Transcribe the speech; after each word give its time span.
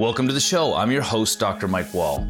Welcome 0.00 0.26
to 0.28 0.32
the 0.32 0.40
show. 0.40 0.72
I'm 0.72 0.90
your 0.90 1.02
host, 1.02 1.38
Dr. 1.38 1.68
Mike 1.68 1.92
Wall. 1.92 2.26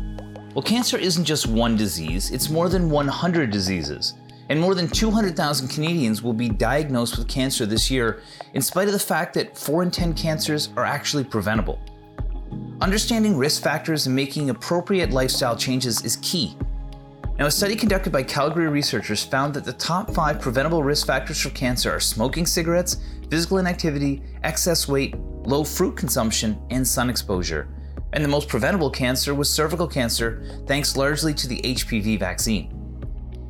Well, 0.56 0.62
cancer 0.64 0.98
isn't 0.98 1.24
just 1.24 1.46
one 1.46 1.77
disease, 1.77 2.32
it's 2.32 2.50
more 2.50 2.69
than 2.69 2.90
100 2.90 3.53
diseases. 3.53 4.14
And 4.48 4.58
more 4.58 4.74
than 4.74 4.88
200,000 4.88 5.69
Canadians 5.69 6.21
will 6.21 6.33
be 6.33 6.48
diagnosed 6.48 7.17
with 7.17 7.29
cancer 7.29 7.67
this 7.67 7.88
year, 7.88 8.22
in 8.54 8.61
spite 8.61 8.88
of 8.88 8.93
the 8.93 8.98
fact 8.98 9.35
that 9.35 9.56
4 9.56 9.85
in 9.85 9.93
10 9.93 10.14
cancers 10.14 10.71
are 10.77 10.85
actually 10.85 11.22
preventable. 11.22 11.78
Understanding 12.80 13.37
risk 13.37 13.62
factors 13.62 14.08
and 14.08 14.16
making 14.16 14.50
appropriate 14.50 15.10
lifestyle 15.10 15.54
changes 15.54 16.05
is 16.05 16.16
key. 16.23 16.56
Now, 17.38 17.46
a 17.46 17.52
study 17.52 17.77
conducted 17.77 18.12
by 18.12 18.24
Calgary 18.24 18.66
researchers 18.66 19.23
found 19.23 19.55
that 19.55 19.64
the 19.64 19.74
top 19.74 20.10
five 20.10 20.41
preventable 20.41 20.82
risk 20.82 21.06
factors 21.06 21.41
for 21.41 21.50
cancer 21.50 21.92
are 21.92 22.00
smoking 22.00 22.46
cigarettes, 22.46 22.96
physical 23.30 23.59
inactivity, 23.59 24.24
excess 24.42 24.88
weight, 24.88 25.14
low 25.51 25.64
fruit 25.64 25.96
consumption, 25.96 26.56
and 26.70 26.87
sun 26.87 27.11
exposure. 27.11 27.69
And 28.12 28.25
the 28.25 28.29
most 28.29 28.48
preventable 28.48 28.88
cancer 28.88 29.34
was 29.34 29.51
cervical 29.51 29.88
cancer, 29.88 30.62
thanks 30.66 30.97
largely 30.97 31.34
to 31.34 31.48
the 31.48 31.61
HPV 31.62 32.20
vaccine. 32.20 32.77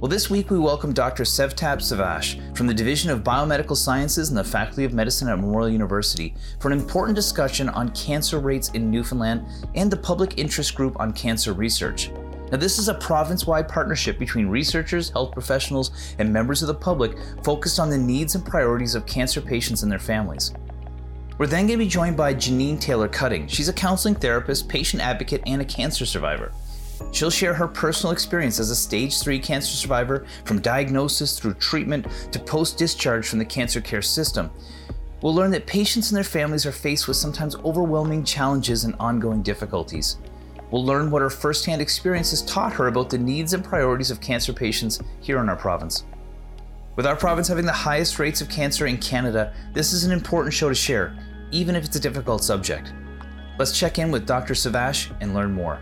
Well, 0.01 0.09
this 0.09 0.31
week 0.31 0.51
we 0.51 0.59
welcome 0.59 0.95
Dr. 0.95 1.25
Sevtap 1.25 1.77
Savas 1.77 2.57
from 2.57 2.67
the 2.67 2.73
Division 2.73 3.11
of 3.11 3.23
Biomedical 3.23 3.77
Sciences 3.77 4.31
and 4.31 4.39
the 4.39 4.43
Faculty 4.43 4.85
of 4.85 4.95
Medicine 4.95 5.29
at 5.29 5.37
Memorial 5.37 5.69
University 5.69 6.35
for 6.59 6.73
an 6.73 6.79
important 6.79 7.17
discussion 7.17 7.69
on 7.69 7.91
cancer 7.91 8.39
rates 8.39 8.71
in 8.71 8.91
Newfoundland 8.91 9.45
and 9.75 9.91
the 9.91 9.99
Public 9.99 10.39
Interest 10.39 10.75
Group 10.75 10.99
on 10.99 11.13
Cancer 11.13 11.53
Research. 11.53 12.11
Now, 12.51 12.57
this 12.57 12.79
is 12.79 12.89
a 12.89 12.95
province 12.95 13.47
wide 13.47 13.69
partnership 13.69 14.19
between 14.19 14.49
researchers, 14.49 15.11
health 15.11 15.33
professionals, 15.33 16.15
and 16.19 16.33
members 16.33 16.63
of 16.63 16.69
the 16.69 16.75
public 16.75 17.13
focused 17.45 17.79
on 17.79 17.91
the 17.91 17.99
needs 17.99 18.35
and 18.35 18.45
priorities 18.45 18.95
of 18.95 19.05
cancer 19.05 19.43
patients 19.43 19.83
and 19.83 19.93
their 19.93 19.99
families. 19.99 20.55
We're 21.41 21.47
then 21.47 21.67
going 21.67 21.79
to 21.79 21.85
be 21.87 21.89
joined 21.89 22.19
by 22.19 22.35
Janine 22.35 22.79
Taylor 22.79 23.09
Cutting. 23.09 23.47
She's 23.47 23.71
a 23.71 23.73
counseling 23.73 24.15
therapist, 24.15 24.69
patient 24.69 25.03
advocate, 25.03 25.43
and 25.47 25.63
a 25.63 25.65
cancer 25.65 26.05
survivor. 26.05 26.53
She'll 27.13 27.31
share 27.31 27.55
her 27.55 27.67
personal 27.67 28.13
experience 28.13 28.61
as 28.61 28.69
a 28.69 28.77
stage 28.77 29.19
3 29.19 29.39
cancer 29.39 29.75
survivor 29.75 30.27
from 30.45 30.61
diagnosis 30.61 31.39
through 31.39 31.55
treatment 31.55 32.07
to 32.33 32.39
post 32.39 32.77
discharge 32.77 33.27
from 33.27 33.39
the 33.39 33.47
cancer 33.47 33.81
care 33.81 34.03
system. 34.03 34.51
We'll 35.23 35.35
learn 35.35 35.51
that 35.53 35.67
patients 35.67 36.11
and 36.11 36.17
their 36.19 36.25
families 36.25 36.67
are 36.67 36.73
faced 36.73 37.09
with 37.09 37.17
sometimes 37.17 37.57
overwhelming 37.65 38.23
challenges 38.23 38.85
and 38.85 38.95
ongoing 39.01 39.43
difficulties. 39.43 40.19
We'll 40.71 40.85
learn 40.85 41.11
what 41.11 41.23
her 41.23 41.31
firsthand 41.31 41.81
experience 41.81 42.33
has 42.33 42.43
taught 42.43 42.75
her 42.75 42.89
about 42.89 43.09
the 43.09 43.17
needs 43.17 43.55
and 43.55 43.65
priorities 43.65 44.11
of 44.11 44.21
cancer 44.21 44.53
patients 44.53 45.01
here 45.23 45.39
in 45.39 45.49
our 45.49 45.57
province. 45.57 46.05
With 46.97 47.07
our 47.07 47.17
province 47.17 47.49
having 47.49 47.65
the 47.65 47.73
highest 47.73 48.19
rates 48.19 48.43
of 48.43 48.51
cancer 48.51 48.87
in 48.87 48.99
Canada, 48.99 49.55
this 49.73 49.95
is 49.95 50.05
an 50.05 50.13
important 50.13 50.53
show 50.53 50.69
to 50.69 50.75
share 50.75 51.17
even 51.51 51.77
if 51.77 51.85
it's 51.85 51.97
a 51.97 52.01
difficult 52.01 52.43
subject. 52.45 52.93
Let's 53.59 53.79
check 53.79 53.99
in 53.99 54.11
with 54.11 54.27
Dr. 54.27 54.55
Savas 54.55 55.11
and 55.21 55.35
learn 55.35 55.53
more. 55.53 55.81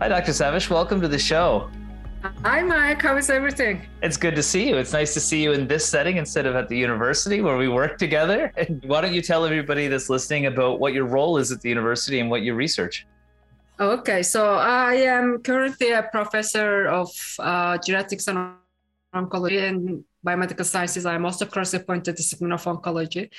Hi, 0.00 0.08
Dr. 0.08 0.32
Savas. 0.32 0.68
Welcome 0.68 1.00
to 1.00 1.08
the 1.08 1.18
show. 1.18 1.70
Hi, 2.44 2.62
Mike. 2.62 3.02
How 3.02 3.16
is 3.16 3.30
everything? 3.30 3.82
It's 4.02 4.16
good 4.16 4.36
to 4.36 4.42
see 4.42 4.68
you. 4.68 4.76
It's 4.76 4.92
nice 4.92 5.12
to 5.14 5.20
see 5.20 5.42
you 5.42 5.52
in 5.52 5.66
this 5.66 5.84
setting 5.84 6.18
instead 6.18 6.46
of 6.46 6.54
at 6.54 6.68
the 6.68 6.76
university 6.76 7.40
where 7.40 7.56
we 7.56 7.68
work 7.68 7.98
together. 7.98 8.52
And 8.56 8.84
why 8.84 9.00
don't 9.00 9.12
you 9.12 9.22
tell 9.22 9.44
everybody 9.44 9.88
that's 9.88 10.08
listening 10.08 10.46
about 10.46 10.78
what 10.78 10.92
your 10.92 11.06
role 11.06 11.38
is 11.38 11.50
at 11.50 11.60
the 11.60 11.68
university 11.68 12.20
and 12.20 12.30
what 12.30 12.42
you 12.42 12.54
research? 12.54 13.06
Okay, 13.80 14.22
so 14.22 14.54
I 14.54 14.94
am 14.94 15.38
currently 15.42 15.90
a 15.92 16.04
professor 16.04 16.86
of 16.86 17.10
uh, 17.40 17.78
genetics 17.78 18.28
and 18.28 18.54
oncology 19.14 19.68
and 19.68 20.04
biomedical 20.26 20.64
sciences. 20.64 21.04
I'm 21.04 21.24
also 21.24 21.46
cross-appointed 21.46 22.04
to 22.04 22.12
the 22.12 22.16
discipline 22.16 22.52
of 22.52 22.64
oncology. 22.64 23.30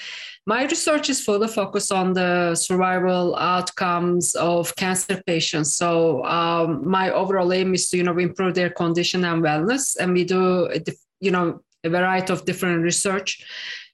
My 0.45 0.63
research 0.65 1.09
is 1.09 1.23
fully 1.23 1.47
focused 1.47 1.91
on 1.91 2.13
the 2.13 2.55
survival 2.55 3.35
outcomes 3.37 4.35
of 4.35 4.75
cancer 4.75 5.21
patients. 5.25 5.75
So 5.75 6.23
um, 6.25 6.87
my 6.87 7.11
overall 7.11 7.53
aim 7.53 7.73
is 7.73 7.89
to, 7.89 7.97
you 7.97 8.03
know, 8.03 8.17
improve 8.17 8.53
their 8.55 8.69
condition 8.69 9.23
and 9.25 9.41
wellness. 9.41 9.95
And 9.99 10.13
we 10.13 10.25
do, 10.25 10.69
you 11.19 11.31
know, 11.31 11.61
a 11.85 11.89
variety 11.89 12.31
of 12.33 12.45
different 12.45 12.83
research 12.83 13.45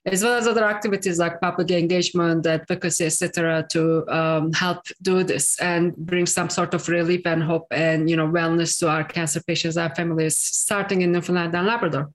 as 0.06 0.22
well 0.22 0.34
as 0.34 0.46
other 0.46 0.64
activities 0.64 1.18
like 1.18 1.40
public 1.40 1.70
engagement, 1.70 2.46
advocacy, 2.46 3.06
etc., 3.06 3.66
to 3.70 4.08
um, 4.08 4.52
help 4.52 4.86
do 5.02 5.22
this 5.22 5.60
and 5.60 5.94
bring 5.96 6.26
some 6.26 6.48
sort 6.48 6.72
of 6.72 6.88
relief 6.88 7.22
and 7.26 7.42
hope 7.42 7.66
and 7.70 8.08
you 8.08 8.16
know 8.16 8.26
wellness 8.26 8.78
to 8.78 8.88
our 8.88 9.04
cancer 9.04 9.42
patients 9.42 9.76
and 9.76 9.94
families, 9.94 10.36
starting 10.38 11.02
in 11.02 11.12
Newfoundland 11.12 11.54
and 11.54 11.66
Labrador. 11.66 12.10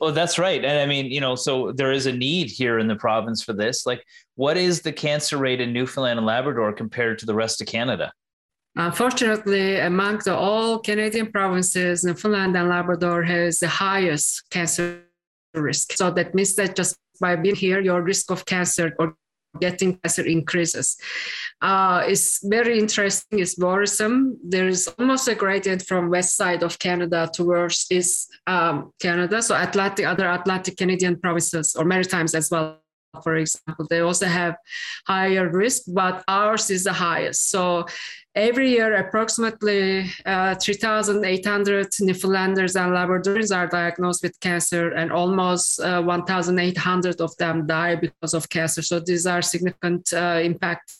Well, 0.00 0.12
that's 0.12 0.38
right. 0.38 0.62
And 0.62 0.78
I 0.78 0.86
mean, 0.86 1.06
you 1.06 1.20
know, 1.20 1.34
so 1.34 1.72
there 1.72 1.92
is 1.92 2.04
a 2.04 2.12
need 2.12 2.50
here 2.50 2.78
in 2.78 2.88
the 2.88 2.96
province 2.96 3.42
for 3.42 3.54
this. 3.54 3.86
Like, 3.86 4.04
what 4.34 4.58
is 4.58 4.82
the 4.82 4.92
cancer 4.92 5.38
rate 5.38 5.62
in 5.62 5.72
Newfoundland 5.72 6.18
and 6.18 6.26
Labrador 6.26 6.74
compared 6.74 7.18
to 7.20 7.26
the 7.26 7.34
rest 7.34 7.62
of 7.62 7.66
Canada? 7.66 8.12
Unfortunately, 8.76 9.78
among 9.78 10.18
the 10.18 10.34
all 10.34 10.78
Canadian 10.78 11.32
provinces, 11.32 12.04
Newfoundland 12.04 12.56
and 12.56 12.68
Labrador 12.68 13.22
has 13.22 13.58
the 13.58 13.68
highest 13.68 14.48
cancer 14.50 15.04
risk. 15.54 15.92
So 15.92 16.10
that 16.10 16.34
means 16.34 16.54
that 16.56 16.76
just 16.76 16.96
by 17.22 17.36
being 17.36 17.54
here, 17.54 17.80
your 17.80 18.02
risk 18.02 18.30
of 18.30 18.44
cancer 18.44 18.94
or 18.98 19.14
getting 19.60 19.96
cancer 19.98 20.26
increases. 20.26 20.96
Uh, 21.60 22.02
it's 22.06 22.40
very 22.44 22.78
interesting. 22.78 23.38
It's 23.38 23.56
worrisome. 23.58 24.38
There 24.42 24.68
is 24.68 24.88
almost 24.98 25.28
a 25.28 25.34
gradient 25.34 25.82
from 25.82 26.10
west 26.10 26.36
side 26.36 26.62
of 26.62 26.78
Canada 26.78 27.30
towards 27.32 27.86
east 27.90 28.36
um, 28.46 28.92
Canada. 29.00 29.40
So 29.42 29.54
Atlantic, 29.54 30.06
other 30.06 30.28
Atlantic 30.28 30.76
Canadian 30.76 31.20
provinces 31.20 31.76
or 31.76 31.84
Maritimes 31.84 32.34
as 32.34 32.50
well. 32.50 32.81
For 33.22 33.36
example, 33.36 33.86
they 33.90 34.00
also 34.00 34.26
have 34.26 34.56
higher 35.06 35.48
risk, 35.50 35.82
but 35.88 36.24
ours 36.28 36.70
is 36.70 36.84
the 36.84 36.92
highest. 36.92 37.50
So 37.50 37.86
every 38.34 38.70
year, 38.70 38.94
approximately 38.94 40.10
uh, 40.24 40.54
3,800 40.54 41.88
Newfoundlanders 42.00 42.76
and 42.76 42.92
Labradorians 42.92 43.54
are 43.54 43.66
diagnosed 43.66 44.22
with 44.22 44.38
cancer, 44.40 44.92
and 44.92 45.12
almost 45.12 45.80
uh, 45.80 46.02
1,800 46.02 47.20
of 47.20 47.36
them 47.36 47.66
die 47.66 47.96
because 47.96 48.34
of 48.34 48.48
cancer. 48.48 48.82
So 48.82 49.00
these 49.00 49.26
are 49.26 49.42
significant 49.42 50.12
uh, 50.14 50.40
impact, 50.42 50.94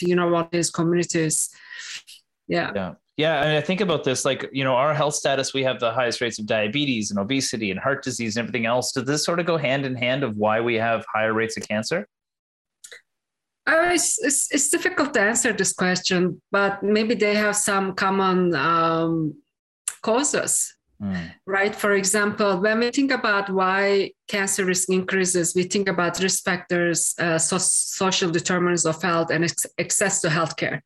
you 0.00 0.16
know, 0.16 0.34
on 0.34 0.48
these 0.50 0.70
communities. 0.70 1.50
Yeah. 2.48 2.72
Yeah. 2.74 2.94
Yeah, 3.16 3.42
and 3.42 3.56
I 3.56 3.60
think 3.60 3.82
about 3.82 4.04
this 4.04 4.24
like, 4.24 4.48
you 4.52 4.64
know, 4.64 4.74
our 4.74 4.94
health 4.94 5.14
status, 5.14 5.52
we 5.52 5.62
have 5.64 5.78
the 5.80 5.92
highest 5.92 6.20
rates 6.20 6.38
of 6.38 6.46
diabetes 6.46 7.10
and 7.10 7.20
obesity 7.20 7.70
and 7.70 7.78
heart 7.78 8.02
disease 8.02 8.36
and 8.36 8.44
everything 8.44 8.64
else. 8.64 8.92
Does 8.92 9.04
this 9.04 9.24
sort 9.24 9.38
of 9.38 9.44
go 9.44 9.58
hand 9.58 9.84
in 9.84 9.94
hand 9.94 10.22
of 10.24 10.36
why 10.36 10.60
we 10.60 10.76
have 10.76 11.04
higher 11.12 11.34
rates 11.34 11.56
of 11.58 11.68
cancer? 11.68 12.08
Uh, 13.66 13.90
it's, 13.92 14.20
it's, 14.24 14.52
it's, 14.52 14.70
difficult 14.70 15.14
to 15.14 15.20
answer 15.20 15.52
this 15.52 15.72
question, 15.72 16.40
but 16.50 16.82
maybe 16.82 17.14
they 17.14 17.34
have 17.34 17.54
some 17.54 17.94
common 17.94 18.52
um, 18.56 19.34
causes, 20.02 20.74
mm. 21.00 21.30
right? 21.46 21.76
For 21.76 21.92
example, 21.92 22.60
when 22.60 22.80
we 22.80 22.90
think 22.90 23.12
about 23.12 23.50
why 23.50 24.10
cancer 24.34 24.64
risk 24.72 24.86
increases, 25.00 25.46
we 25.58 25.64
think 25.72 25.86
about 25.94 26.22
risk 26.26 26.40
factors, 26.50 26.98
uh, 27.24 27.38
so- 27.48 27.70
social 27.98 28.30
determinants 28.38 28.86
of 28.92 28.96
health, 29.02 29.30
and 29.34 29.44
ex- 29.44 29.72
access 29.84 30.14
to 30.22 30.28
healthcare. 30.28 30.78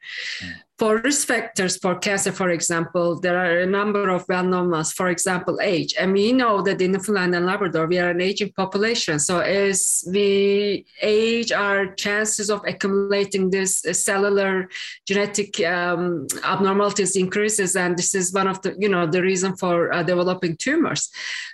Mm. 0.43 0.53
For 0.79 1.01
risk 1.09 1.27
factors 1.33 1.75
for 1.83 1.95
cancer, 2.07 2.33
for 2.33 2.51
example, 2.51 3.19
there 3.25 3.39
are 3.45 3.61
a 3.61 3.73
number 3.79 4.11
of 4.17 4.27
well-known 4.29 4.69
ones. 4.71 4.93
For 4.93 5.09
example, 5.09 5.57
age. 5.75 5.93
And 5.99 6.13
we 6.13 6.27
know 6.41 6.61
that 6.67 6.83
in 6.85 6.93
Newfoundland 6.93 7.35
and 7.35 7.47
Labrador, 7.47 7.87
we 7.87 7.99
are 7.99 8.11
an 8.11 8.21
aging 8.21 8.53
population. 8.53 9.19
So 9.19 9.35
as 9.41 10.05
we 10.15 10.85
age, 11.01 11.51
our 11.51 11.81
chances 11.95 12.51
of 12.51 12.61
accumulating 12.73 13.49
this 13.49 13.73
cellular 13.93 14.69
genetic 15.09 15.51
um, 15.65 16.27
abnormalities 16.53 17.17
increases, 17.17 17.75
and 17.75 17.97
this 17.97 18.15
is 18.15 18.35
one 18.41 18.49
of 18.53 18.61
the, 18.61 18.71
you 18.79 18.91
know, 18.91 19.07
the 19.07 19.23
reason 19.23 19.57
for 19.57 19.77
uh, 19.95 20.03
developing 20.03 20.57
tumors. 20.59 21.03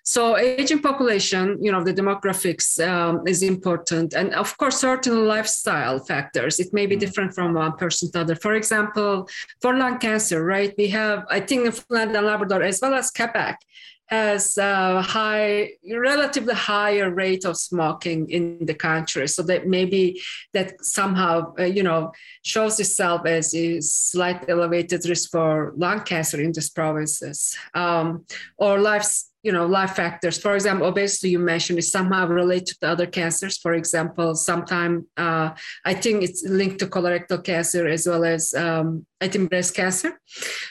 So 0.03 0.37
aging 0.37 0.83
population, 0.83 1.45
you 1.65 1.71
know, 1.71 1.82
the 1.83 1.95
demographics 1.95 2.79
um, 2.87 3.27
is 3.27 3.43
important, 3.43 4.15
and 4.15 4.35
of 4.35 4.57
course, 4.57 4.79
certain 4.81 5.27
lifestyle 5.27 5.99
factors. 5.99 6.59
It 6.59 6.73
may 6.73 6.87
be 6.87 6.97
mm. 6.97 7.01
different 7.01 7.35
from 7.35 7.55
one 7.55 7.77
person 7.77 8.11
to 8.13 8.21
other. 8.21 8.37
For 8.37 8.55
example 8.55 9.29
for 9.61 9.77
lung 9.77 9.99
cancer, 9.99 10.45
right? 10.45 10.75
We 10.77 10.89
have, 10.89 11.25
I 11.31 11.41
think, 11.41 11.65
Newfoundland 11.65 12.17
and 12.17 12.27
Labrador 12.27 12.63
as 12.63 12.81
well 12.81 12.95
as 12.95 13.11
Quebec 13.11 13.59
has 14.07 14.59
a 14.59 15.01
high, 15.01 15.71
relatively 15.91 16.55
higher 16.55 17.11
rate 17.11 17.47
of 17.47 17.57
smoking 17.57 18.29
in 18.29 18.67
the 18.67 18.75
country. 18.75 19.27
So 19.27 19.43
that 19.45 19.67
maybe 19.67 20.21
that 20.53 20.85
somehow, 20.85 21.55
uh, 21.59 21.65
you 21.65 21.83
know, 21.83 22.13
shows 22.43 22.79
itself 22.79 23.23
as 23.27 23.55
a 23.55 23.81
slight 23.81 24.51
elevated 24.51 25.09
risk 25.09 25.31
for 25.31 25.73
lung 25.77 26.03
cancer 26.03 26.41
in 26.41 26.53
these 26.53 26.69
provinces. 26.69 27.57
Um, 27.73 28.27
or 28.59 28.81
life, 28.81 29.07
you 29.43 29.53
know 29.53 29.67
life 29.67 29.95
factors. 29.95 30.39
For 30.39 30.55
example 30.55 30.87
obesity 30.87 31.31
you 31.31 31.39
mentioned 31.39 31.79
is 31.79 31.91
somehow 31.91 32.27
related 32.27 32.81
to 32.81 32.89
other 32.89 33.07
cancers. 33.07 33.59
For 33.59 33.75
example 33.75 34.35
sometime 34.35 35.07
uh, 35.17 35.51
i 35.85 35.95
think 35.95 36.23
it's 36.23 36.43
linked 36.45 36.79
to 36.81 36.87
colorectal 36.87 37.43
cancer 37.43 37.87
as 37.89 38.07
well 38.07 38.25
as 38.25 38.55
um, 38.55 39.07
i 39.21 39.29
think 39.29 39.51
breast 39.51 39.75
cancer. 39.75 40.11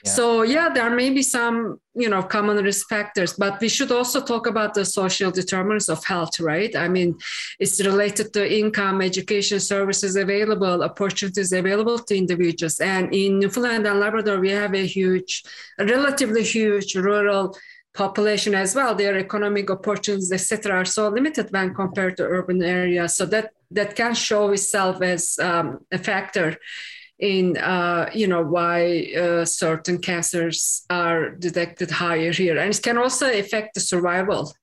Yeah. 0.06 0.12
so 0.12 0.44
yeah 0.44 0.70
there 0.70 0.90
may 0.90 1.10
be 1.10 1.24
some 1.24 1.80
you 1.94 2.10
know 2.10 2.24
common 2.24 2.58
risk 2.64 2.88
factors 2.88 3.34
but 3.34 3.60
we 3.60 3.70
should 3.70 3.92
also 3.92 4.20
talk 4.22 4.48
about 4.48 4.74
the 4.74 4.86
social 4.86 5.32
determinants 5.32 5.90
of 5.90 6.04
health 6.06 6.40
right? 6.40 6.74
I 6.76 6.88
mean 6.88 7.18
it's 7.60 7.84
related 7.84 8.34
to 8.34 8.42
income 8.62 9.02
education 9.02 9.60
services 9.60 10.16
available 10.16 10.84
opportunities 10.84 11.52
available 11.52 12.00
to 12.00 12.18
individuals. 12.18 12.80
And 12.80 13.14
in 13.14 13.40
newfoundland 13.40 13.86
and 13.88 14.00
labrador 14.00 14.40
we 14.40 14.52
have 14.52 14.74
a 14.74 14.86
huge 14.86 15.44
a 15.80 15.86
relatively 15.86 16.44
huge 16.44 16.96
rural 16.96 17.56
population 17.94 18.56
as 18.56 18.74
well 18.74 18.96
their 18.96 19.18
economic 19.18 19.70
opportunities 19.70 20.32
etc 20.32 20.72
are 20.74 20.86
so 20.86 21.10
limited 21.10 21.52
when 21.52 21.74
compared 21.74 22.16
to 22.18 22.24
urban 22.24 22.64
areas. 22.64 23.16
So 23.16 23.26
that 23.28 23.52
that 23.72 23.96
can 23.96 24.14
show 24.14 24.52
itself 24.52 25.02
as 25.02 25.38
um, 25.40 25.80
a 25.92 25.98
factor 25.98 26.58
in 27.20 27.58
uh, 27.58 28.10
you 28.14 28.28
know 28.28 28.44
why 28.44 29.12
uh, 29.18 29.46
certain 29.46 30.00
cancers 30.00 30.86
are 30.90 31.32
detected 31.32 31.92
higher 31.92 32.32
here. 32.32 32.58
And 32.58 32.74
it 32.74 32.82
can 32.82 32.98
also 32.98 33.30
affect 33.32 33.76
the 33.76 33.82
survival 33.82 34.54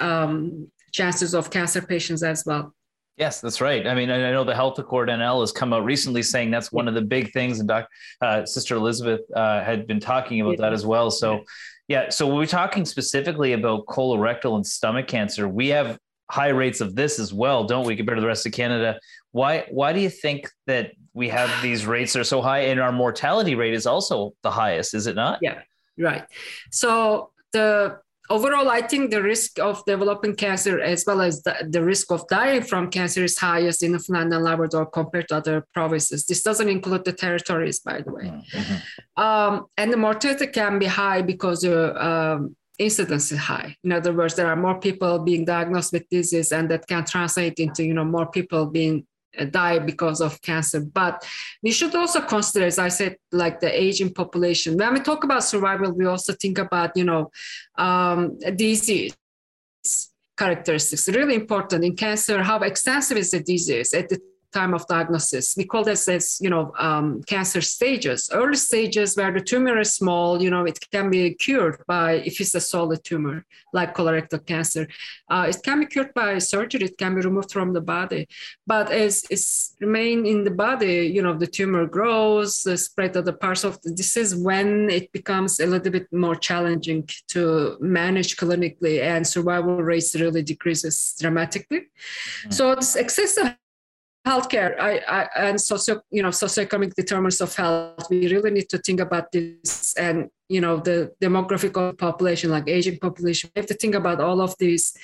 um, 0.00 0.70
chances 0.92 1.34
of 1.34 1.50
cancer 1.50 1.82
patients 1.82 2.22
as 2.22 2.44
well 2.46 2.72
Yes, 3.16 3.40
that's 3.40 3.62
right. 3.62 3.86
I 3.86 3.94
mean, 3.94 4.10
I 4.10 4.30
know 4.30 4.44
the 4.44 4.54
Health 4.54 4.78
Accord 4.78 5.08
NL 5.08 5.40
has 5.40 5.50
come 5.50 5.72
out 5.72 5.84
recently 5.84 6.22
saying 6.22 6.50
that's 6.50 6.70
one 6.70 6.86
of 6.86 6.94
the 6.94 7.00
big 7.00 7.32
things, 7.32 7.60
and 7.60 7.68
Dr. 7.68 7.88
Uh, 8.20 8.44
Sister 8.44 8.76
Elizabeth 8.76 9.22
uh, 9.34 9.62
had 9.62 9.86
been 9.86 10.00
talking 10.00 10.42
about 10.42 10.58
that 10.58 10.74
as 10.74 10.84
well. 10.84 11.10
So, 11.10 11.44
yeah. 11.88 12.10
So 12.10 12.26
we're 12.26 12.46
talking 12.46 12.84
specifically 12.84 13.54
about 13.54 13.86
colorectal 13.86 14.56
and 14.56 14.66
stomach 14.66 15.06
cancer. 15.06 15.48
We 15.48 15.68
have 15.68 15.98
high 16.30 16.48
rates 16.48 16.82
of 16.82 16.94
this 16.94 17.18
as 17.18 17.32
well, 17.32 17.64
don't 17.64 17.86
we, 17.86 17.96
compared 17.96 18.18
to 18.18 18.20
the 18.20 18.26
rest 18.26 18.44
of 18.44 18.52
Canada? 18.52 18.98
Why 19.32 19.64
why 19.70 19.92
do 19.92 20.00
you 20.00 20.10
think 20.10 20.50
that 20.66 20.92
we 21.14 21.30
have 21.30 21.50
these 21.62 21.86
rates 21.86 22.12
that 22.12 22.20
are 22.20 22.24
so 22.24 22.42
high 22.42 22.60
and 22.60 22.80
our 22.80 22.92
mortality 22.92 23.54
rate 23.54 23.74
is 23.74 23.86
also 23.86 24.34
the 24.42 24.50
highest, 24.50 24.92
is 24.92 25.06
it 25.06 25.16
not? 25.16 25.38
Yeah, 25.40 25.62
right. 25.98 26.24
So 26.70 27.30
the 27.52 27.98
overall, 28.30 28.68
I 28.68 28.82
think 28.82 29.10
the 29.10 29.22
risk 29.22 29.58
of 29.58 29.84
developing 29.84 30.34
cancer 30.34 30.80
as 30.80 31.04
well 31.06 31.20
as 31.20 31.42
the, 31.42 31.68
the 31.68 31.82
risk 31.82 32.10
of 32.10 32.26
dying 32.28 32.62
from 32.62 32.90
cancer 32.90 33.24
is 33.24 33.38
highest 33.38 33.82
in 33.82 33.92
Newfoundland 33.92 34.32
and 34.32 34.44
Labrador 34.44 34.86
compared 34.86 35.28
to 35.28 35.36
other 35.36 35.66
provinces. 35.72 36.26
This 36.26 36.42
doesn't 36.42 36.68
include 36.68 37.04
the 37.04 37.12
territories, 37.12 37.80
by 37.80 38.00
the 38.02 38.12
way. 38.12 38.24
Mm-hmm. 38.24 39.22
Um, 39.22 39.66
and 39.76 39.92
the 39.92 39.96
mortality 39.96 40.46
can 40.48 40.78
be 40.78 40.86
high 40.86 41.22
because 41.22 41.60
the 41.62 42.04
um, 42.04 42.56
incidence 42.78 43.32
is 43.32 43.38
high. 43.38 43.76
In 43.84 43.92
other 43.92 44.12
words, 44.12 44.34
there 44.34 44.48
are 44.48 44.56
more 44.56 44.78
people 44.80 45.18
being 45.20 45.44
diagnosed 45.44 45.92
with 45.92 46.08
disease, 46.10 46.52
and 46.52 46.70
that 46.70 46.86
can 46.86 47.04
translate 47.04 47.58
into 47.58 47.84
you 47.84 47.94
know 47.94 48.04
more 48.04 48.26
people 48.26 48.66
being 48.66 49.06
die 49.44 49.78
because 49.78 50.20
of 50.20 50.40
cancer. 50.42 50.80
But 50.80 51.26
we 51.62 51.70
should 51.70 51.94
also 51.94 52.20
consider, 52.22 52.66
as 52.66 52.78
I 52.78 52.88
said, 52.88 53.16
like 53.32 53.60
the 53.60 53.70
aging 53.82 54.14
population. 54.14 54.76
When 54.76 54.94
we 54.94 55.00
talk 55.00 55.24
about 55.24 55.44
survival, 55.44 55.92
we 55.92 56.06
also 56.06 56.32
think 56.32 56.58
about, 56.58 56.96
you 56.96 57.04
know, 57.04 57.30
um, 57.76 58.38
disease 58.56 59.14
characteristics. 60.36 61.08
Really 61.08 61.34
important 61.34 61.84
in 61.84 61.96
cancer, 61.96 62.42
how 62.42 62.60
extensive 62.60 63.18
is 63.18 63.30
the 63.30 63.40
disease 63.40 63.92
at 63.94 64.08
the 64.08 64.20
time 64.56 64.72
of 64.74 64.86
diagnosis. 64.86 65.54
We 65.58 65.64
call 65.72 65.84
this 65.84 66.08
as, 66.16 66.24
you 66.44 66.50
know, 66.54 66.64
um, 66.88 67.06
cancer 67.34 67.60
stages. 67.76 68.20
Early 68.40 68.60
stages 68.70 69.16
where 69.16 69.32
the 69.36 69.44
tumor 69.50 69.78
is 69.84 69.94
small, 70.00 70.42
you 70.44 70.50
know, 70.54 70.64
it 70.72 70.78
can 70.94 71.06
be 71.10 71.34
cured 71.44 71.76
by, 71.86 72.08
if 72.28 72.40
it's 72.40 72.54
a 72.54 72.60
solid 72.74 73.00
tumor, 73.04 73.44
like 73.78 73.94
colorectal 73.98 74.40
cancer. 74.52 74.84
Uh, 75.32 75.44
it 75.50 75.58
can 75.66 75.80
be 75.80 75.86
cured 75.86 76.12
by 76.14 76.38
surgery. 76.38 76.84
It 76.90 76.96
can 77.02 77.14
be 77.16 77.20
removed 77.28 77.52
from 77.56 77.68
the 77.76 77.84
body. 77.96 78.22
But 78.66 78.86
as 78.90 79.12
it's 79.34 79.76
remain 79.80 80.18
in 80.32 80.44
the 80.48 80.56
body, 80.66 80.96
you 81.14 81.22
know, 81.24 81.34
the 81.34 81.52
tumor 81.58 81.84
grows, 81.86 82.62
the 82.62 82.76
spread 82.78 83.16
of 83.16 83.24
the 83.24 83.36
parts 83.44 83.64
of 83.64 83.80
the 83.82 83.92
disease 84.00 84.34
when 84.48 84.68
it 84.98 85.06
becomes 85.12 85.60
a 85.60 85.66
little 85.66 85.92
bit 85.92 86.08
more 86.12 86.36
challenging 86.48 87.00
to 87.34 87.76
manage 87.80 88.36
clinically 88.36 88.96
and 89.02 89.26
survival 89.26 89.82
rates 89.82 90.14
really 90.22 90.42
decreases 90.42 91.14
dramatically. 91.20 91.80
Mm-hmm. 91.80 92.50
So 92.56 92.62
it's 92.72 92.96
excessive 92.96 93.56
healthcare 94.26 94.78
I, 94.80 94.98
I, 95.08 95.28
and 95.48 95.60
socio 95.60 96.00
you 96.10 96.22
know 96.22 96.30
socioeconomic 96.30 96.94
determinants 96.94 97.40
of 97.40 97.54
health 97.54 98.06
we 98.10 98.28
really 98.28 98.50
need 98.50 98.68
to 98.70 98.78
think 98.78 99.00
about 99.00 99.30
this 99.32 99.94
and 99.96 100.28
you 100.48 100.60
know 100.60 100.78
the 100.78 101.12
demographic 101.20 101.76
of 101.76 101.98
population 101.98 102.50
like 102.50 102.68
aging 102.68 102.98
population. 102.98 103.50
We 103.54 103.60
have 103.60 103.66
to 103.68 103.74
think 103.74 103.94
about 103.94 104.20
all 104.20 104.40
of 104.40 104.54
these. 104.58 104.96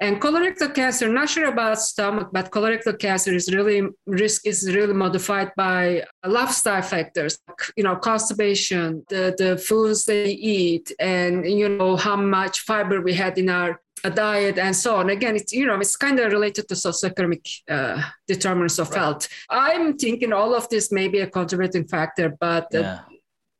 And 0.00 0.20
colorectal 0.20 0.74
cancer 0.74 1.08
not 1.08 1.28
sure 1.28 1.46
about 1.46 1.80
stomach 1.80 2.28
but 2.32 2.50
colorectal 2.50 2.98
cancer 2.98 3.32
is 3.32 3.52
really 3.52 3.82
risk 4.06 4.46
is 4.46 4.72
really 4.74 4.94
modified 4.94 5.52
by 5.56 6.04
lifestyle 6.26 6.82
factors 6.82 7.38
you 7.76 7.84
know 7.84 7.96
constipation 7.96 9.04
the, 9.08 9.34
the 9.38 9.56
foods 9.56 10.04
they 10.04 10.30
eat 10.30 10.92
and 10.98 11.48
you 11.48 11.68
know 11.68 11.96
how 11.96 12.16
much 12.16 12.60
fiber 12.60 13.00
we 13.00 13.14
had 13.14 13.38
in 13.38 13.48
our 13.48 13.80
a 14.04 14.10
diet 14.10 14.58
and 14.58 14.74
so 14.74 14.96
on. 14.96 15.10
Again, 15.10 15.36
it's 15.36 15.52
you 15.52 15.66
know 15.66 15.76
it's 15.76 15.96
kind 15.96 16.18
of 16.18 16.32
related 16.32 16.68
to 16.68 16.74
socioeconomic 16.74 17.44
uh, 17.68 18.02
determinants 18.26 18.78
of 18.78 18.90
right. 18.90 18.98
health. 18.98 19.28
I'm 19.48 19.96
thinking 19.96 20.32
all 20.32 20.54
of 20.54 20.68
this 20.68 20.92
may 20.92 21.08
be 21.08 21.20
a 21.20 21.26
contributing 21.26 21.86
factor, 21.86 22.36
but 22.40 22.74
uh, 22.74 22.80
yeah. 22.80 23.00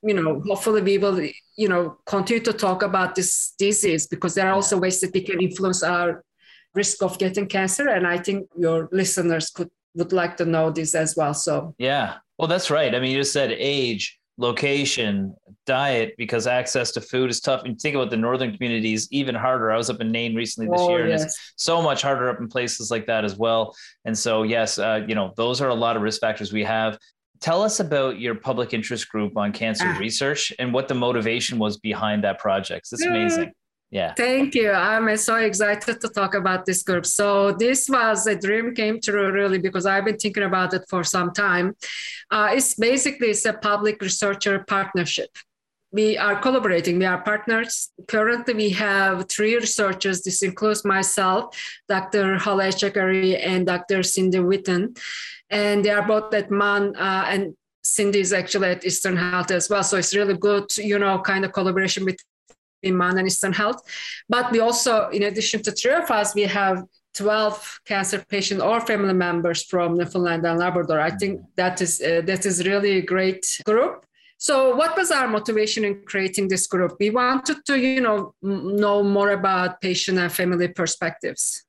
you 0.02 0.14
know 0.14 0.40
hopefully 0.46 0.82
we 0.82 0.98
will 0.98 1.20
you 1.56 1.68
know 1.68 1.98
continue 2.06 2.42
to 2.44 2.52
talk 2.52 2.82
about 2.82 3.14
this 3.14 3.54
disease 3.58 4.06
because 4.06 4.34
there 4.34 4.48
are 4.48 4.54
also 4.54 4.78
ways 4.78 5.00
that 5.00 5.12
we 5.14 5.22
can 5.22 5.40
influence 5.40 5.82
our 5.82 6.22
risk 6.74 7.02
of 7.02 7.18
getting 7.18 7.46
cancer, 7.46 7.88
and 7.88 8.06
I 8.06 8.18
think 8.18 8.48
your 8.56 8.88
listeners 8.92 9.50
could 9.50 9.70
would 9.94 10.12
like 10.12 10.36
to 10.36 10.44
know 10.44 10.70
this 10.70 10.94
as 10.94 11.16
well. 11.16 11.34
So 11.34 11.74
yeah, 11.78 12.16
well 12.38 12.48
that's 12.48 12.70
right. 12.70 12.94
I 12.94 13.00
mean, 13.00 13.12
you 13.12 13.18
just 13.18 13.32
said 13.32 13.52
age 13.52 14.17
location, 14.38 15.34
diet, 15.66 16.14
because 16.16 16.46
access 16.46 16.92
to 16.92 17.00
food 17.00 17.28
is 17.28 17.40
tough. 17.40 17.64
And 17.64 17.78
think 17.78 17.96
about 17.96 18.10
the 18.10 18.16
northern 18.16 18.56
communities, 18.56 19.08
even 19.10 19.34
harder. 19.34 19.70
I 19.70 19.76
was 19.76 19.90
up 19.90 20.00
in 20.00 20.10
Nain 20.10 20.34
recently 20.34 20.70
this 20.70 20.80
oh, 20.80 20.90
year, 20.90 21.08
yes. 21.08 21.20
and 21.20 21.26
it's 21.28 21.52
so 21.56 21.82
much 21.82 22.00
harder 22.00 22.30
up 22.30 22.38
in 22.38 22.48
places 22.48 22.90
like 22.90 23.06
that 23.06 23.24
as 23.24 23.36
well. 23.36 23.74
And 24.04 24.16
so, 24.16 24.44
yes, 24.44 24.78
uh, 24.78 25.04
you 25.06 25.14
know, 25.14 25.34
those 25.36 25.60
are 25.60 25.68
a 25.68 25.74
lot 25.74 25.96
of 25.96 26.02
risk 26.02 26.20
factors 26.20 26.52
we 26.52 26.64
have. 26.64 26.98
Tell 27.40 27.62
us 27.62 27.80
about 27.80 28.18
your 28.18 28.36
public 28.36 28.72
interest 28.72 29.08
group 29.08 29.36
on 29.36 29.52
cancer 29.52 29.86
ah. 29.86 29.98
research 29.98 30.52
and 30.58 30.72
what 30.72 30.88
the 30.88 30.94
motivation 30.94 31.58
was 31.58 31.76
behind 31.76 32.24
that 32.24 32.38
project. 32.38 32.88
It's 32.92 33.04
amazing. 33.04 33.52
Yeah. 33.90 34.12
Thank 34.14 34.54
you. 34.54 34.70
I'm 34.70 35.16
so 35.16 35.36
excited 35.36 36.00
to 36.00 36.08
talk 36.08 36.34
about 36.34 36.66
this 36.66 36.82
group. 36.82 37.06
So 37.06 37.52
this 37.52 37.88
was 37.88 38.26
a 38.26 38.36
dream 38.36 38.74
came 38.74 39.00
true 39.00 39.30
really 39.32 39.58
because 39.58 39.86
I've 39.86 40.04
been 40.04 40.18
thinking 40.18 40.42
about 40.42 40.74
it 40.74 40.84
for 40.90 41.02
some 41.04 41.32
time. 41.32 41.74
Uh, 42.30 42.50
it's 42.52 42.74
basically 42.74 43.28
it's 43.28 43.46
a 43.46 43.54
public 43.54 44.02
researcher 44.02 44.62
partnership. 44.68 45.30
We 45.90 46.18
are 46.18 46.38
collaborating. 46.38 46.98
We 46.98 47.06
are 47.06 47.22
partners. 47.22 47.90
Currently, 48.08 48.52
we 48.52 48.70
have 48.70 49.26
three 49.30 49.54
researchers. 49.56 50.20
This 50.20 50.42
includes 50.42 50.84
myself, 50.84 51.56
Dr. 51.88 52.36
Holly 52.36 52.66
Etchegary, 52.66 53.40
and 53.42 53.66
Dr. 53.66 54.02
Cindy 54.02 54.36
Witten. 54.36 54.98
And 55.48 55.82
they 55.82 55.88
are 55.88 56.06
both 56.06 56.34
at 56.34 56.50
MUN 56.50 56.94
uh, 56.94 57.24
and 57.28 57.56
Cindy 57.82 58.20
is 58.20 58.34
actually 58.34 58.68
at 58.68 58.84
Eastern 58.84 59.16
Health 59.16 59.50
as 59.50 59.70
well. 59.70 59.82
So 59.82 59.96
it's 59.96 60.14
really 60.14 60.36
good, 60.36 60.76
you 60.76 60.98
know, 60.98 61.20
kind 61.20 61.46
of 61.46 61.54
collaboration 61.54 62.04
with 62.04 62.18
in 62.82 63.00
and 63.00 63.26
Eastern 63.26 63.52
Health. 63.52 63.80
But 64.28 64.52
we 64.52 64.60
also, 64.60 65.08
in 65.08 65.22
addition 65.24 65.62
to 65.62 65.72
three 65.72 65.94
of 65.94 66.10
us, 66.10 66.34
we 66.34 66.42
have 66.42 66.84
12 67.14 67.80
cancer 67.84 68.24
patients 68.28 68.62
or 68.62 68.80
family 68.80 69.14
members 69.14 69.64
from 69.64 69.96
Newfoundland 69.96 70.46
and 70.46 70.58
Labrador. 70.58 71.00
I 71.00 71.10
think 71.10 71.40
that 71.56 71.80
is 71.80 72.00
uh, 72.00 72.22
that 72.26 72.46
is 72.46 72.66
really 72.66 72.98
a 72.98 73.02
great 73.02 73.44
group. 73.64 74.04
So, 74.40 74.76
what 74.76 74.96
was 74.96 75.10
our 75.10 75.26
motivation 75.26 75.84
in 75.84 76.02
creating 76.06 76.46
this 76.46 76.68
group? 76.68 76.92
We 77.00 77.10
wanted 77.10 77.64
to, 77.66 77.76
you 77.76 78.00
know, 78.00 78.34
know 78.40 79.02
more 79.02 79.30
about 79.30 79.80
patient 79.80 80.18
and 80.18 80.32
family 80.32 80.68
perspectives. 80.68 81.64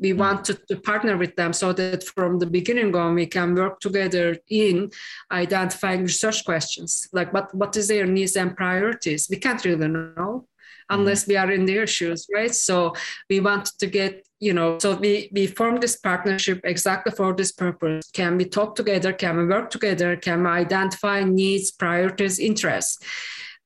We 0.00 0.12
mm. 0.12 0.18
wanted 0.18 0.58
to 0.68 0.76
partner 0.76 1.16
with 1.16 1.36
them 1.36 1.52
so 1.52 1.72
that 1.72 2.04
from 2.04 2.38
the 2.38 2.46
beginning 2.46 2.94
on 2.94 3.14
we 3.14 3.26
can 3.26 3.54
work 3.54 3.80
together 3.80 4.36
in 4.48 4.90
identifying 5.30 6.02
research 6.02 6.44
questions 6.44 7.08
like 7.12 7.32
what, 7.32 7.54
what 7.54 7.76
is 7.76 7.88
their 7.88 8.06
needs 8.06 8.36
and 8.36 8.56
priorities. 8.56 9.28
We 9.30 9.36
can't 9.36 9.64
really 9.64 9.88
know 9.88 10.46
unless 10.90 11.26
we 11.26 11.36
are 11.36 11.50
in 11.50 11.66
their 11.66 11.86
shoes, 11.86 12.26
right? 12.32 12.54
So 12.54 12.94
we 13.28 13.40
want 13.40 13.66
to 13.78 13.86
get, 13.86 14.26
you 14.40 14.52
know, 14.52 14.78
so 14.78 14.96
we, 14.96 15.28
we 15.32 15.46
formed 15.46 15.82
this 15.82 15.96
partnership 15.96 16.60
exactly 16.64 17.12
for 17.12 17.34
this 17.34 17.52
purpose. 17.52 18.10
Can 18.12 18.36
we 18.36 18.44
talk 18.44 18.74
together? 18.74 19.12
Can 19.12 19.36
we 19.36 19.46
work 19.46 19.70
together? 19.70 20.16
Can 20.16 20.44
we 20.44 20.48
identify 20.48 21.24
needs, 21.24 21.70
priorities, 21.70 22.38
interests 22.38 23.04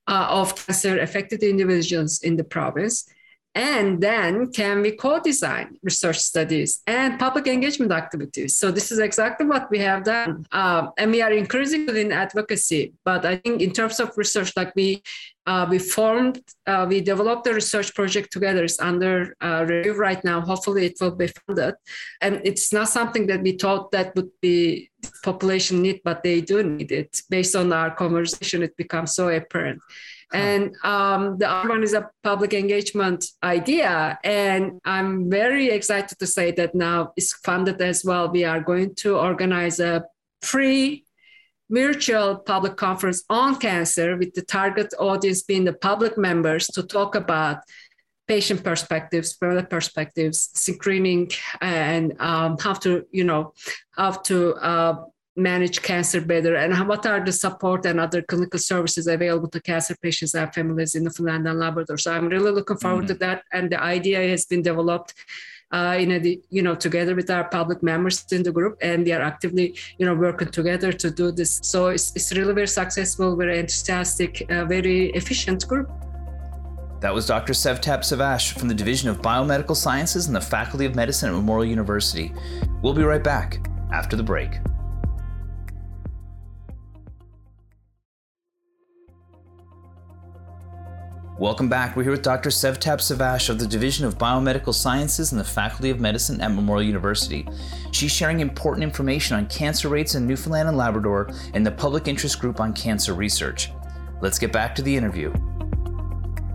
uh, 0.07 0.27
of 0.29 0.55
cancer 0.55 0.99
affected 0.99 1.43
individuals 1.43 2.21
in 2.21 2.35
the 2.35 2.43
province? 2.43 3.07
And 3.55 4.01
then 4.01 4.51
can 4.51 4.81
we 4.81 4.91
co-design 4.93 5.77
research 5.83 6.17
studies 6.17 6.81
and 6.87 7.19
public 7.19 7.45
engagement 7.45 7.91
activities? 7.91 8.55
So 8.55 8.71
this 8.71 8.91
is 8.91 8.97
exactly 8.97 9.45
what 9.45 9.69
we 9.69 9.77
have 9.79 10.03
done. 10.03 10.47
Um, 10.51 10.91
and 10.97 11.11
we 11.11 11.21
are 11.21 11.31
increasing 11.31 11.87
in 11.89 12.11
advocacy. 12.11 12.93
But 13.05 13.25
i 13.25 13.35
think 13.35 13.61
in 13.61 13.71
terms 13.71 13.99
of 13.99 14.17
research 14.17 14.51
like 14.55 14.73
we 14.75 15.03
uh, 15.45 15.67
we 15.69 15.77
formed 15.77 16.39
uh, 16.65 16.85
we 16.87 17.01
developed 17.01 17.45
a 17.47 17.53
research 17.53 17.93
project 17.93 18.31
together. 18.31 18.63
It's 18.63 18.79
under 18.79 19.35
uh, 19.41 19.65
review 19.67 19.93
right 19.93 20.23
now. 20.23 20.39
Hopefully 20.39 20.85
it 20.85 20.97
will 21.01 21.15
be 21.15 21.27
funded. 21.27 21.75
And 22.21 22.41
it's 22.45 22.71
not 22.71 22.87
something 22.87 23.27
that 23.27 23.41
we 23.43 23.51
thought 23.51 23.91
that 23.91 24.15
would 24.15 24.31
be 24.41 24.89
population 25.21 25.81
need 25.81 25.99
but 26.03 26.23
they 26.23 26.41
do 26.41 26.63
need 26.63 26.91
it. 26.91 27.21
Based 27.29 27.55
on 27.55 27.71
our 27.73 27.91
conversation 27.91 28.63
it 28.63 28.75
becomes 28.77 29.13
so 29.13 29.27
apparent 29.27 29.81
and 30.33 30.75
um, 30.83 31.37
the 31.37 31.49
other 31.49 31.69
one 31.69 31.83
is 31.83 31.93
a 31.93 32.09
public 32.23 32.53
engagement 32.53 33.25
idea. 33.43 34.17
And 34.23 34.81
I'm 34.83 35.29
very 35.29 35.69
excited 35.69 36.17
to 36.19 36.27
say 36.27 36.51
that 36.51 36.73
now 36.73 37.13
it's 37.15 37.33
funded 37.33 37.79
as 37.81 38.03
well. 38.03 38.29
We 38.29 38.43
are 38.43 38.59
going 38.59 38.95
to 38.95 39.17
organize 39.17 39.79
a 39.79 40.05
free 40.41 41.05
virtual 41.69 42.37
public 42.37 42.75
conference 42.77 43.23
on 43.29 43.55
cancer 43.57 44.17
with 44.17 44.33
the 44.33 44.41
target 44.41 44.93
audience 44.99 45.43
being 45.43 45.65
the 45.65 45.73
public 45.73 46.17
members 46.17 46.67
to 46.67 46.83
talk 46.83 47.15
about 47.15 47.59
patient 48.27 48.63
perspectives, 48.63 49.33
further 49.33 49.63
perspectives, 49.63 50.49
screening, 50.53 51.29
and 51.61 52.19
um, 52.21 52.57
how 52.57 52.73
to, 52.73 53.05
you 53.11 53.23
know, 53.23 53.53
how 53.91 54.11
to 54.11 54.55
uh, 54.55 55.03
manage 55.35 55.81
cancer 55.81 56.21
better 56.21 56.55
and 56.55 56.87
what 56.87 57.05
are 57.05 57.23
the 57.23 57.31
support 57.31 57.85
and 57.85 57.99
other 57.99 58.21
clinical 58.21 58.59
services 58.59 59.07
available 59.07 59.47
to 59.49 59.59
cancer 59.59 59.95
patients 60.01 60.35
and 60.35 60.53
families 60.53 60.93
in 60.93 61.03
Newfoundland 61.03 61.47
and 61.47 61.59
Labrador. 61.59 61.97
So 61.97 62.13
I'm 62.13 62.27
really 62.27 62.51
looking 62.51 62.77
forward 62.77 63.05
mm-hmm. 63.05 63.13
to 63.13 63.25
that. 63.25 63.43
And 63.51 63.71
the 63.71 63.81
idea 63.81 64.19
has 64.29 64.45
been 64.45 64.61
developed 64.61 65.13
uh, 65.71 65.97
in 65.99 66.11
a, 66.11 66.39
you 66.51 66.61
know, 66.61 66.75
together 66.75 67.15
with 67.15 67.31
our 67.31 67.45
public 67.45 67.81
members 67.81 68.23
in 68.31 68.43
the 68.43 68.51
group, 68.51 68.77
and 68.81 69.07
they 69.07 69.11
are 69.11 69.23
actively, 69.23 69.75
you 69.97 70.05
know, 70.05 70.13
working 70.13 70.47
together 70.49 70.93
to 70.93 71.09
do 71.09 71.31
this. 71.31 71.59
So 71.63 71.87
it's, 71.87 72.15
it's 72.15 72.31
really 72.31 72.53
very 72.53 72.67
successful, 72.67 73.35
very 73.35 73.57
enthusiastic, 73.57 74.45
uh, 74.51 74.65
very 74.65 75.09
efficient 75.11 75.67
group. 75.67 75.89
That 77.01 77.13
was 77.13 77.25
Dr. 77.25 77.53
Sevtap 77.53 77.99
Savas 77.99 78.53
from 78.53 78.67
the 78.67 78.75
Division 78.75 79.09
of 79.09 79.21
Biomedical 79.21 79.75
Sciences 79.75 80.27
and 80.27 80.35
the 80.35 80.41
Faculty 80.41 80.85
of 80.85 80.95
Medicine 80.95 81.29
at 81.29 81.35
Memorial 81.35 81.65
University. 81.65 82.31
We'll 82.83 82.93
be 82.93 83.03
right 83.03 83.23
back 83.23 83.67
after 83.91 84.15
the 84.15 84.23
break. 84.23 84.51
Welcome 91.43 91.67
back. 91.67 91.97
We're 91.97 92.03
here 92.03 92.13
with 92.13 92.21
Dr. 92.21 92.49
Sevtap 92.49 92.99
Savas 93.01 93.49
of 93.49 93.59
the 93.59 93.67
Division 93.67 94.05
of 94.05 94.17
Biomedical 94.17 94.73
Sciences 94.73 95.33
and 95.33 95.41
the 95.41 95.43
Faculty 95.43 95.89
of 95.89 95.99
Medicine 95.99 96.39
at 96.39 96.53
Memorial 96.53 96.87
University. 96.87 97.45
She's 97.91 98.13
sharing 98.13 98.39
important 98.39 98.81
information 98.81 99.35
on 99.35 99.47
cancer 99.47 99.89
rates 99.89 100.15
in 100.15 100.25
Newfoundland 100.25 100.69
and 100.69 100.77
Labrador 100.77 101.33
and 101.53 101.65
the 101.65 101.71
public 101.71 102.07
interest 102.07 102.39
group 102.39 102.61
on 102.61 102.71
cancer 102.71 103.13
research. 103.13 103.71
Let's 104.21 104.39
get 104.39 104.53
back 104.53 104.73
to 104.75 104.81
the 104.81 104.95
interview. 104.95 105.31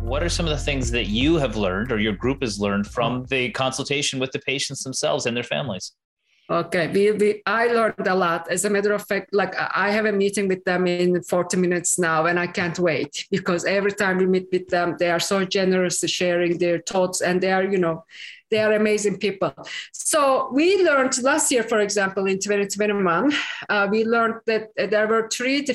What 0.00 0.22
are 0.22 0.30
some 0.30 0.46
of 0.46 0.52
the 0.52 0.64
things 0.64 0.90
that 0.92 1.08
you 1.08 1.36
have 1.36 1.54
learned 1.54 1.92
or 1.92 1.98
your 1.98 2.14
group 2.14 2.40
has 2.40 2.58
learned 2.58 2.86
from 2.86 3.26
the 3.26 3.50
consultation 3.50 4.18
with 4.18 4.32
the 4.32 4.38
patients 4.38 4.84
themselves 4.84 5.26
and 5.26 5.36
their 5.36 5.44
families? 5.44 5.92
Okay, 6.50 6.88
we, 6.88 7.12
we, 7.12 7.42
I 7.44 7.66
learned 7.66 8.06
a 8.06 8.14
lot. 8.14 8.50
As 8.50 8.64
a 8.64 8.70
matter 8.70 8.94
of 8.94 9.06
fact, 9.06 9.34
like 9.34 9.54
I 9.58 9.90
have 9.90 10.06
a 10.06 10.12
meeting 10.12 10.48
with 10.48 10.64
them 10.64 10.86
in 10.86 11.22
40 11.22 11.58
minutes 11.58 11.98
now, 11.98 12.24
and 12.24 12.40
I 12.40 12.46
can't 12.46 12.78
wait 12.78 13.26
because 13.30 13.66
every 13.66 13.92
time 13.92 14.16
we 14.16 14.24
meet 14.24 14.46
with 14.50 14.68
them, 14.68 14.96
they 14.98 15.10
are 15.10 15.20
so 15.20 15.44
generous 15.44 16.00
sharing 16.06 16.56
their 16.56 16.78
thoughts, 16.78 17.20
and 17.20 17.42
they 17.42 17.52
are, 17.52 17.64
you 17.64 17.76
know, 17.76 18.04
they 18.50 18.60
are 18.60 18.72
amazing 18.72 19.18
people. 19.18 19.52
So 19.92 20.48
we 20.50 20.82
learned 20.82 21.22
last 21.22 21.52
year, 21.52 21.64
for 21.64 21.80
example, 21.80 22.24
in 22.24 22.38
2021, 22.38 23.30
uh, 23.68 23.88
we 23.90 24.06
learned 24.06 24.40
that 24.46 24.68
there 24.74 25.06
were 25.06 25.28
three 25.28 25.66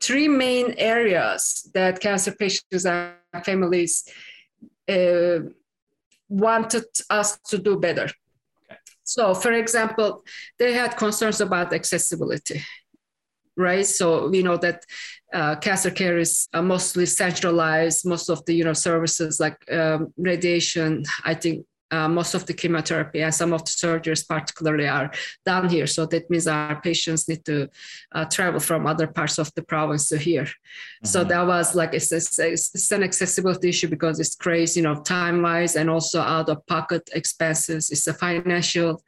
three 0.00 0.28
main 0.28 0.74
areas 0.78 1.68
that 1.74 2.00
cancer 2.00 2.32
patients 2.32 2.86
and 2.86 3.14
families 3.44 4.04
uh, 4.88 5.40
wanted 6.28 6.84
us 7.10 7.38
to 7.48 7.58
do 7.58 7.78
better. 7.78 8.08
So, 9.06 9.34
for 9.34 9.52
example, 9.52 10.24
they 10.58 10.72
had 10.72 10.96
concerns 10.96 11.40
about 11.40 11.72
accessibility, 11.72 12.62
right? 13.56 13.86
So 13.86 14.28
we 14.28 14.42
know 14.42 14.56
that 14.56 14.82
uh, 15.32 15.56
cancer 15.56 15.90
care 15.92 16.18
is 16.18 16.48
uh, 16.52 16.60
mostly 16.60 17.06
centralized. 17.06 18.04
Most 18.04 18.28
of 18.28 18.44
the 18.46 18.54
you 18.54 18.64
know 18.64 18.72
services 18.72 19.38
like 19.38 19.58
um, 19.70 20.12
radiation, 20.18 21.04
I 21.24 21.34
think 21.34 21.66
uh, 21.90 22.08
most 22.08 22.34
of 22.34 22.46
the 22.46 22.54
chemotherapy 22.54 23.22
and 23.22 23.34
some 23.34 23.52
of 23.52 23.64
the 23.64 23.70
surgeries 23.70 24.26
particularly 24.26 24.88
are 24.88 25.10
done 25.44 25.68
here. 25.68 25.86
So 25.86 26.06
that 26.06 26.28
means 26.28 26.46
our 26.46 26.80
patients 26.80 27.28
need 27.28 27.44
to 27.44 27.68
uh, 28.12 28.24
travel 28.24 28.60
from 28.60 28.86
other 28.86 29.06
parts 29.06 29.38
of 29.38 29.52
the 29.54 29.62
province 29.62 30.08
to 30.08 30.18
here. 30.18 30.44
Mm-hmm. 30.44 31.06
so 31.06 31.24
that 31.24 31.46
was 31.46 31.74
like 31.74 31.94
it's, 31.94 32.10
it's, 32.12 32.38
it's, 32.38 32.92
an 32.92 33.02
accessibility 33.02 33.68
issue 33.68 33.88
because 33.88 34.20
it's 34.20 34.34
crazy 34.34 34.80
you 34.80 34.84
know 34.84 35.00
time 35.02 35.42
wise 35.42 35.76
and 35.76 35.90
also 35.90 36.20
out 36.20 36.48
of 36.48 36.66
pocket 36.66 37.08
expenses. 37.14 37.90
It's 37.90 38.06
a 38.06 38.14
financial 38.14 39.02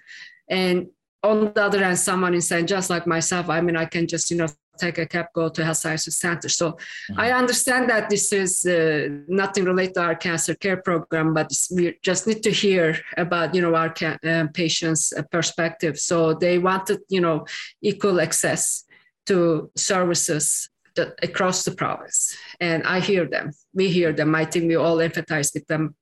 and 0.48 0.88
on 1.22 1.52
the 1.52 1.62
other 1.62 1.82
hand 1.82 1.98
someone 1.98 2.34
is 2.34 2.48
saying 2.48 2.66
just 2.66 2.90
like 2.90 3.06
myself 3.06 3.48
i 3.50 3.60
mean 3.60 3.76
i 3.76 3.84
can 3.84 4.06
just 4.06 4.30
you 4.30 4.36
know 4.36 4.46
take 4.78 4.98
a 4.98 5.06
cab, 5.06 5.26
go 5.34 5.48
to 5.48 5.64
health 5.64 5.78
sciences 5.78 6.16
center. 6.18 6.48
So 6.48 6.72
mm-hmm. 6.72 7.20
I 7.20 7.32
understand 7.32 7.90
that 7.90 8.08
this 8.08 8.32
is 8.32 8.64
uh, 8.64 9.08
nothing 9.28 9.64
related 9.64 9.94
to 9.94 10.02
our 10.02 10.14
cancer 10.14 10.54
care 10.54 10.78
program, 10.78 11.34
but 11.34 11.52
we 11.74 11.98
just 12.02 12.26
need 12.26 12.42
to 12.42 12.50
hear 12.50 12.98
about, 13.16 13.54
you 13.54 13.62
know, 13.62 13.74
our 13.74 13.92
ca- 13.92 14.18
uh, 14.24 14.46
patients' 14.54 15.12
perspective. 15.30 15.98
So 15.98 16.34
they 16.34 16.58
wanted, 16.58 17.00
you 17.08 17.20
know, 17.20 17.46
equal 17.82 18.20
access 18.20 18.84
to 19.26 19.70
services 19.76 20.70
that, 20.96 21.14
across 21.22 21.64
the 21.64 21.72
province. 21.72 22.36
And 22.60 22.82
I 22.84 23.00
hear 23.00 23.26
them. 23.26 23.52
We 23.74 23.88
hear 23.88 24.12
them. 24.12 24.34
I 24.34 24.44
think 24.44 24.68
we 24.68 24.76
all 24.76 24.96
empathize 24.96 25.52
with 25.54 25.66
them. 25.66 25.94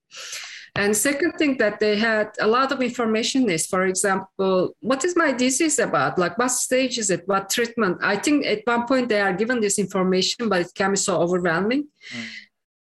And 0.78 0.96
second 0.96 1.32
thing 1.32 1.56
that 1.58 1.80
they 1.80 1.96
had 1.96 2.30
a 2.40 2.46
lot 2.46 2.72
of 2.72 2.82
information 2.82 3.48
is, 3.48 3.66
for 3.66 3.86
example, 3.86 4.76
what 4.80 5.04
is 5.04 5.16
my 5.16 5.32
disease 5.32 5.78
about? 5.78 6.18
Like 6.18 6.36
what 6.38 6.48
stage 6.48 6.98
is 6.98 7.10
it? 7.10 7.26
What 7.26 7.50
treatment? 7.50 7.98
I 8.02 8.16
think 8.16 8.46
at 8.46 8.60
one 8.64 8.86
point 8.86 9.08
they 9.08 9.20
are 9.20 9.32
given 9.32 9.60
this 9.60 9.78
information, 9.78 10.48
but 10.48 10.60
it 10.60 10.72
can 10.74 10.90
be 10.90 10.96
so 10.96 11.20
overwhelming. 11.20 11.88
Mm. 12.14 12.24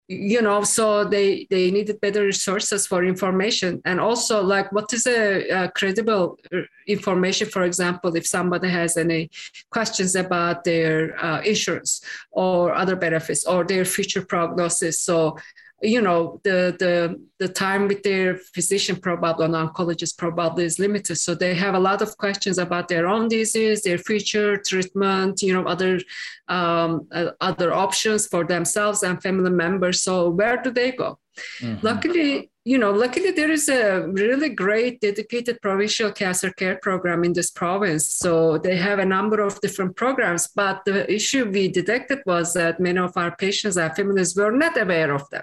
You 0.06 0.42
know, 0.42 0.64
so 0.64 1.04
they 1.04 1.46
they 1.48 1.70
needed 1.70 1.98
better 1.98 2.24
resources 2.24 2.86
for 2.86 3.02
information, 3.02 3.80
and 3.86 3.98
also 3.98 4.42
like 4.42 4.70
what 4.70 4.92
is 4.92 5.06
a, 5.06 5.48
a 5.48 5.70
credible 5.70 6.36
uh, 6.52 6.58
information? 6.86 7.48
For 7.48 7.62
example, 7.62 8.14
if 8.14 8.26
somebody 8.26 8.68
has 8.68 8.98
any 8.98 9.30
questions 9.70 10.14
about 10.14 10.64
their 10.64 11.16
uh, 11.24 11.40
insurance 11.40 12.02
or 12.30 12.74
other 12.74 12.96
benefits 12.96 13.46
or 13.46 13.64
their 13.64 13.86
future 13.86 14.22
prognosis, 14.26 15.00
so 15.00 15.38
you 15.84 16.00
know 16.00 16.40
the 16.44 16.74
the 16.78 17.20
the 17.38 17.48
time 17.48 17.88
with 17.88 18.02
their 18.02 18.36
physician 18.54 18.96
probably 18.96 19.44
an 19.44 19.52
oncologist 19.52 20.16
probably 20.16 20.64
is 20.64 20.78
limited. 20.78 21.16
So 21.16 21.34
they 21.34 21.54
have 21.54 21.74
a 21.74 21.78
lot 21.78 22.00
of 22.00 22.16
questions 22.16 22.58
about 22.58 22.88
their 22.88 23.06
own 23.06 23.28
disease 23.28 23.82
their 23.82 23.98
future 23.98 24.56
treatment 24.56 25.42
you 25.42 25.52
know 25.52 25.64
other 25.66 26.00
um, 26.48 27.06
uh, 27.12 27.30
other 27.40 27.72
options 27.72 28.26
for 28.26 28.44
themselves 28.44 29.02
and 29.02 29.22
family 29.22 29.50
members. 29.50 30.02
So 30.02 30.30
where 30.30 30.60
do 30.62 30.70
they 30.70 30.92
go? 30.92 31.18
Mm-hmm. 31.60 31.84
luckily 31.84 32.48
you 32.64 32.78
know 32.78 32.92
luckily 32.92 33.32
there 33.32 33.50
is 33.50 33.68
a 33.68 34.06
really 34.06 34.50
great 34.50 35.00
dedicated 35.00 35.60
provincial 35.60 36.12
cancer 36.12 36.52
care 36.52 36.78
program 36.80 37.24
in 37.24 37.32
this 37.32 37.50
province. 37.50 38.08
So 38.08 38.58
they 38.58 38.76
have 38.76 39.00
a 39.00 39.04
number 39.04 39.40
of 39.40 39.60
different 39.60 39.96
programs 39.96 40.46
but 40.46 40.84
the 40.84 41.12
issue 41.12 41.50
we 41.50 41.66
detected 41.66 42.20
was 42.24 42.54
that 42.54 42.78
many 42.78 43.00
of 43.00 43.16
our 43.16 43.34
patients 43.34 43.76
and 43.76 43.94
families 43.96 44.36
were 44.36 44.52
not 44.52 44.80
aware 44.80 45.12
of 45.12 45.28
them 45.30 45.42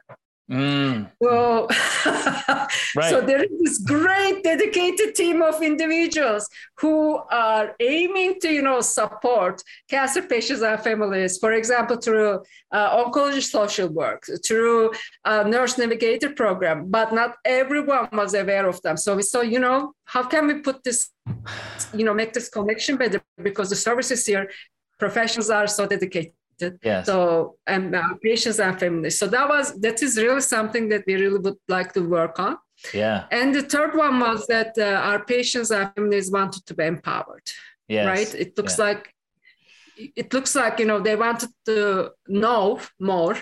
Mm. 0.52 1.10
Well, 1.22 1.68
right. 2.96 3.10
so 3.10 3.22
there 3.22 3.44
is 3.44 3.52
this 3.62 3.78
great 3.78 4.44
dedicated 4.44 5.16
team 5.16 5.42
of 5.42 5.62
individuals 5.64 6.50
who 6.78 7.22
are 7.32 7.74
aiming 7.80 8.42
to, 8.42 8.52
you 8.52 8.62
know, 8.62 8.82
support 8.82 9.64
cancer 9.90 10.24
patients 10.24 10.62
and 10.62 10.78
families. 10.82 11.38
For 11.38 11.54
example, 11.54 11.96
through 11.96 12.44
uh, 12.70 13.04
oncology 13.04 13.42
social 13.42 13.88
work, 13.88 14.28
through 14.46 14.92
a 15.24 15.48
nurse 15.48 15.78
navigator 15.78 16.32
program, 16.32 16.88
but 16.90 17.14
not 17.14 17.38
everyone 17.46 18.10
was 18.12 18.34
aware 18.34 18.68
of 18.68 18.82
them. 18.82 18.98
So 18.98 19.16
we 19.16 19.22
saw, 19.22 19.40
you 19.40 19.60
know, 19.60 19.94
how 20.04 20.24
can 20.24 20.48
we 20.48 20.56
put 20.56 20.84
this, 20.84 21.12
you 21.94 22.04
know, 22.04 22.14
make 22.14 22.34
this 22.34 22.50
connection 22.50 22.98
better 22.98 23.22
because 23.42 23.70
the 23.70 23.78
services 23.78 24.26
here, 24.26 24.50
professionals 25.00 25.50
are 25.50 25.68
so 25.68 25.88
dedicated 25.88 26.34
Yes. 26.84 27.06
So 27.06 27.56
and 27.68 27.96
uh, 27.96 28.14
patients 28.24 28.60
and 28.60 28.80
families. 28.80 29.18
So 29.20 29.28
that 29.28 29.48
was 29.48 29.80
that 29.82 30.02
is 30.02 30.18
really 30.18 30.42
something 30.42 30.90
that 30.90 31.04
we 31.08 31.16
really 31.16 31.40
would 31.40 31.58
like 31.68 31.94
to 31.94 32.02
work 32.02 32.40
on. 32.40 32.58
Yeah. 32.94 33.26
And 33.32 33.54
the 33.54 33.62
third 33.62 33.96
one 33.96 34.20
was 34.20 34.48
that 34.48 34.74
uh, 34.78 35.10
our 35.10 35.24
patients 35.26 35.72
and 35.72 35.92
families 35.96 36.32
wanted 36.32 36.66
to 36.66 36.74
be 36.74 36.86
empowered. 36.86 37.48
Yes. 37.88 38.06
Right. 38.06 38.36
It 38.36 38.58
looks 38.58 38.78
yeah. 38.78 38.86
like 38.86 39.14
it 40.16 40.34
looks 40.34 40.56
like 40.56 40.80
you 40.80 40.86
know 40.86 41.00
they 41.00 41.16
wanted 41.16 41.50
to 41.66 42.12
know 42.28 42.80
more 43.00 43.38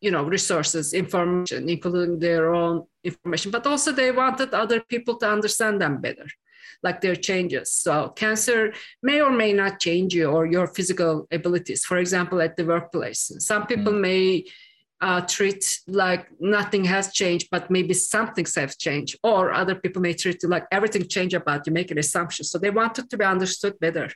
you 0.00 0.10
know 0.10 0.24
resources 0.24 0.92
information 0.92 1.68
including 1.68 2.18
their 2.18 2.54
own 2.54 2.84
information 3.04 3.50
but 3.50 3.66
also 3.66 3.92
they 3.92 4.10
wanted 4.10 4.52
other 4.54 4.80
people 4.80 5.16
to 5.16 5.28
understand 5.28 5.80
them 5.80 6.00
better 6.00 6.26
like 6.82 7.00
their 7.00 7.16
changes 7.16 7.72
so 7.72 8.08
cancer 8.10 8.72
may 9.02 9.20
or 9.20 9.30
may 9.30 9.52
not 9.52 9.80
change 9.80 10.14
you 10.14 10.26
or 10.26 10.46
your 10.46 10.66
physical 10.66 11.26
abilities 11.30 11.84
for 11.84 11.98
example 11.98 12.40
at 12.40 12.56
the 12.56 12.64
workplace 12.64 13.32
some 13.38 13.66
people 13.66 13.92
mm. 13.92 14.00
may 14.00 14.44
uh, 15.02 15.20
treat 15.22 15.80
like 15.88 16.28
nothing 16.38 16.84
has 16.84 17.12
changed, 17.12 17.48
but 17.50 17.70
maybe 17.70 17.92
something 17.92 18.46
has 18.54 18.76
changed. 18.76 19.18
Or 19.24 19.52
other 19.52 19.74
people 19.74 20.00
may 20.00 20.14
treat 20.14 20.42
like 20.44 20.64
everything 20.70 21.08
changed 21.08 21.34
about 21.34 21.66
you, 21.66 21.72
make 21.72 21.90
an 21.90 21.98
assumption. 21.98 22.44
So 22.44 22.56
they 22.56 22.70
wanted 22.70 23.10
to 23.10 23.16
be 23.18 23.24
understood 23.24 23.80
better. 23.80 24.10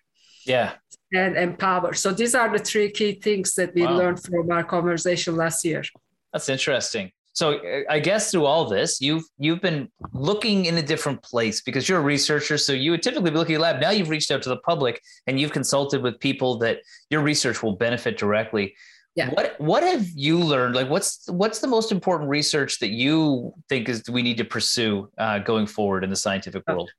Yeah. 0.46 0.74
And 1.12 1.36
empower. 1.36 1.94
So 1.94 2.12
these 2.12 2.34
are 2.34 2.50
the 2.50 2.58
three 2.58 2.90
key 2.90 3.12
things 3.12 3.54
that 3.54 3.74
we 3.74 3.82
wow. 3.82 3.96
learned 3.96 4.22
from 4.22 4.50
our 4.50 4.64
conversation 4.64 5.36
last 5.36 5.64
year. 5.64 5.84
That's 6.32 6.48
interesting. 6.48 7.12
So 7.32 7.60
I 7.88 8.00
guess 8.00 8.30
through 8.30 8.46
all 8.46 8.68
this, 8.68 9.00
you've 9.00 9.24
you've 9.38 9.60
been 9.60 9.88
looking 10.12 10.64
in 10.64 10.78
a 10.78 10.82
different 10.82 11.22
place 11.22 11.60
because 11.60 11.88
you're 11.88 12.00
a 12.00 12.02
researcher. 12.02 12.58
So 12.58 12.72
you 12.72 12.90
would 12.90 13.02
typically 13.02 13.30
be 13.30 13.36
looking 13.36 13.54
at 13.54 13.58
your 13.58 13.60
lab. 13.60 13.80
Now 13.80 13.90
you've 13.90 14.08
reached 14.08 14.30
out 14.30 14.42
to 14.42 14.48
the 14.48 14.56
public 14.56 15.00
and 15.26 15.38
you've 15.38 15.52
consulted 15.52 16.02
with 16.02 16.18
people 16.18 16.58
that 16.58 16.78
your 17.10 17.20
research 17.20 17.62
will 17.62 17.76
benefit 17.76 18.18
directly 18.18 18.74
yeah. 19.16 19.30
What 19.30 19.58
what 19.58 19.82
have 19.82 20.06
you 20.14 20.38
learned? 20.38 20.76
Like, 20.76 20.90
what's 20.90 21.26
what's 21.28 21.60
the 21.60 21.66
most 21.66 21.90
important 21.90 22.28
research 22.28 22.78
that 22.80 22.90
you 22.90 23.54
think 23.68 23.88
is 23.88 24.02
we 24.10 24.22
need 24.22 24.36
to 24.36 24.44
pursue 24.44 25.10
uh, 25.16 25.38
going 25.38 25.66
forward 25.66 26.04
in 26.04 26.10
the 26.10 26.16
scientific 26.16 26.62
world? 26.68 26.90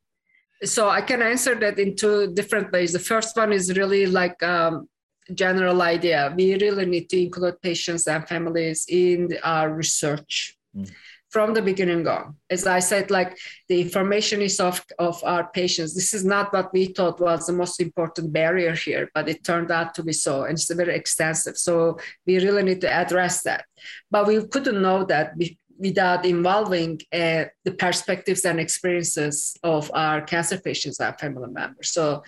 So 0.63 0.89
I 0.89 1.01
can 1.01 1.21
answer 1.21 1.55
that 1.55 1.77
in 1.79 1.95
two 1.95 2.33
different 2.33 2.71
ways. 2.71 2.93
The 2.93 2.99
first 2.99 3.35
one 3.37 3.53
is 3.53 3.77
really 3.77 4.05
like 4.05 4.41
um, 4.41 4.89
general 5.33 5.81
idea. 5.81 6.33
We 6.35 6.55
really 6.55 6.85
need 6.85 7.09
to 7.09 7.21
include 7.21 7.61
patients 7.61 8.07
and 8.07 8.27
families 8.27 8.85
in 8.89 9.37
our 9.43 9.71
research. 9.71 10.57
Mm 10.75 10.89
from 11.29 11.53
the 11.53 11.61
beginning 11.61 12.07
on. 12.07 12.35
As 12.49 12.65
I 12.65 12.79
said, 12.79 13.11
like 13.11 13.37
the 13.67 13.81
information 13.81 14.41
is 14.41 14.59
of, 14.59 14.83
of 14.97 15.21
our 15.23 15.49
patients. 15.51 15.93
This 15.93 16.13
is 16.13 16.23
not 16.23 16.53
what 16.53 16.71
we 16.73 16.87
thought 16.87 17.19
was 17.19 17.45
the 17.45 17.53
most 17.53 17.81
important 17.81 18.31
barrier 18.31 18.73
here, 18.73 19.09
but 19.13 19.27
it 19.27 19.43
turned 19.43 19.71
out 19.71 19.93
to 19.95 20.03
be 20.03 20.13
so. 20.13 20.43
And 20.43 20.53
it's 20.53 20.71
very 20.73 20.95
extensive. 20.95 21.57
So 21.57 21.99
we 22.25 22.39
really 22.39 22.63
need 22.63 22.81
to 22.81 22.91
address 22.91 23.43
that. 23.43 23.65
But 24.09 24.27
we 24.27 24.45
couldn't 24.47 24.81
know 24.81 25.03
that 25.05 25.33
without 25.77 26.25
involving 26.25 26.99
uh, 27.13 27.45
the 27.63 27.71
perspectives 27.77 28.45
and 28.45 28.59
experiences 28.59 29.55
of 29.63 29.91
our 29.93 30.21
cancer 30.21 30.59
patients 30.59 30.99
and 30.99 31.17
family 31.19 31.49
members. 31.49 31.91
So, 31.91 32.23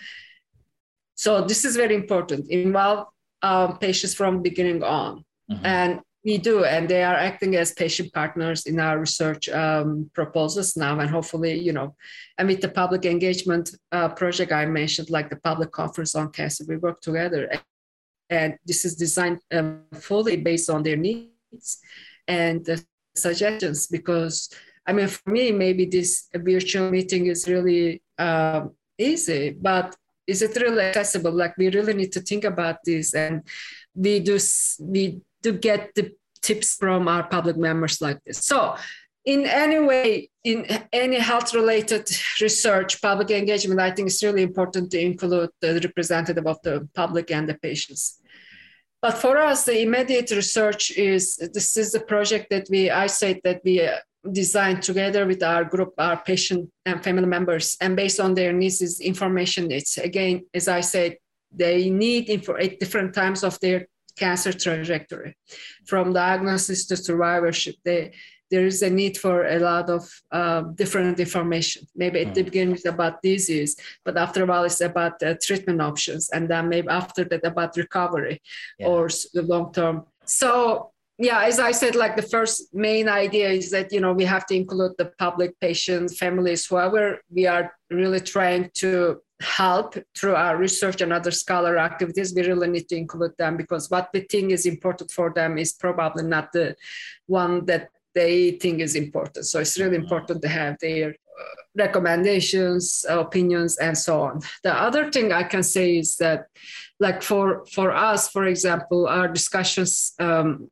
so 1.15 1.41
this 1.41 1.65
is 1.65 1.75
very 1.75 1.95
important. 1.95 2.49
Involve 2.49 3.07
um, 3.41 3.77
patients 3.77 4.13
from 4.13 4.41
beginning 4.41 4.83
on. 4.83 5.23
Mm-hmm. 5.51 5.65
And 5.65 5.99
we 6.23 6.37
do, 6.37 6.65
and 6.65 6.87
they 6.89 7.03
are 7.03 7.15
acting 7.15 7.55
as 7.55 7.71
patient 7.71 8.13
partners 8.13 8.65
in 8.65 8.79
our 8.79 8.99
research 8.99 9.47
um, 9.49 10.09
proposals 10.13 10.75
now, 10.75 10.99
and 10.99 11.09
hopefully, 11.09 11.57
you 11.57 11.71
know, 11.71 11.95
and 12.37 12.47
with 12.47 12.59
the 12.59 12.69
public 12.69 13.05
engagement 13.05 13.73
uh, 13.93 14.09
project 14.09 14.51
I 14.51 14.65
mentioned, 14.65 15.09
like 15.09 15.29
the 15.29 15.37
public 15.37 15.71
conference 15.71 16.15
on 16.15 16.31
cancer, 16.31 16.65
we 16.67 16.75
work 16.75 16.99
together, 16.99 17.49
and 18.29 18.57
this 18.65 18.83
is 18.83 18.95
designed 18.95 19.39
um, 19.53 19.83
fully 19.93 20.35
based 20.35 20.69
on 20.69 20.83
their 20.83 20.97
needs 20.97 21.79
and 22.27 22.83
suggestions. 23.15 23.87
Because 23.87 24.49
I 24.85 24.93
mean, 24.93 25.07
for 25.07 25.29
me, 25.29 25.51
maybe 25.51 25.85
this 25.85 26.27
virtual 26.33 26.89
meeting 26.89 27.27
is 27.27 27.47
really 27.47 28.01
um, 28.17 28.71
easy, 28.97 29.51
but 29.51 29.95
is 30.25 30.41
it 30.41 30.55
really 30.55 30.83
accessible? 30.83 31.31
Like 31.31 31.57
we 31.57 31.69
really 31.69 31.93
need 31.93 32.11
to 32.13 32.21
think 32.21 32.43
about 32.43 32.77
this, 32.85 33.13
and 33.13 33.43
we 33.95 34.19
do 34.19 34.37
we 34.79 35.21
do 35.41 35.53
get 35.53 35.95
the 35.95 36.13
tips 36.41 36.75
from 36.75 37.07
our 37.07 37.23
public 37.23 37.57
members 37.57 38.01
like 38.01 38.23
this. 38.25 38.39
So 38.45 38.75
in 39.25 39.45
any 39.45 39.79
way, 39.79 40.29
in 40.43 40.65
any 40.93 41.19
health 41.19 41.53
related 41.53 42.09
research, 42.41 43.01
public 43.01 43.31
engagement, 43.31 43.79
I 43.79 43.91
think 43.91 44.07
it's 44.07 44.23
really 44.23 44.43
important 44.43 44.91
to 44.91 44.99
include 44.99 45.49
the 45.61 45.79
representative 45.83 46.47
of 46.47 46.61
the 46.63 46.87
public 46.95 47.31
and 47.31 47.47
the 47.47 47.55
patients. 47.55 48.18
But 49.01 49.17
for 49.17 49.37
us, 49.37 49.65
the 49.65 49.81
immediate 49.81 50.31
research 50.31 50.91
is 50.91 51.37
this 51.53 51.77
is 51.77 51.91
the 51.91 52.01
project 52.01 52.47
that 52.49 52.67
we, 52.69 52.89
I 52.89 53.07
say 53.07 53.39
that 53.43 53.61
we 53.63 53.81
uh, 53.81 53.97
designed 54.31 54.83
together 54.83 55.25
with 55.25 55.41
our 55.41 55.63
group, 55.63 55.93
our 55.97 56.21
patient 56.21 56.69
and 56.85 57.01
family 57.03 57.25
members, 57.25 57.77
and 57.79 57.95
based 57.95 58.19
on 58.19 58.33
their 58.33 58.51
needs 58.51 58.81
is 58.81 58.99
information 58.99 59.67
needs. 59.67 59.97
Again, 59.97 60.45
as 60.53 60.67
I 60.67 60.81
said, 60.81 61.17
they 61.51 61.89
need 61.89 62.29
info 62.29 62.55
at 62.57 62.79
different 62.79 63.13
times 63.13 63.43
of 63.43 63.59
their 63.61 63.87
cancer 64.17 64.51
trajectory. 64.51 65.37
From 65.85 66.13
diagnosis 66.13 66.85
to 66.87 66.97
survivorship, 66.97 67.75
they, 67.85 68.13
there 68.51 68.65
is 68.65 68.81
a 68.81 68.89
need 68.89 69.17
for 69.17 69.45
a 69.45 69.59
lot 69.59 69.89
of 69.89 70.09
uh, 70.31 70.61
different 70.75 71.19
information. 71.19 71.87
Maybe 71.95 72.21
at 72.21 72.33
the 72.33 72.41
hmm. 72.41 72.45
beginning 72.45 72.75
it's 72.75 72.85
about 72.85 73.21
disease, 73.21 73.75
but 74.05 74.17
after 74.17 74.43
a 74.43 74.45
while 74.45 74.63
it's 74.63 74.81
about 74.81 75.21
uh, 75.23 75.35
treatment 75.41 75.81
options, 75.81 76.29
and 76.29 76.49
then 76.49 76.69
maybe 76.69 76.87
after 76.89 77.23
that 77.25 77.45
about 77.45 77.77
recovery 77.77 78.41
yeah. 78.77 78.87
or 78.87 79.09
the 79.33 79.41
long 79.43 79.71
term. 79.73 80.05
So 80.25 80.91
yeah, 81.17 81.43
as 81.43 81.59
I 81.59 81.71
said, 81.71 81.95
like 81.95 82.15
the 82.15 82.21
first 82.21 82.73
main 82.73 83.09
idea 83.09 83.49
is 83.49 83.71
that 83.71 83.91
you 83.91 83.99
know 83.99 84.13
we 84.13 84.25
have 84.25 84.45
to 84.47 84.55
include 84.55 84.93
the 84.97 85.11
public, 85.17 85.59
patients, 85.59 86.17
families, 86.17 86.65
whoever 86.65 87.21
we 87.29 87.45
are 87.45 87.73
really 87.89 88.21
trying 88.21 88.71
to 88.75 89.21
help 89.41 89.95
through 90.15 90.35
our 90.35 90.57
research 90.57 91.01
and 91.01 91.13
other 91.13 91.31
scholar 91.31 91.77
activities, 91.77 92.33
we 92.35 92.45
really 92.45 92.67
need 92.67 92.89
to 92.89 92.95
include 92.95 93.31
them 93.37 93.55
because 93.55 93.89
what 93.89 94.09
we 94.13 94.21
think 94.21 94.51
is 94.51 94.65
important 94.65 95.11
for 95.11 95.31
them 95.33 95.57
is 95.57 95.73
probably 95.73 96.23
not 96.23 96.51
the 96.51 96.75
one 97.27 97.65
that 97.65 97.89
they 98.19 98.51
think 98.61 98.81
is 98.81 98.95
important. 98.95 99.45
So 99.45 99.55
it's 99.59 99.79
really 99.79 99.95
important 99.95 100.41
to 100.41 100.49
have 100.49 100.73
their 100.79 101.09
uh, 101.09 101.55
recommendations, 101.85 103.05
opinions, 103.07 103.77
and 103.77 103.97
so 103.97 104.13
on. 104.27 104.41
The 104.63 104.73
other 104.87 105.03
thing 105.13 105.31
I 105.31 105.43
can 105.43 105.63
say 105.63 105.97
is 106.03 106.17
that, 106.17 106.39
like 107.05 107.19
for 107.29 107.45
for 107.75 107.89
us, 108.11 108.21
for 108.35 108.45
example, 108.53 109.07
our 109.07 109.27
discussions 109.39 109.91
um, 110.27 110.69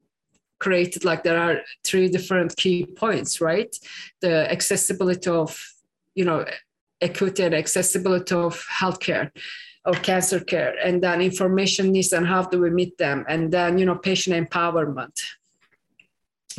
created 0.59 1.05
like 1.09 1.21
there 1.23 1.41
are 1.45 1.55
three 1.87 2.07
different 2.15 2.49
key 2.61 2.79
points, 3.03 3.39
right? 3.39 3.73
The 4.25 4.35
accessibility 4.55 5.29
of 5.29 5.49
you 6.19 6.25
know 6.25 6.39
equity 6.99 7.43
and 7.43 7.55
accessibility 7.55 8.35
of 8.35 8.53
healthcare 8.81 9.25
or 9.85 9.93
cancer 10.09 10.39
care 10.51 10.73
and 10.85 10.95
then 11.05 11.21
information 11.21 11.85
needs 11.93 12.11
and 12.11 12.27
how 12.27 12.41
do 12.51 12.57
we 12.59 12.69
meet 12.81 12.97
them 12.97 13.23
and 13.29 13.41
then 13.55 13.77
you 13.79 13.85
know 13.85 13.95
patient 14.09 14.35
empowerment 14.35 15.15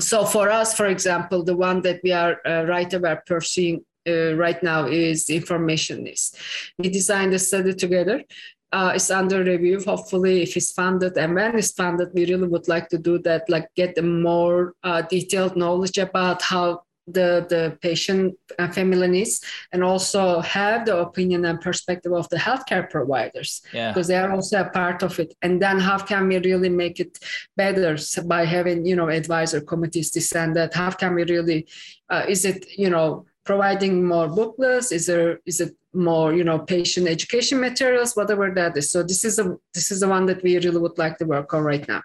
so 0.00 0.24
for 0.24 0.50
us 0.50 0.74
for 0.74 0.87
example 0.87 1.42
the 1.42 1.56
one 1.56 1.82
that 1.82 2.00
we 2.02 2.12
are 2.12 2.37
uh, 2.46 2.64
right 2.64 2.92
about 2.94 3.26
pursuing 3.26 3.84
uh, 4.08 4.34
right 4.34 4.62
now 4.62 4.87
is 4.87 5.28
information 5.30 6.04
needs 6.04 6.34
we 6.78 6.88
designed 6.88 7.34
a 7.34 7.38
study 7.38 7.74
together 7.74 8.22
uh, 8.70 8.92
it's 8.94 9.11
under 9.11 9.42
review. 9.42 9.80
Hopefully, 9.80 10.42
if 10.42 10.56
it's 10.56 10.72
funded 10.72 11.16
and 11.16 11.34
when 11.34 11.56
it's 11.56 11.72
funded, 11.72 12.11
we 12.12 12.26
really 12.26 12.48
would 12.48 12.68
like 12.68 12.88
to 12.90 12.98
do 12.98 13.18
that, 13.20 13.48
like 13.48 13.66
get 13.76 13.96
a 13.96 14.02
more 14.02 14.74
uh, 14.84 15.02
detailed 15.02 15.56
knowledge 15.56 15.96
about 15.96 16.42
how 16.42 16.82
the, 17.12 17.47
the 17.49 17.79
patient 17.81 18.35
and 18.59 18.75
family 18.75 19.09
needs 19.09 19.40
and 19.73 19.83
also 19.83 20.40
have 20.40 20.87
the 20.87 20.97
opinion 20.97 21.44
and 21.44 21.61
perspective 21.61 22.12
of 22.12 22.29
the 22.29 22.37
healthcare 22.37 22.88
providers. 22.88 23.62
Yeah. 23.73 23.92
because 23.92 24.09
they 24.09 24.16
are 24.16 24.33
also 24.33 24.61
a 24.61 24.71
part 24.71 25.03
of 25.03 25.18
it. 25.18 25.35
And 25.42 25.61
then 25.61 25.79
how 25.81 25.99
can 25.99 26.29
we 26.29 26.38
really 26.38 26.68
make 26.68 27.01
it 27.01 27.18
better 27.57 27.97
by 28.25 28.44
having 28.44 28.85
you 28.87 28.97
know 28.97 29.09
advisor 29.09 29.61
committees 29.61 30.11
this 30.11 30.35
and 30.35 30.55
that? 30.57 30.75
How 30.75 30.90
can 30.90 31.14
we 31.14 31.25
really 31.25 31.66
uh, 32.09 32.25
is 32.29 32.44
it 32.44 32.66
you 32.77 32.90
know 32.90 33.27
providing 33.44 34.07
more 34.07 34.29
booklets? 34.29 34.92
Is 34.92 35.07
there 35.07 35.40
is 35.47 35.61
it 35.61 35.75
more 35.94 36.33
you 36.33 36.44
know 36.44 36.59
patient 36.59 37.09
education 37.09 37.61
materials? 37.61 38.14
Whatever 38.14 38.53
that 38.55 38.77
is. 38.77 38.90
So 38.90 39.03
this 39.03 39.25
is 39.25 39.38
a 39.38 39.57
this 39.75 39.90
is 39.90 40.01
the 40.01 40.09
one 40.09 40.27
that 40.27 40.42
we 40.42 40.59
really 40.59 40.79
would 40.79 40.99
like 40.99 41.18
to 41.18 41.25
work 41.25 41.55
on 41.55 41.62
right 41.62 41.87
now 41.88 42.03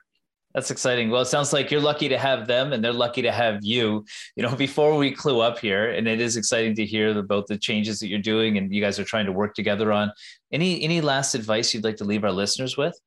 that's 0.53 0.69
exciting. 0.69 1.09
Well, 1.09 1.21
it 1.21 1.25
sounds 1.25 1.51
like 1.51 1.71
you're 1.71 1.81
lucky 1.81 2.07
to 2.09 2.17
have 2.17 2.47
them 2.47 2.73
and 2.73 2.83
they're 2.83 2.93
lucky 2.93 3.21
to 3.23 3.31
have 3.31 3.59
you. 3.63 4.05
You 4.35 4.43
know, 4.43 4.55
before 4.67 4.95
we 4.95 5.11
clue 5.11 5.41
up 5.41 5.59
here, 5.59 5.91
and 5.91 6.07
it 6.07 6.21
is 6.21 6.37
exciting 6.37 6.75
to 6.75 6.85
hear 6.85 7.17
about 7.17 7.47
the 7.47 7.57
changes 7.57 7.99
that 7.99 8.07
you're 8.07 8.19
doing 8.19 8.57
and 8.57 8.73
you 8.73 8.81
guys 8.81 8.99
are 8.99 9.03
trying 9.03 9.25
to 9.25 9.31
work 9.31 9.55
together 9.55 9.91
on. 9.91 10.11
Any 10.51 10.83
any 10.83 11.01
last 11.01 11.33
advice 11.35 11.73
you'd 11.73 11.83
like 11.83 11.97
to 11.97 12.05
leave 12.05 12.23
our 12.23 12.31
listeners 12.31 12.77
with? 12.77 12.99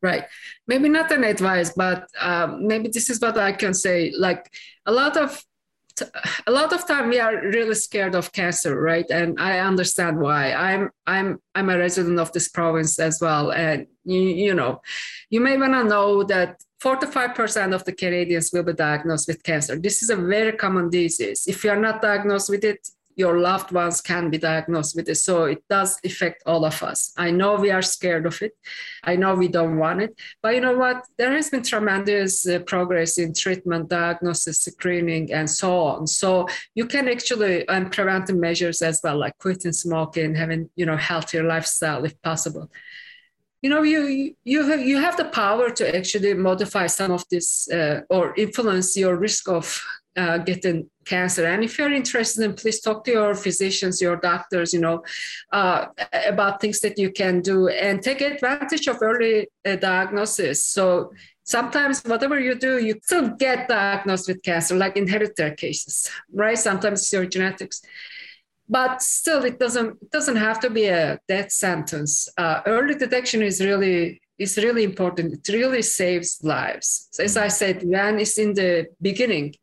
Right. 0.00 0.24
Maybe 0.68 0.88
not 0.88 1.10
an 1.10 1.24
advice, 1.24 1.72
but 1.74 2.06
um, 2.20 2.66
maybe 2.68 2.88
this 2.88 3.10
is 3.10 3.20
what 3.20 3.36
I 3.36 3.50
can 3.50 3.74
say. 3.74 4.12
Like 4.16 4.48
a 4.86 4.92
lot 4.92 5.16
of 5.16 5.44
a 6.46 6.50
lot 6.50 6.72
of 6.72 6.86
time 6.86 7.08
we 7.08 7.20
are 7.20 7.36
really 7.48 7.74
scared 7.74 8.14
of 8.14 8.32
cancer 8.32 8.80
right 8.80 9.10
and 9.10 9.40
i 9.40 9.58
understand 9.58 10.18
why 10.18 10.52
i'm 10.52 10.90
i'm 11.06 11.38
i'm 11.54 11.70
a 11.70 11.78
resident 11.78 12.18
of 12.18 12.32
this 12.32 12.48
province 12.48 12.98
as 12.98 13.20
well 13.20 13.52
and 13.52 13.86
you, 14.04 14.20
you 14.20 14.54
know 14.54 14.80
you 15.30 15.40
may 15.40 15.56
want 15.56 15.72
to 15.72 15.84
know 15.84 16.22
that 16.22 16.56
4 16.80 16.96
to 16.96 17.06
5% 17.06 17.74
of 17.74 17.84
the 17.84 17.92
Canadians 17.92 18.50
will 18.52 18.62
be 18.62 18.72
diagnosed 18.72 19.26
with 19.26 19.42
cancer. 19.42 19.76
This 19.76 20.00
is 20.00 20.10
a 20.10 20.16
very 20.16 20.52
common 20.52 20.90
disease. 20.90 21.44
If 21.48 21.64
you 21.64 21.70
are 21.70 21.80
not 21.80 22.00
diagnosed 22.00 22.50
with 22.50 22.62
it, 22.62 22.88
your 23.18 23.40
loved 23.40 23.72
ones 23.72 24.00
can 24.00 24.30
be 24.30 24.38
diagnosed 24.38 24.94
with 24.94 25.08
it. 25.08 25.16
So 25.16 25.44
it 25.44 25.62
does 25.68 25.98
affect 26.04 26.44
all 26.46 26.64
of 26.64 26.82
us. 26.84 27.12
I 27.16 27.32
know 27.32 27.56
we 27.56 27.72
are 27.72 27.82
scared 27.82 28.26
of 28.26 28.40
it. 28.40 28.52
I 29.02 29.16
know 29.16 29.34
we 29.34 29.48
don't 29.48 29.76
want 29.76 30.00
it. 30.00 30.14
But 30.40 30.54
you 30.54 30.60
know 30.60 30.78
what? 30.78 31.04
There 31.18 31.32
has 31.32 31.50
been 31.50 31.64
tremendous 31.64 32.46
uh, 32.46 32.60
progress 32.60 33.18
in 33.18 33.34
treatment, 33.34 33.88
diagnosis, 33.88 34.60
screening, 34.60 35.32
and 35.32 35.50
so 35.50 35.80
on. 35.80 36.06
So 36.06 36.46
you 36.76 36.86
can 36.86 37.08
actually, 37.08 37.68
and 37.68 37.90
preventive 37.90 38.36
measures 38.36 38.82
as 38.82 39.00
well, 39.02 39.18
like 39.18 39.36
quitting 39.38 39.72
smoking, 39.72 40.36
having, 40.36 40.70
you 40.76 40.86
know, 40.86 40.96
healthier 40.96 41.42
lifestyle 41.42 42.04
if 42.04 42.14
possible 42.22 42.70
you 43.62 43.70
know 43.70 43.82
you 43.82 44.34
you 44.44 44.64
have 44.68 44.80
you 44.80 44.98
have 44.98 45.16
the 45.16 45.24
power 45.24 45.68
to 45.68 45.96
actually 45.96 46.32
modify 46.32 46.86
some 46.86 47.10
of 47.10 47.24
this 47.28 47.68
uh, 47.72 48.02
or 48.08 48.32
influence 48.36 48.96
your 48.96 49.16
risk 49.16 49.48
of 49.48 49.82
uh, 50.18 50.38
getting 50.38 50.90
cancer. 51.04 51.46
And 51.46 51.62
if 51.64 51.78
you're 51.78 51.92
interested 51.92 52.44
in 52.44 52.54
please 52.54 52.80
talk 52.80 53.04
to 53.04 53.12
your 53.12 53.34
physicians 53.34 54.00
your 54.00 54.16
doctors 54.16 54.74
you 54.74 54.80
know 54.80 55.02
uh, 55.52 55.86
about 56.26 56.60
things 56.60 56.80
that 56.80 56.98
you 56.98 57.10
can 57.10 57.40
do 57.40 57.68
and 57.68 58.02
take 58.02 58.20
advantage 58.20 58.86
of 58.88 58.98
early 59.00 59.48
uh, 59.64 59.76
diagnosis. 59.76 60.64
So 60.66 61.12
sometimes 61.44 62.02
whatever 62.02 62.38
you 62.38 62.54
do 62.54 62.72
you 62.86 62.94
still 63.02 63.28
get 63.46 63.68
diagnosed 63.68 64.28
with 64.28 64.42
cancer 64.42 64.74
like 64.74 64.96
inherited 64.96 65.56
cases 65.56 66.10
right? 66.32 66.58
Sometimes 66.58 67.00
it's 67.00 67.12
your 67.12 67.26
genetics. 67.26 67.80
But 68.68 69.00
still 69.00 69.44
it 69.44 69.58
doesn't 69.58 69.90
it 70.02 70.10
doesn't 70.10 70.36
have 70.36 70.58
to 70.60 70.68
be 70.68 70.86
a 70.86 71.18
death 71.28 71.50
sentence. 71.52 72.28
Uh, 72.36 72.60
early 72.66 72.94
detection 72.96 73.40
is 73.40 73.60
really 73.60 74.20
is 74.38 74.56
really 74.58 74.84
important. 74.84 75.32
It 75.32 75.52
really 75.52 75.82
saves 75.82 76.38
lives. 76.42 77.08
So 77.12 77.22
as 77.22 77.36
i 77.36 77.48
said 77.60 77.76
when 77.82 78.18
it's 78.18 78.36
in 78.38 78.52
the 78.54 78.88
beginning 79.00 79.54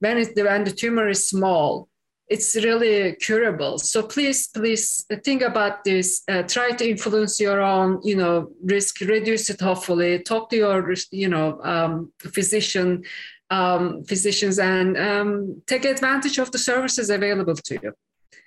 when 0.00 0.18
it's 0.18 0.40
when 0.40 0.64
the 0.64 0.70
tumor 0.70 1.08
is 1.08 1.28
small 1.28 1.88
it's 2.28 2.56
really 2.56 3.14
curable 3.16 3.78
so 3.78 4.02
please 4.02 4.48
please 4.48 5.06
think 5.24 5.42
about 5.42 5.84
this 5.84 6.22
uh, 6.28 6.42
try 6.42 6.72
to 6.72 6.88
influence 6.88 7.38
your 7.38 7.60
own 7.60 8.00
you 8.02 8.16
know 8.16 8.50
risk 8.64 9.00
reduce 9.00 9.48
it 9.48 9.60
hopefully 9.60 10.18
talk 10.18 10.50
to 10.50 10.56
your 10.56 10.94
you 11.10 11.28
know 11.28 11.60
um, 11.62 12.12
physician 12.18 13.02
um, 13.50 14.02
physicians 14.04 14.58
and 14.58 14.96
um, 14.96 15.62
take 15.66 15.84
advantage 15.84 16.38
of 16.38 16.50
the 16.50 16.58
services 16.58 17.10
available 17.10 17.54
to 17.54 17.78
you 17.80 17.92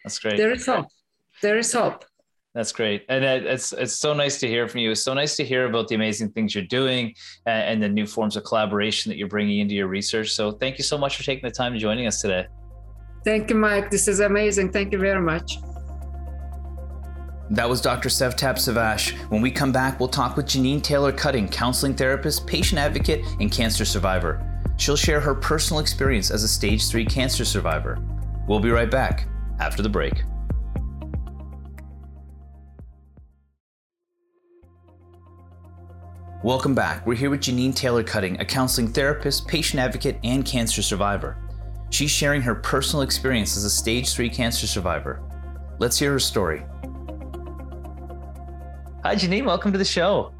that's 0.04 0.20
great. 0.20 0.38
There 0.38 0.52
is 0.52 0.66
hope. 0.66 0.88
There 1.42 1.58
is 1.58 1.74
hope. 1.74 2.06
That's 2.56 2.72
great, 2.72 3.06
and 3.10 3.24
it's 3.24 3.74
it's 3.74 3.94
so 3.94 4.14
nice 4.14 4.40
to 4.40 4.48
hear 4.48 4.68
from 4.68 4.80
you. 4.80 4.92
It's 4.92 5.04
so 5.04 5.14
nice 5.14 5.36
to 5.36 5.46
hear 5.46 5.68
about 5.68 5.88
the 5.88 5.94
amazing 5.94 6.32
things 6.32 6.56
you're 6.56 6.64
doing 6.64 7.14
and, 7.46 7.64
and 7.64 7.84
the 7.84 7.90
new 7.90 8.08
forms 8.08 8.36
of 8.36 8.44
collaboration 8.44 9.12
that 9.12 9.18
you're 9.18 9.28
bringing 9.28 9.60
into 9.60 9.76
your 9.76 9.88
research. 9.88 10.32
So, 10.32 10.52
thank 10.52 10.80
you 10.80 10.84
so 10.84 10.98
much 10.98 11.16
for 11.16 11.24
taking 11.24 11.48
the 11.48 11.54
time 11.54 11.74
and 11.74 11.82
joining 11.82 12.08
us 12.08 12.22
today. 12.22 12.48
Thank 13.24 13.52
you, 13.52 13.56
Mike. 13.56 13.92
This 13.92 14.08
is 14.08 14.20
amazing. 14.20 14.72
Thank 14.72 14.92
you 14.94 14.98
very 14.98 15.22
much. 15.22 15.58
That 17.52 17.70
was 17.70 17.82
Dr. 17.82 18.10
Sevtap 18.10 18.56
Savas. 18.56 19.12
When 19.30 19.42
we 19.42 19.52
come 19.52 19.72
back, 19.72 20.00
we'll 20.00 20.10
talk 20.10 20.36
with 20.36 20.46
Janine 20.46 20.82
Taylor 20.82 21.12
Cutting, 21.12 21.48
counseling 21.48 21.96
therapist, 21.96 22.48
patient 22.48 22.80
advocate, 22.80 23.26
and 23.40 23.52
cancer 23.52 23.86
survivor. 23.86 24.44
She'll 24.78 24.96
share 24.96 25.20
her 25.20 25.36
personal 25.36 25.82
experience 25.82 26.32
as 26.32 26.44
a 26.44 26.48
stage 26.48 26.88
3 26.88 27.06
cancer 27.06 27.46
survivor. 27.46 28.00
We'll 28.48 28.60
be 28.60 28.70
right 28.72 28.90
back 28.90 29.28
after 29.60 29.82
the 29.82 29.90
break. 29.90 30.24
Welcome 36.42 36.74
back. 36.74 37.06
We're 37.06 37.16
here 37.16 37.30
with 37.30 37.42
Janine 37.42 37.76
Taylor 37.76 38.02
Cutting, 38.02 38.40
a 38.40 38.46
counseling 38.46 38.88
therapist, 38.88 39.46
patient 39.46 39.82
advocate, 39.82 40.18
and 40.24 40.46
cancer 40.46 40.82
survivor. 40.82 41.36
She's 41.90 42.12
sharing 42.12 42.42
her 42.44 42.56
personal 42.56 43.02
experience 43.02 43.58
as 43.58 43.66
a 43.66 43.70
stage 43.70 44.14
3 44.14 44.30
cancer 44.30 44.66
survivor. 44.66 45.22
Let's 45.80 46.00
hear 46.00 46.14
her 46.14 46.20
story. 46.20 46.64
Hi, 49.04 49.16
Janine. 49.18 49.46
Welcome 49.46 49.74
to 49.74 49.78
the 49.78 49.84
show. 49.84 50.32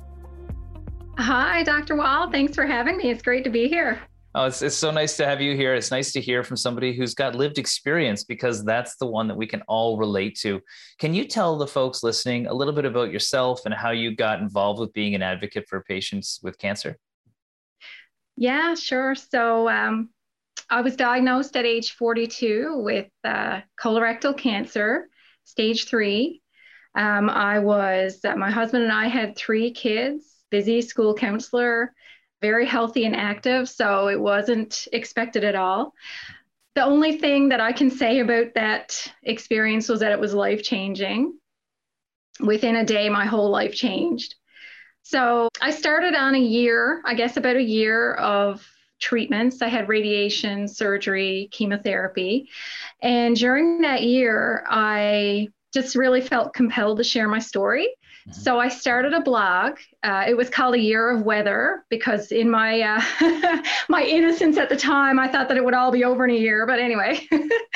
Hi, 1.18 1.64
Dr. 1.64 1.98
Wall. 1.98 2.32
Thanks 2.32 2.56
for 2.56 2.66
having 2.66 2.96
me. 2.96 3.10
It's 3.10 3.22
great 3.22 3.44
to 3.44 3.50
be 3.50 3.68
here. 3.68 4.00
Oh, 4.40 4.46
it's, 4.46 4.62
it's 4.62 4.78
so 4.78 4.90
nice 4.90 5.18
to 5.18 5.26
have 5.26 5.42
you 5.42 5.54
here. 5.54 5.76
It's 5.76 5.92
nice 5.92 6.14
to 6.14 6.22
hear 6.22 6.46
from 6.46 6.56
somebody 6.56 6.94
who's 6.94 7.14
got 7.14 7.36
lived 7.36 7.58
experience 7.58 8.24
because 8.24 8.64
that's 8.64 8.96
the 8.96 9.06
one 9.06 9.28
that 9.28 9.36
we 9.36 9.46
can 9.46 9.62
all 9.64 9.98
relate 9.98 10.38
to. 10.40 10.62
Can 10.98 11.14
you 11.14 11.26
tell 11.26 11.58
the 11.58 11.68
folks 11.68 12.04
listening 12.04 12.48
a 12.48 12.54
little 12.54 12.74
bit 12.74 12.86
about 12.86 13.12
yourself 13.12 13.66
and 13.66 13.74
how 13.74 13.92
you 13.92 14.16
got 14.16 14.40
involved 14.40 14.80
with 14.80 14.94
being 14.94 15.14
an 15.14 15.22
advocate 15.22 15.66
for 15.68 15.84
patients 15.84 16.40
with 16.42 16.58
cancer? 16.58 16.96
Yeah, 18.38 18.76
sure. 18.76 19.14
So 19.14 19.68
um, 19.68 20.08
I 20.70 20.80
was 20.80 20.96
diagnosed 20.96 21.58
at 21.58 21.66
age 21.66 21.92
42 21.98 22.78
with 22.82 23.08
uh, 23.26 23.60
colorectal 23.78 24.38
cancer, 24.38 25.10
stage 25.44 25.86
three. 25.86 26.42
Um, 26.96 27.30
I 27.30 27.60
was, 27.60 28.22
uh, 28.24 28.38
my 28.38 28.52
husband 28.52 28.84
and 28.86 28.94
I 28.94 29.08
had 29.08 29.36
three 29.36 29.72
kids, 29.72 30.24
busy 30.50 30.82
school 30.82 31.14
counselor 31.14 31.94
very 32.42 32.66
healthy 32.66 33.06
and 33.06 33.16
active, 33.16 33.70
so 33.70 34.08
it 34.08 34.20
wasn't 34.20 34.88
expected 34.94 35.44
at 35.44 35.56
all. 35.56 35.94
The 36.76 36.84
only 36.84 37.18
thing 37.18 37.50
that 37.50 37.60
I 37.60 37.72
can 37.72 37.92
say 37.92 38.20
about 38.20 38.54
that 38.56 39.12
experience 39.24 39.90
was 39.90 40.00
that 40.00 40.12
it 40.12 40.20
was 40.20 40.34
life 40.34 40.64
changing. 40.64 41.38
Within 42.40 42.78
a 42.78 42.86
day, 42.86 43.10
my 43.10 43.26
whole 43.26 43.50
life 43.50 43.74
changed. 43.74 44.36
So 45.04 45.50
I 45.62 45.72
started 45.72 46.16
on 46.16 46.36
a 46.36 46.40
year, 46.40 47.02
I 47.06 47.16
guess 47.16 47.36
about 47.36 47.56
a 47.58 47.64
year 47.64 48.14
of 48.14 48.66
treatments. 49.00 49.62
I 49.62 49.68
had 49.68 49.90
radiation, 49.90 50.68
surgery, 50.68 51.50
chemotherapy. 51.52 52.50
And 53.02 53.36
during 53.36 53.82
that 53.82 54.04
year, 54.04 54.64
I 54.70 55.48
just 55.74 55.96
really 55.96 56.22
felt 56.22 56.54
compelled 56.54 56.98
to 56.98 57.04
share 57.04 57.28
my 57.28 57.40
story. 57.40 57.90
Mm-hmm. 58.28 58.42
So 58.42 58.60
I 58.60 58.68
started 58.68 59.14
a 59.14 59.22
blog. 59.22 59.78
Uh, 60.04 60.26
it 60.28 60.36
was 60.36 60.50
called 60.50 60.76
A 60.76 60.80
Year 60.80 61.10
of 61.10 61.22
Weather 61.24 61.86
because 61.90 62.32
in 62.32 62.50
my 62.50 62.82
uh, 62.82 63.62
my 63.90 64.04
innocence 64.04 64.58
at 64.58 64.70
the 64.70 64.78
time, 64.78 65.20
I 65.20 65.28
thought 65.28 65.48
that 65.48 65.58
it 65.58 65.64
would 65.64 65.74
all 65.74 65.92
be 65.92 66.04
over 66.04 66.26
in 66.26 66.32
a 66.32 66.40
year. 66.40 66.66
But 66.66 66.80
anyway, 66.80 67.28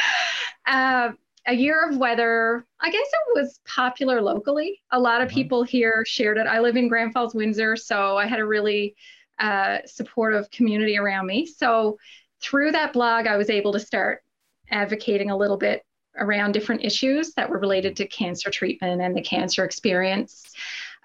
uh, 0.67 1.11
A 1.47 1.53
Year 1.53 1.89
of 1.89 1.97
Weather. 1.97 2.65
I 2.79 2.89
guess 2.89 3.07
it 3.07 3.39
was 3.39 3.59
popular 3.67 4.21
locally. 4.21 4.81
A 4.91 4.99
lot 4.99 5.21
of 5.21 5.27
mm-hmm. 5.27 5.35
people 5.35 5.63
here 5.63 6.03
shared 6.05 6.37
it. 6.37 6.47
I 6.47 6.59
live 6.59 6.75
in 6.75 6.87
Grand 6.87 7.13
Falls, 7.13 7.33
Windsor, 7.33 7.75
so 7.75 8.17
I 8.17 8.25
had 8.25 8.39
a 8.39 8.45
really 8.45 8.95
uh, 9.39 9.79
supportive 9.85 10.49
community 10.51 10.97
around 10.97 11.25
me. 11.25 11.45
So 11.45 11.97
through 12.41 12.71
that 12.71 12.93
blog, 12.93 13.27
I 13.27 13.37
was 13.37 13.49
able 13.49 13.73
to 13.73 13.79
start 13.79 14.21
advocating 14.69 15.31
a 15.31 15.37
little 15.37 15.57
bit 15.57 15.83
around 16.17 16.51
different 16.51 16.83
issues 16.83 17.33
that 17.33 17.49
were 17.49 17.59
related 17.59 17.95
to 17.97 18.07
cancer 18.07 18.49
treatment 18.49 19.01
and 19.01 19.15
the 19.15 19.21
cancer 19.21 19.65
experience. 19.65 20.51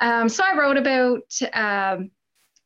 Um, 0.01 0.29
so 0.29 0.45
I 0.45 0.57
wrote 0.57 0.77
about 0.77 1.41
um, 1.55 2.11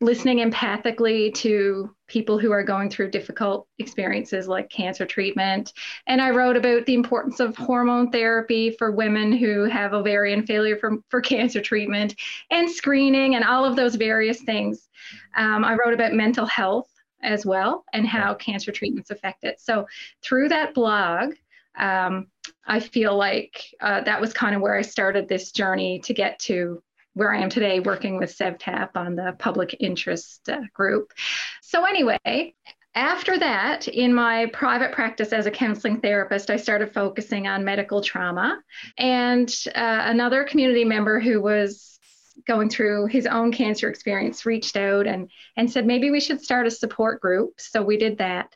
listening 0.02 0.38
empathically 0.38 1.32
to 1.32 1.94
people 2.08 2.38
who 2.38 2.50
are 2.50 2.64
going 2.64 2.90
through 2.90 3.10
difficult 3.10 3.68
experiences 3.78 4.48
like 4.48 4.68
cancer 4.68 5.06
treatment. 5.06 5.72
And 6.08 6.20
I 6.20 6.30
wrote 6.30 6.56
about 6.56 6.84
the 6.86 6.94
importance 6.94 7.40
of 7.40 7.56
hormone 7.56 8.10
therapy 8.10 8.72
for 8.72 8.90
women 8.90 9.32
who 9.32 9.64
have 9.64 9.94
ovarian 9.94 10.44
failure 10.44 10.76
for, 10.76 10.96
for 11.08 11.20
cancer 11.20 11.60
treatment 11.60 12.16
and 12.50 12.68
screening 12.68 13.36
and 13.36 13.44
all 13.44 13.64
of 13.64 13.76
those 13.76 13.94
various 13.94 14.42
things. 14.42 14.88
Um, 15.36 15.64
I 15.64 15.74
wrote 15.74 15.94
about 15.94 16.12
mental 16.12 16.46
health 16.46 16.88
as 17.22 17.46
well 17.46 17.84
and 17.92 18.06
how 18.06 18.34
cancer 18.34 18.72
treatments 18.72 19.10
affect 19.10 19.44
it. 19.44 19.60
So 19.60 19.86
through 20.20 20.48
that 20.48 20.74
blog, 20.74 21.34
um, 21.78 22.28
I 22.66 22.80
feel 22.80 23.16
like 23.16 23.64
uh, 23.80 24.02
that 24.02 24.20
was 24.20 24.32
kind 24.32 24.54
of 24.54 24.62
where 24.62 24.76
I 24.76 24.82
started 24.82 25.28
this 25.28 25.52
journey 25.52 26.00
to 26.00 26.14
get 26.14 26.38
to 26.40 26.82
where 27.14 27.34
I 27.34 27.42
am 27.42 27.50
today, 27.50 27.80
working 27.80 28.16
with 28.16 28.36
Sevtap 28.36 28.90
on 28.94 29.16
the 29.16 29.36
public 29.38 29.76
interest 29.80 30.48
uh, 30.48 30.60
group. 30.72 31.12
So, 31.60 31.84
anyway, 31.84 32.54
after 32.94 33.38
that, 33.38 33.88
in 33.88 34.12
my 34.14 34.46
private 34.52 34.92
practice 34.92 35.32
as 35.32 35.46
a 35.46 35.50
counseling 35.50 36.00
therapist, 36.00 36.50
I 36.50 36.56
started 36.56 36.92
focusing 36.92 37.46
on 37.46 37.64
medical 37.64 38.02
trauma. 38.02 38.60
And 38.98 39.48
uh, 39.74 40.02
another 40.04 40.44
community 40.44 40.84
member 40.84 41.18
who 41.18 41.40
was 41.40 41.98
going 42.46 42.70
through 42.70 43.06
his 43.06 43.26
own 43.26 43.52
cancer 43.52 43.88
experience 43.88 44.46
reached 44.46 44.76
out 44.76 45.06
and, 45.06 45.30
and 45.56 45.70
said, 45.70 45.86
maybe 45.86 46.10
we 46.10 46.20
should 46.20 46.42
start 46.42 46.66
a 46.66 46.70
support 46.70 47.20
group. 47.20 47.54
So 47.58 47.82
we 47.82 47.96
did 47.96 48.18
that 48.18 48.54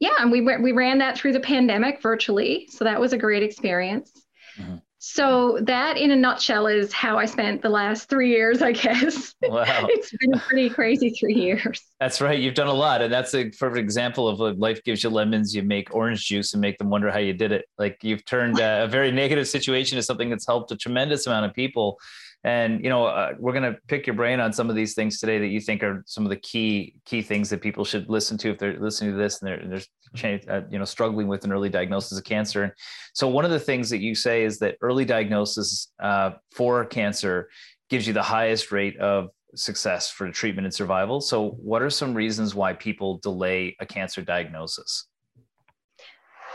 yeah, 0.00 0.14
and 0.20 0.30
we 0.30 0.40
we 0.40 0.72
ran 0.72 0.98
that 0.98 1.16
through 1.16 1.32
the 1.32 1.40
pandemic 1.40 2.00
virtually, 2.00 2.68
so 2.70 2.84
that 2.84 3.00
was 3.00 3.12
a 3.12 3.18
great 3.18 3.42
experience. 3.42 4.12
Mm-hmm. 4.58 4.76
So 5.00 5.60
that, 5.62 5.96
in 5.96 6.10
a 6.10 6.16
nutshell, 6.16 6.66
is 6.66 6.92
how 6.92 7.18
I 7.18 7.24
spent 7.24 7.62
the 7.62 7.68
last 7.68 8.08
three 8.08 8.30
years. 8.30 8.62
I 8.62 8.72
guess. 8.72 9.34
Wow, 9.42 9.64
it's 9.88 10.12
been 10.16 10.34
a 10.34 10.38
pretty 10.38 10.70
crazy 10.70 11.10
three 11.10 11.34
years. 11.34 11.82
That's 12.00 12.20
right. 12.20 12.38
You've 12.38 12.54
done 12.54 12.68
a 12.68 12.72
lot, 12.72 13.02
and 13.02 13.12
that's 13.12 13.34
a 13.34 13.50
perfect 13.50 13.78
example 13.78 14.28
of 14.28 14.38
like 14.38 14.56
life 14.58 14.82
gives 14.84 15.02
you 15.02 15.10
lemons. 15.10 15.54
You 15.54 15.62
make 15.62 15.94
orange 15.94 16.26
juice 16.26 16.52
and 16.52 16.60
make 16.60 16.78
them 16.78 16.90
wonder 16.90 17.10
how 17.10 17.18
you 17.18 17.32
did 17.32 17.52
it. 17.52 17.66
Like 17.76 17.98
you've 18.02 18.24
turned 18.24 18.60
a, 18.60 18.84
a 18.84 18.88
very 18.88 19.10
negative 19.10 19.48
situation 19.48 19.96
to 19.96 20.02
something 20.02 20.30
that's 20.30 20.46
helped 20.46 20.70
a 20.72 20.76
tremendous 20.76 21.26
amount 21.26 21.46
of 21.46 21.54
people. 21.54 21.98
And 22.44 22.82
you 22.84 22.88
know, 22.88 23.06
uh, 23.06 23.34
we're 23.38 23.52
going 23.52 23.72
to 23.74 23.78
pick 23.88 24.06
your 24.06 24.14
brain 24.14 24.38
on 24.38 24.52
some 24.52 24.70
of 24.70 24.76
these 24.76 24.94
things 24.94 25.18
today 25.18 25.38
that 25.38 25.48
you 25.48 25.60
think 25.60 25.82
are 25.82 26.04
some 26.06 26.24
of 26.24 26.30
the 26.30 26.36
key 26.36 26.94
key 27.04 27.20
things 27.20 27.50
that 27.50 27.60
people 27.60 27.84
should 27.84 28.08
listen 28.08 28.38
to 28.38 28.50
if 28.50 28.58
they're 28.58 28.78
listening 28.78 29.12
to 29.12 29.18
this 29.18 29.42
and 29.42 29.48
they're, 29.48 29.80
they're 30.22 30.40
uh, 30.48 30.62
you 30.70 30.78
know 30.78 30.84
struggling 30.84 31.26
with 31.26 31.44
an 31.44 31.52
early 31.52 31.68
diagnosis 31.68 32.16
of 32.16 32.24
cancer. 32.24 32.64
And 32.64 32.72
so, 33.12 33.28
one 33.28 33.44
of 33.44 33.50
the 33.50 33.60
things 33.60 33.90
that 33.90 33.98
you 33.98 34.14
say 34.14 34.44
is 34.44 34.58
that 34.60 34.76
early 34.80 35.04
diagnosis 35.04 35.92
uh, 36.00 36.32
for 36.52 36.84
cancer 36.84 37.48
gives 37.90 38.06
you 38.06 38.12
the 38.12 38.22
highest 38.22 38.70
rate 38.70 38.96
of 38.98 39.30
success 39.54 40.10
for 40.10 40.30
treatment 40.30 40.66
and 40.66 40.74
survival. 40.74 41.20
So, 41.20 41.50
what 41.50 41.82
are 41.82 41.90
some 41.90 42.14
reasons 42.14 42.54
why 42.54 42.72
people 42.72 43.18
delay 43.18 43.76
a 43.80 43.86
cancer 43.86 44.22
diagnosis? 44.22 45.06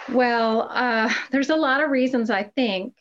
Well, 0.09 0.69
uh, 0.71 1.11
there's 1.31 1.49
a 1.49 1.55
lot 1.55 1.81
of 1.81 1.89
reasons, 1.89 2.29
I 2.29 2.43
think. 2.43 2.93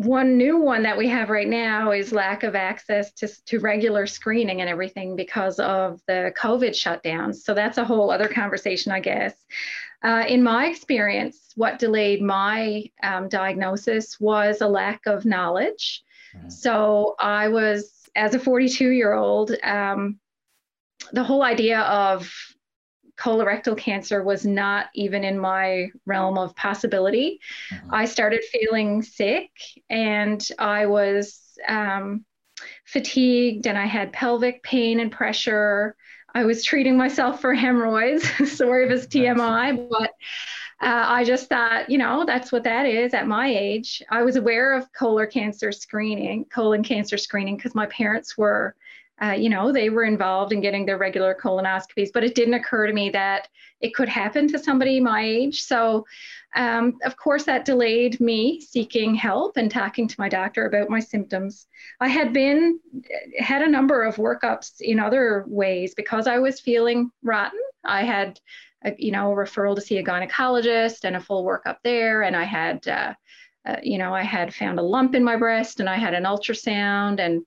One 0.00 0.38
new 0.38 0.56
one 0.56 0.82
that 0.84 0.96
we 0.96 1.08
have 1.08 1.28
right 1.28 1.46
now 1.46 1.92
is 1.92 2.10
lack 2.10 2.42
of 2.42 2.56
access 2.56 3.12
to, 3.16 3.28
to 3.46 3.58
regular 3.58 4.06
screening 4.06 4.62
and 4.62 4.70
everything 4.70 5.14
because 5.14 5.58
of 5.58 6.00
the 6.06 6.32
COVID 6.38 6.70
shutdowns. 6.70 7.42
So 7.42 7.52
that's 7.52 7.76
a 7.76 7.84
whole 7.84 8.10
other 8.10 8.26
conversation, 8.26 8.92
I 8.92 9.00
guess. 9.00 9.34
Uh, 10.02 10.24
in 10.26 10.42
my 10.42 10.68
experience, 10.68 11.52
what 11.54 11.78
delayed 11.78 12.22
my 12.22 12.84
um, 13.02 13.28
diagnosis 13.28 14.18
was 14.18 14.62
a 14.62 14.66
lack 14.66 15.02
of 15.04 15.26
knowledge. 15.26 16.02
Mm-hmm. 16.34 16.48
So 16.48 17.14
I 17.20 17.48
was, 17.48 18.08
as 18.16 18.34
a 18.34 18.38
42 18.38 18.88
year 18.88 19.12
old, 19.12 19.54
um, 19.62 20.18
the 21.12 21.24
whole 21.24 21.42
idea 21.42 21.80
of 21.80 22.32
colorectal 23.20 23.76
cancer 23.76 24.22
was 24.22 24.46
not 24.46 24.86
even 24.94 25.24
in 25.24 25.38
my 25.38 25.88
realm 26.06 26.38
of 26.38 26.56
possibility. 26.56 27.40
Mm-hmm. 27.72 27.94
I 27.94 28.04
started 28.06 28.42
feeling 28.44 29.02
sick 29.02 29.50
and 29.90 30.46
I 30.58 30.86
was 30.86 31.40
um, 31.68 32.24
fatigued 32.86 33.66
and 33.66 33.76
I 33.76 33.86
had 33.86 34.12
pelvic 34.12 34.62
pain 34.62 35.00
and 35.00 35.12
pressure. 35.12 35.96
I 36.34 36.44
was 36.44 36.64
treating 36.64 36.96
myself 36.96 37.40
for 37.40 37.52
hemorrhoids. 37.64 38.24
Sorry 38.56 38.86
if 38.86 38.90
it's 38.90 39.06
TMI, 39.06 39.88
but 39.90 40.10
uh, 40.82 41.04
I 41.06 41.24
just 41.24 41.48
thought, 41.50 41.90
you 41.90 41.98
know, 41.98 42.24
that's 42.24 42.50
what 42.50 42.64
that 42.64 42.86
is 42.86 43.12
at 43.12 43.26
my 43.26 43.48
age. 43.48 44.02
I 44.10 44.22
was 44.22 44.36
aware 44.36 44.72
of 44.72 44.90
colon 44.92 45.28
cancer 45.30 45.72
screening, 45.72 46.46
colon 46.46 46.82
cancer 46.82 47.18
screening, 47.18 47.56
because 47.56 47.74
my 47.74 47.84
parents 47.86 48.38
were 48.38 48.74
uh, 49.22 49.32
you 49.32 49.50
know, 49.50 49.70
they 49.70 49.90
were 49.90 50.04
involved 50.04 50.52
in 50.52 50.60
getting 50.60 50.86
their 50.86 50.96
regular 50.96 51.36
colonoscopies, 51.40 52.10
but 52.12 52.24
it 52.24 52.34
didn't 52.34 52.54
occur 52.54 52.86
to 52.86 52.92
me 52.92 53.10
that 53.10 53.48
it 53.80 53.94
could 53.94 54.08
happen 54.08 54.48
to 54.48 54.58
somebody 54.58 54.98
my 55.00 55.22
age. 55.22 55.62
So, 55.62 56.06
um, 56.56 56.98
of 57.04 57.16
course, 57.16 57.44
that 57.44 57.64
delayed 57.64 58.18
me 58.20 58.60
seeking 58.60 59.14
help 59.14 59.56
and 59.56 59.70
talking 59.70 60.08
to 60.08 60.16
my 60.18 60.28
doctor 60.28 60.66
about 60.66 60.90
my 60.90 61.00
symptoms. 61.00 61.66
I 62.00 62.08
had 62.08 62.32
been, 62.32 62.80
had 63.38 63.62
a 63.62 63.68
number 63.68 64.04
of 64.04 64.16
workups 64.16 64.80
in 64.80 64.98
other 64.98 65.44
ways 65.46 65.94
because 65.94 66.26
I 66.26 66.38
was 66.38 66.60
feeling 66.60 67.10
rotten. 67.22 67.60
I 67.84 68.04
had, 68.04 68.40
a, 68.84 68.94
you 68.98 69.12
know, 69.12 69.32
a 69.32 69.36
referral 69.36 69.74
to 69.74 69.80
see 69.80 69.98
a 69.98 70.04
gynecologist 70.04 71.04
and 71.04 71.16
a 71.16 71.20
full 71.20 71.44
workup 71.44 71.76
there. 71.84 72.22
And 72.22 72.34
I 72.34 72.44
had, 72.44 72.86
uh, 72.88 73.14
uh, 73.66 73.76
you 73.82 73.98
know, 73.98 74.14
I 74.14 74.22
had 74.22 74.54
found 74.54 74.78
a 74.78 74.82
lump 74.82 75.14
in 75.14 75.22
my 75.22 75.36
breast 75.36 75.80
and 75.80 75.88
I 75.88 75.96
had 75.96 76.14
an 76.14 76.24
ultrasound 76.24 77.20
and 77.20 77.44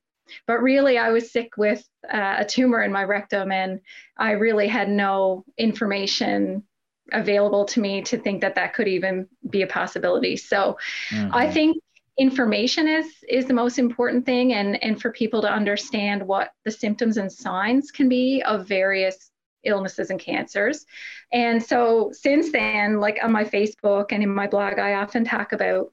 but 0.48 0.62
really, 0.62 0.98
I 0.98 1.10
was 1.10 1.32
sick 1.32 1.58
with 1.58 1.88
uh, 2.12 2.36
a 2.40 2.46
tumor 2.46 2.82
in 2.82 2.92
my 2.92 3.04
rectum, 3.04 3.52
and 3.52 3.80
I 4.18 4.32
really 4.32 4.68
had 4.68 4.90
no 4.90 5.46
information 5.58 6.64
available 7.12 7.66
to 7.66 7.80
me 7.80 8.02
to 8.02 8.18
think 8.18 8.42
that 8.42 8.56
that 8.56 8.74
could 8.74 8.88
even 8.88 9.28
be 9.50 9.62
a 9.62 9.68
possibility. 9.68 10.38
So 10.38 10.78
mm-hmm. 11.10 11.34
I 11.34 11.52
think 11.52 11.78
information 12.18 12.88
is 12.88 13.08
is 13.28 13.46
the 13.46 13.54
most 13.54 13.80
important 13.80 14.26
thing 14.26 14.54
and 14.54 14.82
and 14.84 15.02
for 15.02 15.12
people 15.12 15.42
to 15.42 15.52
understand 15.52 16.22
what 16.26 16.52
the 16.64 16.72
symptoms 16.72 17.18
and 17.18 17.32
signs 17.32 17.90
can 17.90 18.08
be 18.08 18.44
of 18.44 18.68
various 18.68 19.32
illnesses 19.64 20.10
and 20.10 20.20
cancers. 20.20 20.86
And 21.32 21.64
so 21.64 22.12
since 22.14 22.52
then 22.52 23.00
like 23.00 23.18
on 23.24 23.32
my 23.32 23.46
Facebook 23.46 24.12
and 24.12 24.22
in 24.22 24.30
my 24.30 24.48
blog 24.48 24.78
I 24.78 24.96
often 24.96 25.24
talk 25.24 25.54
about 25.54 25.92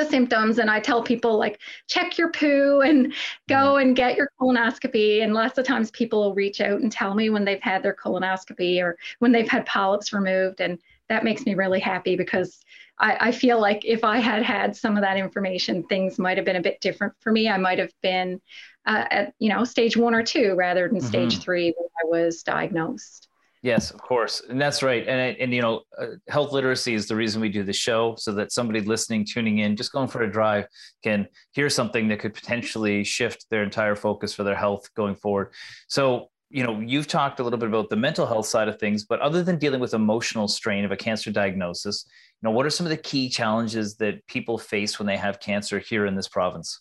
the 0.00 0.10
symptoms 0.10 0.58
and 0.58 0.70
I 0.70 0.80
tell 0.80 1.02
people 1.02 1.38
like 1.38 1.60
check 1.86 2.16
your 2.16 2.30
poo 2.30 2.80
and 2.80 3.12
go 3.48 3.76
and 3.76 3.94
get 3.94 4.16
your 4.16 4.30
colonoscopy 4.40 5.22
and 5.22 5.34
lots 5.34 5.58
of 5.58 5.66
times 5.66 5.90
people 5.90 6.20
will 6.20 6.34
reach 6.34 6.60
out 6.60 6.80
and 6.80 6.90
tell 6.90 7.14
me 7.14 7.28
when 7.30 7.44
they've 7.44 7.60
had 7.60 7.82
their 7.82 7.94
colonoscopy 7.94 8.82
or 8.82 8.96
when 9.18 9.30
they've 9.30 9.48
had 9.48 9.66
polyps 9.66 10.12
removed 10.12 10.60
and 10.60 10.78
that 11.08 11.24
makes 11.24 11.44
me 11.44 11.54
really 11.54 11.80
happy 11.80 12.16
because 12.16 12.60
I, 12.98 13.28
I 13.28 13.32
feel 13.32 13.60
like 13.60 13.84
if 13.84 14.04
I 14.04 14.18
had 14.18 14.42
had 14.42 14.74
some 14.74 14.96
of 14.96 15.02
that 15.02 15.16
information 15.16 15.84
things 15.84 16.18
might 16.18 16.38
have 16.38 16.46
been 16.46 16.56
a 16.56 16.62
bit 16.62 16.80
different 16.80 17.14
for 17.20 17.32
me. 17.32 17.48
I 17.48 17.58
might 17.58 17.78
have 17.78 17.92
been 18.02 18.40
uh, 18.86 19.04
at 19.10 19.34
you 19.38 19.50
know 19.50 19.64
stage 19.64 19.96
one 19.96 20.14
or 20.14 20.22
two 20.22 20.54
rather 20.54 20.88
than 20.88 20.98
mm-hmm. 20.98 21.06
stage 21.06 21.40
three 21.40 21.74
when 21.76 21.88
I 22.02 22.06
was 22.06 22.42
diagnosed 22.42 23.29
Yes, 23.62 23.90
of 23.90 24.00
course, 24.00 24.40
and 24.48 24.58
that's 24.58 24.82
right. 24.82 25.06
And 25.06 25.36
and 25.36 25.52
you 25.52 25.60
know, 25.60 25.82
uh, 25.98 26.06
health 26.28 26.52
literacy 26.52 26.94
is 26.94 27.06
the 27.06 27.16
reason 27.16 27.42
we 27.42 27.50
do 27.50 27.62
the 27.62 27.74
show, 27.74 28.14
so 28.16 28.32
that 28.32 28.52
somebody 28.52 28.80
listening, 28.80 29.26
tuning 29.30 29.58
in, 29.58 29.76
just 29.76 29.92
going 29.92 30.08
for 30.08 30.22
a 30.22 30.32
drive, 30.32 30.66
can 31.02 31.28
hear 31.52 31.68
something 31.68 32.08
that 32.08 32.20
could 32.20 32.32
potentially 32.32 33.04
shift 33.04 33.44
their 33.50 33.62
entire 33.62 33.96
focus 33.96 34.32
for 34.32 34.44
their 34.44 34.54
health 34.54 34.88
going 34.94 35.14
forward. 35.14 35.52
So 35.88 36.30
you 36.50 36.64
know, 36.64 36.80
you've 36.80 37.06
talked 37.06 37.38
a 37.38 37.44
little 37.44 37.58
bit 37.58 37.68
about 37.68 37.90
the 37.90 37.96
mental 37.96 38.26
health 38.26 38.46
side 38.46 38.66
of 38.66 38.78
things, 38.80 39.04
but 39.04 39.20
other 39.20 39.42
than 39.42 39.56
dealing 39.56 39.80
with 39.80 39.94
emotional 39.94 40.48
strain 40.48 40.84
of 40.84 40.90
a 40.90 40.96
cancer 40.96 41.30
diagnosis, 41.30 42.04
you 42.42 42.48
know, 42.48 42.50
what 42.50 42.66
are 42.66 42.70
some 42.70 42.86
of 42.86 42.90
the 42.90 42.96
key 42.96 43.28
challenges 43.28 43.96
that 43.96 44.26
people 44.26 44.58
face 44.58 44.98
when 44.98 45.06
they 45.06 45.16
have 45.16 45.38
cancer 45.38 45.78
here 45.78 46.06
in 46.06 46.16
this 46.16 46.26
province? 46.26 46.80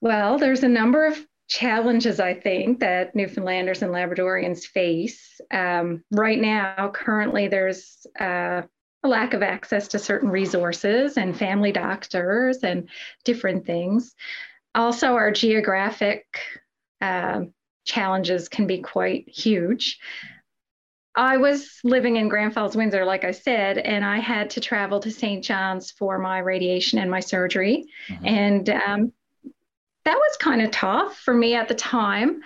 Well, 0.00 0.38
there's 0.38 0.64
a 0.64 0.68
number 0.68 1.06
of 1.06 1.24
challenges 1.50 2.20
I 2.20 2.32
think 2.32 2.78
that 2.78 3.14
Newfoundlanders 3.14 3.82
and 3.82 3.92
Labradorians 3.92 4.64
face. 4.64 5.40
Um, 5.50 6.04
right 6.12 6.40
now, 6.40 6.90
currently, 6.94 7.48
there's 7.48 8.06
uh, 8.18 8.62
a 9.02 9.08
lack 9.08 9.34
of 9.34 9.42
access 9.42 9.88
to 9.88 9.98
certain 9.98 10.30
resources 10.30 11.16
and 11.16 11.36
family 11.36 11.72
doctors 11.72 12.58
and 12.58 12.88
different 13.24 13.66
things. 13.66 14.14
Also, 14.76 15.14
our 15.14 15.32
geographic 15.32 16.24
uh, 17.00 17.40
challenges 17.84 18.48
can 18.48 18.68
be 18.68 18.78
quite 18.78 19.28
huge. 19.28 19.98
I 21.16 21.38
was 21.38 21.80
living 21.82 22.16
in 22.16 22.28
Grand 22.28 22.54
Falls, 22.54 22.76
Windsor, 22.76 23.04
like 23.04 23.24
I 23.24 23.32
said, 23.32 23.78
and 23.78 24.04
I 24.04 24.20
had 24.20 24.50
to 24.50 24.60
travel 24.60 25.00
to 25.00 25.10
St. 25.10 25.42
John's 25.42 25.90
for 25.90 26.20
my 26.20 26.38
radiation 26.38 27.00
and 27.00 27.10
my 27.10 27.18
surgery. 27.18 27.86
Mm-hmm. 28.08 28.26
And 28.26 28.70
um, 28.70 29.12
that 30.10 30.18
was 30.18 30.36
kind 30.38 30.60
of 30.60 30.72
tough 30.72 31.16
for 31.18 31.32
me 31.32 31.54
at 31.54 31.68
the 31.68 31.74
time. 31.74 32.40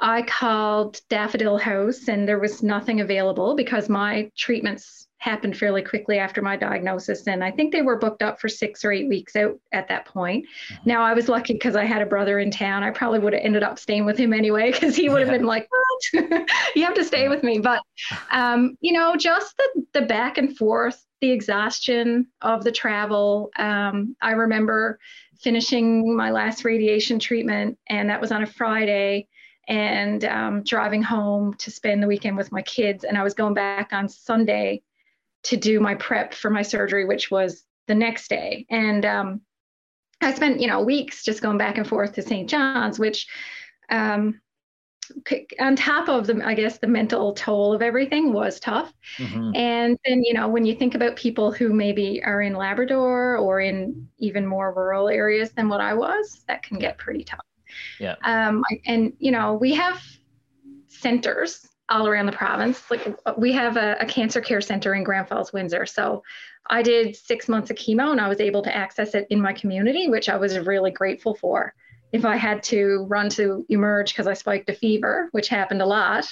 I 0.00 0.22
called 0.22 0.98
Daffodil 1.10 1.58
House 1.58 2.08
and 2.08 2.26
there 2.26 2.38
was 2.38 2.62
nothing 2.62 3.02
available 3.02 3.54
because 3.54 3.90
my 3.90 4.30
treatments 4.34 5.06
happened 5.18 5.54
fairly 5.54 5.82
quickly 5.82 6.18
after 6.18 6.40
my 6.40 6.56
diagnosis. 6.56 7.26
And 7.26 7.44
I 7.44 7.50
think 7.50 7.70
they 7.70 7.82
were 7.82 7.98
booked 7.98 8.22
up 8.22 8.40
for 8.40 8.48
six 8.48 8.82
or 8.82 8.92
eight 8.92 9.10
weeks 9.10 9.36
out 9.36 9.60
at 9.72 9.88
that 9.88 10.06
point. 10.06 10.46
Mm-hmm. 10.72 10.88
Now, 10.88 11.02
I 11.02 11.12
was 11.12 11.28
lucky 11.28 11.52
because 11.52 11.76
I 11.76 11.84
had 11.84 12.00
a 12.00 12.06
brother 12.06 12.38
in 12.38 12.50
town. 12.50 12.82
I 12.82 12.88
probably 12.92 13.18
would 13.18 13.34
have 13.34 13.42
ended 13.44 13.62
up 13.62 13.78
staying 13.78 14.06
with 14.06 14.16
him 14.16 14.32
anyway 14.32 14.72
because 14.72 14.96
he 14.96 15.10
would 15.10 15.20
have 15.20 15.30
been 15.30 15.44
like, 15.44 15.68
What? 15.68 16.48
you 16.74 16.84
have 16.86 16.94
to 16.94 17.04
stay 17.04 17.28
with 17.28 17.42
me. 17.42 17.58
But, 17.58 17.82
um, 18.30 18.78
you 18.80 18.94
know, 18.94 19.16
just 19.16 19.54
the, 19.58 19.84
the 20.00 20.06
back 20.06 20.38
and 20.38 20.56
forth, 20.56 21.04
the 21.20 21.30
exhaustion 21.30 22.28
of 22.40 22.64
the 22.64 22.72
travel. 22.72 23.50
Um, 23.58 24.16
I 24.22 24.30
remember 24.30 24.98
finishing 25.42 26.16
my 26.16 26.30
last 26.30 26.64
radiation 26.64 27.18
treatment, 27.18 27.78
and 27.88 28.10
that 28.10 28.20
was 28.20 28.32
on 28.32 28.42
a 28.42 28.46
Friday, 28.46 29.28
and 29.68 30.24
um, 30.24 30.62
driving 30.64 31.02
home 31.02 31.54
to 31.54 31.70
spend 31.70 32.02
the 32.02 32.06
weekend 32.06 32.36
with 32.36 32.52
my 32.52 32.62
kids. 32.62 33.04
And 33.04 33.16
I 33.16 33.22
was 33.22 33.34
going 33.34 33.54
back 33.54 33.92
on 33.92 34.08
Sunday 34.08 34.82
to 35.44 35.56
do 35.56 35.80
my 35.80 35.94
prep 35.94 36.34
for 36.34 36.50
my 36.50 36.62
surgery, 36.62 37.04
which 37.04 37.30
was 37.30 37.64
the 37.86 37.94
next 37.94 38.28
day. 38.28 38.66
And 38.70 39.04
um, 39.04 39.40
I 40.20 40.34
spent, 40.34 40.60
you 40.60 40.66
know, 40.66 40.82
weeks 40.82 41.24
just 41.24 41.42
going 41.42 41.58
back 41.58 41.78
and 41.78 41.86
forth 41.86 42.14
to 42.14 42.22
St. 42.22 42.48
John's, 42.48 42.98
which 42.98 43.26
um, 43.90 44.40
on 45.60 45.76
top 45.76 46.08
of 46.08 46.26
the 46.26 46.40
i 46.44 46.54
guess 46.54 46.78
the 46.78 46.86
mental 46.86 47.32
toll 47.34 47.72
of 47.72 47.82
everything 47.82 48.32
was 48.32 48.60
tough. 48.60 48.92
Mm-hmm. 49.18 49.52
and 49.54 49.98
then 50.04 50.22
you 50.22 50.34
know 50.34 50.48
when 50.48 50.64
you 50.64 50.74
think 50.74 50.94
about 50.94 51.16
people 51.16 51.52
who 51.52 51.72
maybe 51.72 52.22
are 52.24 52.42
in 52.42 52.54
labrador 52.54 53.36
or 53.36 53.60
in 53.60 54.08
even 54.18 54.46
more 54.46 54.72
rural 54.72 55.08
areas 55.08 55.50
than 55.52 55.68
what 55.68 55.80
i 55.80 55.94
was 55.94 56.42
that 56.48 56.62
can 56.62 56.78
get 56.78 56.98
pretty 56.98 57.24
tough. 57.24 57.40
Yeah. 57.98 58.16
Um, 58.24 58.62
and 58.86 59.12
you 59.18 59.30
know 59.30 59.54
we 59.54 59.74
have 59.74 60.02
centers 60.88 61.66
all 61.88 62.06
around 62.06 62.26
the 62.26 62.32
province. 62.32 62.88
Like 62.88 63.16
we 63.36 63.52
have 63.52 63.76
a, 63.76 63.96
a 63.98 64.06
cancer 64.06 64.40
care 64.40 64.60
center 64.60 64.94
in 64.94 65.02
grand 65.02 65.28
falls 65.28 65.52
windsor. 65.52 65.86
So 65.86 66.22
i 66.70 66.82
did 66.82 67.16
six 67.16 67.48
months 67.48 67.70
of 67.70 67.76
chemo 67.76 68.12
and 68.12 68.20
i 68.20 68.28
was 68.28 68.40
able 68.40 68.62
to 68.62 68.74
access 68.74 69.14
it 69.14 69.26
in 69.30 69.40
my 69.40 69.52
community 69.52 70.08
which 70.08 70.28
i 70.28 70.36
was 70.36 70.58
really 70.58 70.90
grateful 70.90 71.34
for 71.34 71.74
if 72.12 72.24
I 72.24 72.36
had 72.36 72.62
to 72.64 73.06
run 73.08 73.28
to 73.30 73.64
emerge 73.68 74.12
because 74.12 74.26
I 74.26 74.34
spiked 74.34 74.70
a 74.70 74.74
fever, 74.74 75.28
which 75.32 75.48
happened 75.48 75.82
a 75.82 75.86
lot, 75.86 76.26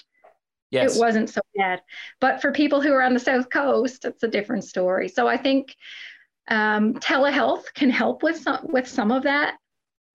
yes. 0.71 0.97
it 0.97 1.01
wasn't 1.01 1.31
so 1.31 1.41
bad. 1.57 1.83
But 2.21 2.41
for 2.41 2.53
people 2.53 2.81
who 2.81 2.93
are 2.93 3.03
on 3.03 3.15
the 3.15 3.21
South 3.21 3.49
Coast, 3.51 4.05
it's 4.05 4.23
a 4.23 4.29
different 4.29 4.65
story. 4.65 5.09
So 5.09 5.29
I 5.29 5.37
think 5.37 5.75
Um, 6.51 6.95
telehealth 6.95 7.67
can 7.75 7.91
help 7.91 8.23
with 8.23 8.39
some 8.41 8.61
with 8.73 8.89
some 8.89 9.13
of 9.13 9.25
that, 9.25 9.59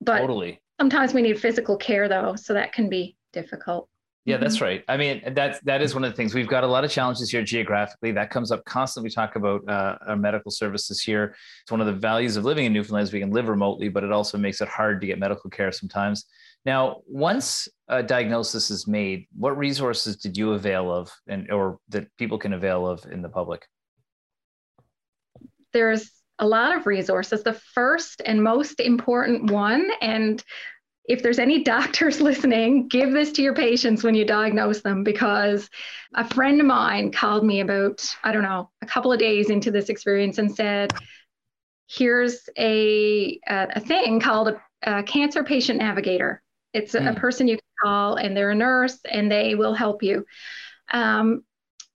but 0.01 0.17
totally. 0.17 0.59
sometimes 0.79 1.13
we 1.13 1.21
need 1.21 1.39
physical 1.39 1.77
care 1.77 2.09
though, 2.09 2.35
so 2.35 2.55
that 2.55 2.73
can 2.73 2.89
be 2.89 3.15
difficult. 3.33 3.87
Yeah, 4.25 4.37
that's 4.37 4.55
mm-hmm. 4.55 4.63
right. 4.63 4.83
I 4.87 4.95
mean, 4.95 5.21
that's 5.33 5.59
that 5.61 5.81
is 5.81 5.93
one 5.93 6.05
of 6.05 6.11
the 6.11 6.15
things 6.15 6.33
we've 6.33 6.47
got 6.47 6.63
a 6.63 6.67
lot 6.67 6.85
of 6.85 6.91
challenges 6.91 7.29
here 7.29 7.43
geographically. 7.43 8.13
That 8.13 8.29
comes 8.29 8.51
up 8.51 8.63
constantly. 8.63 9.07
We 9.07 9.13
talk 9.13 9.35
about 9.35 9.67
uh, 9.67 9.97
our 10.07 10.15
medical 10.15 10.49
services 10.49 11.01
here. 11.01 11.35
It's 11.63 11.71
one 11.71 11.81
of 11.81 11.87
the 11.87 11.93
values 11.93 12.37
of 12.37 12.45
living 12.45 12.65
in 12.65 12.71
Newfoundland 12.71 13.03
is 13.03 13.13
we 13.13 13.19
can 13.19 13.31
live 13.31 13.49
remotely, 13.49 13.89
but 13.89 14.03
it 14.03 14.13
also 14.13 14.37
makes 14.37 14.61
it 14.61 14.69
hard 14.69 15.01
to 15.01 15.07
get 15.07 15.19
medical 15.19 15.49
care 15.49 15.73
sometimes. 15.73 16.25
Now, 16.65 17.01
once 17.05 17.67
a 17.89 18.01
diagnosis 18.01 18.71
is 18.71 18.87
made, 18.87 19.27
what 19.37 19.57
resources 19.57 20.15
did 20.15 20.37
you 20.37 20.53
avail 20.53 20.89
of, 20.89 21.11
and 21.27 21.51
or 21.51 21.79
that 21.89 22.07
people 22.17 22.37
can 22.37 22.53
avail 22.53 22.87
of 22.87 23.05
in 23.11 23.21
the 23.21 23.29
public? 23.29 23.67
There's 25.73 26.09
a 26.39 26.47
lot 26.47 26.77
of 26.77 26.87
resources. 26.87 27.43
The 27.43 27.59
first 27.73 28.21
and 28.25 28.41
most 28.41 28.79
important 28.79 29.51
one, 29.51 29.89
and 30.01 30.41
if 31.05 31.21
there's 31.21 31.39
any 31.39 31.63
doctors 31.63 32.21
listening, 32.21 32.87
give 32.87 33.11
this 33.11 33.31
to 33.33 33.41
your 33.41 33.53
patients 33.53 34.03
when 34.03 34.15
you 34.15 34.25
diagnose 34.25 34.81
them 34.81 35.03
because 35.03 35.69
a 36.15 36.27
friend 36.33 36.59
of 36.59 36.67
mine 36.67 37.11
called 37.11 37.45
me 37.45 37.61
about, 37.61 38.05
I 38.23 38.31
don't 38.31 38.43
know, 38.43 38.69
a 38.81 38.85
couple 38.85 39.11
of 39.11 39.19
days 39.19 39.49
into 39.49 39.71
this 39.71 39.89
experience 39.89 40.37
and 40.37 40.53
said, 40.55 40.93
here's 41.87 42.49
a, 42.57 43.39
a, 43.47 43.79
thing 43.79 44.19
called 44.19 44.49
a, 44.49 44.61
a, 44.83 45.03
cancer 45.03 45.43
patient 45.43 45.79
navigator. 45.79 46.41
It's 46.73 46.93
mm. 46.93 47.07
a, 47.07 47.13
hmm. 47.13 47.19
person 47.19 47.47
you 47.47 47.57
can 47.57 47.63
call 47.83 48.15
and 48.15 48.35
they're 48.35 48.51
a 48.51 48.55
nurse 48.55 48.99
and 49.09 49.31
they 49.31 49.55
will 49.55 49.73
help 49.73 50.01
you. 50.01 50.25
Um, 50.91 51.43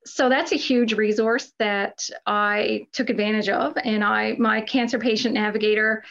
so 0.05 0.29
that's 0.29 0.53
a 0.53 0.57
huge 0.57 0.95
resource 0.95 1.53
that 1.59 2.09
I 2.27 2.87
took 2.93 3.11
advantage 3.11 3.49
of. 3.49 3.77
And 3.83 4.03
I, 4.03 4.35
my 4.39 4.61
cancer 4.61 4.99
patient 4.99 5.35
navigator 5.35 6.05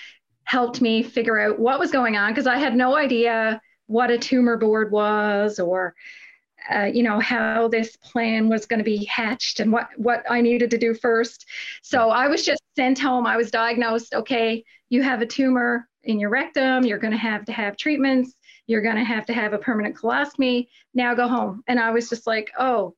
helped 0.47 0.79
me 0.79 1.03
figure 1.03 1.37
out 1.37 1.59
what 1.59 1.77
was 1.77 1.91
going 1.91 2.15
on 2.15 2.31
because 2.31 2.47
I 2.47 2.57
had 2.57 2.73
no 2.73 2.95
idea 2.95 3.61
what 3.87 4.09
a 4.09 4.17
tumor 4.17 4.55
board 4.55 4.93
was 4.93 5.59
or 5.59 5.93
uh, 6.73 6.85
you 6.85 7.03
know 7.03 7.19
how 7.19 7.67
this 7.67 7.97
plan 7.97 8.47
was 8.47 8.65
going 8.65 8.79
to 8.79 8.83
be 8.83 9.03
hatched 9.05 9.59
and 9.59 9.71
what 9.73 9.89
what 9.97 10.23
I 10.29 10.39
needed 10.39 10.71
to 10.71 10.77
do 10.77 10.93
first. 10.93 11.45
So 11.81 12.09
I 12.09 12.27
was 12.27 12.45
just 12.45 12.61
sent 12.77 12.97
home. 12.97 13.27
I 13.27 13.35
was 13.35 13.51
diagnosed. 13.51 14.13
Okay, 14.13 14.63
you 14.89 15.03
have 15.03 15.21
a 15.21 15.25
tumor 15.25 15.87
in 16.03 16.17
your 16.17 16.29
rectum. 16.29 16.85
You're 16.85 16.97
going 16.97 17.11
to 17.11 17.17
have 17.17 17.43
to 17.45 17.51
have 17.51 17.75
treatments. 17.75 18.33
You're 18.67 18.81
going 18.81 18.95
to 18.95 19.03
have 19.03 19.25
to 19.25 19.33
have 19.33 19.51
a 19.51 19.57
permanent 19.57 19.95
colostomy. 19.97 20.67
Now 20.93 21.13
go 21.13 21.27
home. 21.27 21.61
And 21.67 21.77
I 21.79 21.91
was 21.91 22.09
just 22.09 22.25
like, 22.25 22.51
oh, 22.57 22.95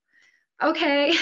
okay. 0.61 1.13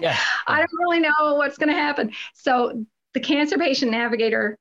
yeah. 0.00 0.18
I 0.48 0.58
don't 0.58 0.78
really 0.80 1.00
know 1.00 1.34
what's 1.36 1.58
going 1.58 1.70
to 1.70 1.80
happen. 1.80 2.12
So 2.34 2.84
the 3.14 3.20
cancer 3.20 3.56
patient 3.56 3.92
navigator 3.92 4.58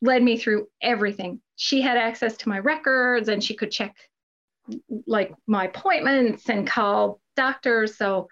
led 0.00 0.22
me 0.22 0.38
through 0.38 0.68
everything. 0.82 1.40
She 1.56 1.80
had 1.80 1.96
access 1.96 2.36
to 2.38 2.48
my 2.48 2.58
records 2.58 3.28
and 3.28 3.42
she 3.42 3.54
could 3.54 3.70
check 3.70 3.96
like 5.06 5.34
my 5.46 5.66
appointments 5.66 6.48
and 6.48 6.66
call 6.66 7.20
doctors. 7.36 7.96
So 7.96 8.28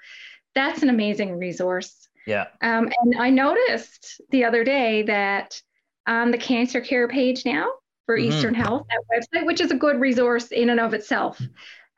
that's 0.54 0.82
an 0.82 0.90
amazing 0.90 1.38
resource. 1.38 2.08
Yeah. 2.26 2.46
Um, 2.60 2.90
and 3.00 3.14
I 3.18 3.30
noticed 3.30 4.20
the 4.30 4.44
other 4.44 4.64
day 4.64 5.02
that 5.02 5.60
on 6.06 6.30
the 6.30 6.38
cancer 6.38 6.80
care 6.80 7.08
page 7.08 7.44
now 7.44 7.68
for 8.04 8.16
mm-hmm. 8.16 8.32
Eastern 8.32 8.54
Health, 8.54 8.86
that 8.88 9.22
website, 9.22 9.46
which 9.46 9.60
is 9.60 9.70
a 9.70 9.76
good 9.76 10.00
resource 10.00 10.48
in 10.48 10.70
and 10.70 10.80
of 10.80 10.94
itself, 10.94 11.40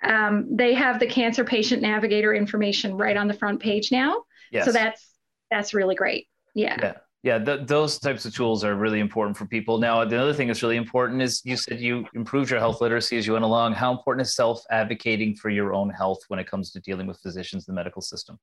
um, 0.02 0.46
they 0.50 0.74
have 0.74 1.00
the 1.00 1.06
cancer 1.06 1.44
patient 1.44 1.82
navigator 1.82 2.34
information 2.34 2.96
right 2.96 3.16
on 3.16 3.26
the 3.26 3.34
front 3.34 3.60
page 3.60 3.90
now. 3.90 4.24
Yes. 4.50 4.64
So 4.64 4.72
that's 4.72 5.06
that's 5.50 5.74
really 5.74 5.94
great. 5.94 6.28
Yeah. 6.54 6.76
yeah 6.80 6.92
yeah 7.22 7.38
th- 7.38 7.66
those 7.66 7.98
types 7.98 8.24
of 8.24 8.34
tools 8.34 8.64
are 8.64 8.74
really 8.74 9.00
important 9.00 9.36
for 9.36 9.46
people. 9.46 9.78
Now 9.78 10.04
the 10.04 10.20
other 10.20 10.32
thing 10.32 10.46
that's 10.48 10.62
really 10.62 10.76
important 10.76 11.22
is 11.22 11.42
you 11.44 11.56
said 11.56 11.80
you 11.80 12.06
improved 12.14 12.50
your 12.50 12.60
health 12.60 12.80
literacy 12.80 13.16
as 13.18 13.26
you 13.26 13.32
went 13.34 13.44
along. 13.44 13.74
How 13.74 13.90
important 13.90 14.26
is 14.26 14.34
self 14.34 14.62
advocating 14.70 15.34
for 15.34 15.50
your 15.50 15.74
own 15.74 15.90
health 15.90 16.20
when 16.28 16.38
it 16.38 16.48
comes 16.50 16.70
to 16.72 16.80
dealing 16.80 17.06
with 17.06 17.18
physicians 17.20 17.66
in 17.68 17.74
the 17.74 17.78
medical 17.78 18.02
system? 18.02 18.38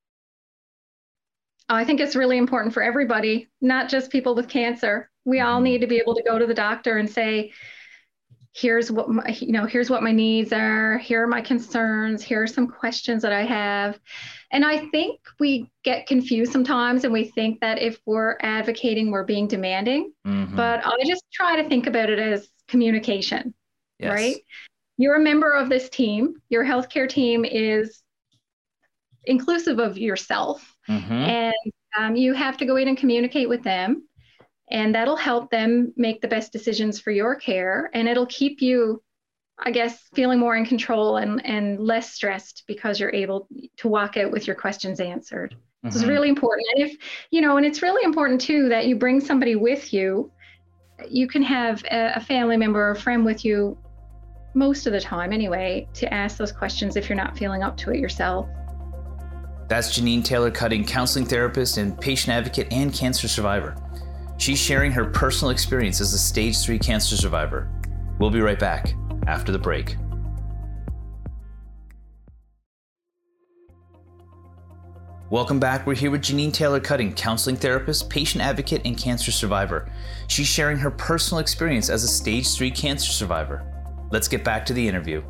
I 1.68 1.84
think 1.84 2.00
it's 2.00 2.16
really 2.16 2.38
important 2.38 2.74
for 2.74 2.84
everybody 2.84 3.50
not 3.62 3.90
just 3.90 4.12
people 4.12 4.36
with 4.36 4.48
cancer. 4.48 5.10
We 5.24 5.40
all 5.40 5.56
mm-hmm. 5.56 5.64
need 5.64 5.82
to 5.82 5.88
be 5.88 5.98
able 5.98 6.16
to 6.16 6.24
go 6.24 6.38
to 6.38 6.46
the 6.46 6.54
doctor 6.54 6.98
and 6.98 7.10
say 7.10 7.52
here's 8.56 8.90
what 8.90 9.10
my, 9.10 9.28
you 9.42 9.52
know 9.52 9.66
here's 9.66 9.90
what 9.90 10.02
my 10.02 10.14
needs 10.14 10.54
are 10.54 10.98
here 11.00 11.24
are 11.24 11.28
my 11.28 11.42
concerns 11.42 12.24
here 12.24 12.42
are 12.42 12.48
some 12.48 12.66
questions 12.66 13.22
that 13.22 13.34
i 13.34 13.44
have 13.44 14.00
and 14.52 14.66
i 14.66 14.88
think 14.88 15.20
we 15.40 15.70
get 15.84 16.08
confused 16.08 16.54
sometimes 16.54 17.04
and 17.04 17.12
we 17.12 17.26
think 17.26 17.60
that 17.60 17.82
if 17.82 18.00
we're 18.06 18.38
advocating 18.42 19.12
we're 19.12 19.26
being 19.26 19.46
demanding 19.46 20.14
mm-hmm. 20.26 20.56
but 20.56 20.86
i 20.86 20.96
just 21.06 21.26
try 21.34 21.62
to 21.62 21.68
think 21.68 21.86
about 21.86 22.10
it 22.10 22.18
as 22.18 22.48
communication 22.70 23.54
yes. 24.00 24.14
right 24.14 24.38
you're 24.98 25.16
a 25.16 25.20
member 25.20 25.52
of 25.52 25.68
this 25.68 25.90
team 25.90 26.36
your 26.48 26.64
healthcare 26.64 27.10
team 27.10 27.44
is 27.44 28.04
inclusive 29.26 29.80
of 29.80 29.98
yourself 29.98 30.76
mm-hmm. 30.88 31.12
and 31.12 31.54
um, 32.00 32.16
you 32.16 32.34
have 32.34 32.56
to 32.56 32.66
go 32.66 32.78
in 32.78 32.88
and 32.88 32.98
communicate 32.98 33.50
with 33.50 33.64
them 33.64 34.08
and 34.70 34.96
that'll 34.96 35.16
help 35.16 35.52
them 35.52 35.94
make 35.96 36.22
the 36.22 36.28
best 36.28 36.52
decisions 36.52 37.00
for 37.00 37.12
your 37.12 37.36
care. 37.36 37.90
And 37.94 38.08
it'll 38.08 38.26
keep 38.26 38.62
you 38.62 39.02
i 39.60 39.72
guess 39.72 40.10
feeling 40.14 40.38
more 40.38 40.58
in 40.58 40.66
control 40.66 41.16
and 41.16 41.46
and 41.46 41.80
less 41.80 42.14
stressed 42.14 42.64
because 42.68 43.00
you're 43.00 43.14
able 43.14 43.48
to 43.78 43.88
walk 43.88 44.18
out 44.18 44.30
with 44.30 44.48
your 44.48 44.56
questions 44.56 45.00
answered. 45.00 45.54
Mm-hmm. 45.54 45.88
this 45.88 45.96
is 45.96 46.06
really 46.06 46.30
important. 46.30 46.68
And 46.76 46.90
if 46.90 46.98
you 47.32 47.42
know 47.42 47.58
and 47.58 47.66
it's 47.66 47.82
really 47.82 48.04
important 48.04 48.42
too 48.42 48.70
that 48.70 48.88
you 48.88 48.96
bring 48.96 49.20
somebody 49.20 49.56
with 49.56 49.94
you. 49.94 50.32
You 51.10 51.28
can 51.28 51.44
have 51.44 51.84
a, 51.92 52.14
a 52.16 52.20
family 52.22 52.56
member 52.56 52.82
or 52.82 52.92
a 52.92 52.96
friend 52.96 53.26
with 53.26 53.44
you 53.44 53.78
most 54.54 54.88
of 54.88 54.94
the 54.94 55.02
time 55.02 55.34
anyway 55.34 55.88
to 55.94 56.12
ask 56.14 56.38
those 56.38 56.54
questions 56.54 56.96
if 56.96 57.10
you're 57.10 57.18
not 57.18 57.38
feeling 57.38 57.64
up 57.64 57.76
to 57.78 57.92
it 57.92 58.00
yourself. 58.00 58.48
That's 59.68 60.00
Janine 60.00 60.24
Taylor 60.24 60.52
Cutting, 60.52 60.86
counseling 60.86 61.26
therapist 61.26 61.78
and 61.78 62.00
patient 62.00 62.34
advocate 62.34 62.68
and 62.72 62.94
cancer 62.94 63.28
survivor. 63.28 63.76
She's 64.38 64.60
sharing 64.60 64.92
her 64.92 65.06
personal 65.06 65.52
experience 65.52 66.02
as 66.02 66.14
a 66.14 66.18
stage 66.18 66.58
3 66.58 66.78
cancer 66.78 67.16
survivor. 67.16 67.70
We'll 68.20 68.30
be 68.30 68.42
right 68.42 68.60
back 68.60 68.94
after 69.28 69.52
the 69.52 69.60
break. 69.60 69.96
Welcome 75.32 75.60
back. 75.60 75.88
We're 75.88 75.96
here 75.96 76.12
with 76.12 76.22
Janine 76.22 76.54
Taylor 76.54 76.80
Cutting, 76.80 77.14
counseling 77.14 77.56
therapist, 77.56 78.10
patient 78.10 78.44
advocate, 78.44 78.84
and 78.86 78.96
cancer 78.96 79.32
survivor. 79.32 79.92
She's 80.28 80.48
sharing 80.48 80.78
her 80.78 80.92
personal 80.92 81.40
experience 81.40 81.90
as 81.90 82.04
a 82.04 82.08
stage 82.08 82.54
3 82.56 82.70
cancer 82.70 83.12
survivor. 83.12 83.66
Let's 84.12 84.28
get 84.28 84.44
back 84.44 84.66
to 84.68 84.74
the 84.74 84.88
interview. 84.88 85.24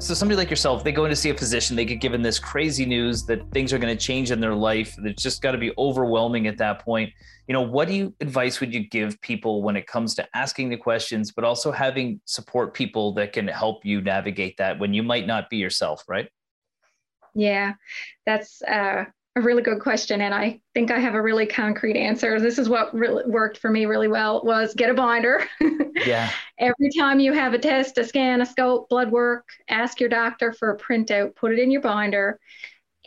So 0.00 0.12
somebody 0.12 0.36
like 0.36 0.50
yourself, 0.50 0.84
they 0.84 0.92
go 0.92 1.04
in 1.04 1.10
to 1.10 1.16
see 1.16 1.30
a 1.30 1.34
physician, 1.34 1.76
they 1.76 1.84
get 1.84 2.00
given 2.00 2.20
this 2.20 2.38
crazy 2.38 2.84
news 2.84 3.24
that 3.24 3.48
things 3.52 3.72
are 3.72 3.78
going 3.78 3.96
to 3.96 4.02
change 4.02 4.32
in 4.32 4.40
their 4.40 4.54
life. 4.54 4.94
It's 5.02 5.22
just 5.22 5.40
got 5.40 5.52
to 5.52 5.58
be 5.58 5.72
overwhelming 5.78 6.46
at 6.46 6.58
that 6.58 6.84
point. 6.84 7.10
You 7.46 7.52
know, 7.52 7.62
what 7.62 7.88
do 7.88 7.94
you 7.94 8.14
advice 8.20 8.60
would 8.60 8.74
you 8.74 8.88
give 8.88 9.18
people 9.22 9.62
when 9.62 9.76
it 9.76 9.86
comes 9.86 10.14
to 10.16 10.28
asking 10.34 10.68
the 10.68 10.76
questions, 10.76 11.32
but 11.32 11.44
also 11.44 11.70
having 11.70 12.20
support 12.24 12.74
people 12.74 13.14
that 13.14 13.32
can 13.32 13.46
help 13.46 13.84
you 13.84 14.00
navigate 14.02 14.56
that 14.58 14.78
when 14.78 14.92
you 14.92 15.02
might 15.02 15.26
not 15.26 15.48
be 15.48 15.58
yourself, 15.58 16.02
right? 16.08 16.28
Yeah, 17.34 17.74
that's 18.26 18.62
uh, 18.62 19.04
a 19.36 19.40
really 19.40 19.62
good 19.62 19.80
question 19.80 20.20
and 20.20 20.32
i 20.32 20.60
think 20.74 20.90
i 20.90 20.98
have 20.98 21.14
a 21.14 21.22
really 21.22 21.46
concrete 21.46 21.96
answer. 21.96 22.38
This 22.38 22.58
is 22.58 22.68
what 22.68 22.94
really 22.94 23.24
worked 23.26 23.58
for 23.58 23.70
me 23.70 23.84
really 23.84 24.08
well 24.08 24.42
was 24.44 24.74
get 24.74 24.90
a 24.90 24.94
binder. 24.94 25.46
Yeah. 26.04 26.28
Every 26.58 26.90
time 26.98 27.20
you 27.20 27.32
have 27.32 27.54
a 27.54 27.58
test 27.58 27.98
a 27.98 28.04
scan 28.04 28.40
a 28.40 28.46
scope 28.46 28.88
blood 28.88 29.12
work 29.12 29.46
ask 29.68 30.00
your 30.00 30.08
doctor 30.08 30.52
for 30.52 30.72
a 30.72 30.76
printout 30.76 31.36
put 31.36 31.52
it 31.52 31.60
in 31.60 31.70
your 31.70 31.80
binder. 31.80 32.40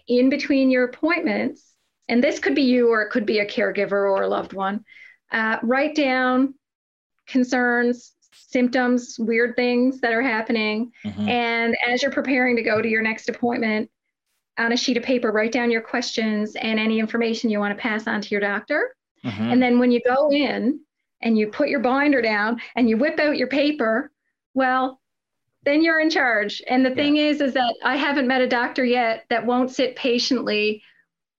In 0.08 0.30
between 0.30 0.72
your 0.72 0.86
appointments 0.86 1.74
and 2.08 2.24
this 2.24 2.40
could 2.40 2.56
be 2.56 2.62
you 2.62 2.88
or 2.90 3.02
it 3.02 3.12
could 3.12 3.26
be 3.26 3.40
a 3.40 3.46
caregiver 3.46 3.92
or 3.92 4.22
a 4.22 4.28
loved 4.28 4.54
one 4.54 4.86
uh, 5.32 5.58
write 5.63 5.96
down 5.96 6.54
concerns 7.28 8.13
symptoms 8.32 9.18
weird 9.20 9.56
things 9.58 10.00
that 10.00 10.13
are 10.13 10.22
happening. 10.22 10.92
Mm-hmm. 11.06 11.28
and 11.28 11.78
as 11.86 12.02
you're 12.02 12.12
preparing 12.12 12.56
to 12.56 12.63
go 12.63 12.82
to 12.82 12.88
your 12.88 13.02
next 13.02 13.28
appointment 13.28 13.92
on 14.58 14.72
a 14.72 14.78
sheet 14.78 14.98
of 14.98 15.04
paper, 15.04 15.32
write 15.32 15.52
down 15.52 15.72
your 15.72 15.82
questions 15.82 16.56
and 16.56 16.80
any 16.80 17.00
information 17.00 17.50
you 17.50 17.60
want 17.60 17.76
to 17.76 17.82
pass 17.82 18.08
on 18.08 18.22
to 18.22 18.30
your 18.30 18.41
doctor. 18.41 18.96
Mm-hmm. 19.26 19.43
And 19.52 19.62
then 19.62 19.80
when 19.80 19.91
you 19.91 20.02
go 20.06 20.32
in 20.32 20.80
and 21.22 21.38
you 21.38 21.48
put 21.48 21.70
your 21.70 21.80
binder 21.80 22.22
down 22.22 22.62
and 22.76 22.89
you 22.89 22.98
whip 22.98 23.20
out 23.20 23.38
your 23.38 23.48
paper, 23.48 24.12
well, 24.54 25.00
then 25.63 25.84
you're 25.84 26.00
in 26.00 26.10
charge. 26.10 26.62
And 26.67 26.86
the 26.86 26.89
yeah. 26.89 26.96
thing 26.96 27.17
is, 27.17 27.41
is 27.41 27.54
that 27.54 27.76
I 27.84 27.98
haven't 27.98 28.28
met 28.28 28.41
a 28.41 28.48
doctor 28.48 28.86
yet 28.86 29.26
that 29.30 29.46
won't 29.46 29.72
sit 29.72 29.96
patiently 29.96 30.82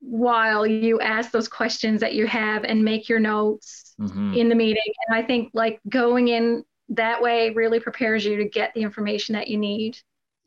while 0.01 0.67
you 0.67 1.01
ask 1.01 1.31
those 1.33 1.49
questions 1.49 2.01
that 2.01 2.15
you 2.15 2.27
have 2.27 2.65
and 2.65 2.85
make 2.85 3.09
your 3.09 3.19
notes 3.19 3.95
mm-hmm. 4.01 4.35
in 4.35 4.49
the 4.49 4.55
meeting. 4.55 4.93
And 5.09 5.17
I 5.17 5.27
think 5.27 5.51
like 5.55 5.81
going 5.89 6.29
in 6.29 6.65
that 6.91 7.21
way 7.21 7.51
really 7.51 7.81
prepares 7.81 8.25
you 8.25 8.37
to 8.37 8.45
get 8.45 8.73
the 8.75 8.83
information 8.83 9.35
that 9.35 9.49
you 9.49 9.59
need. 9.59 9.99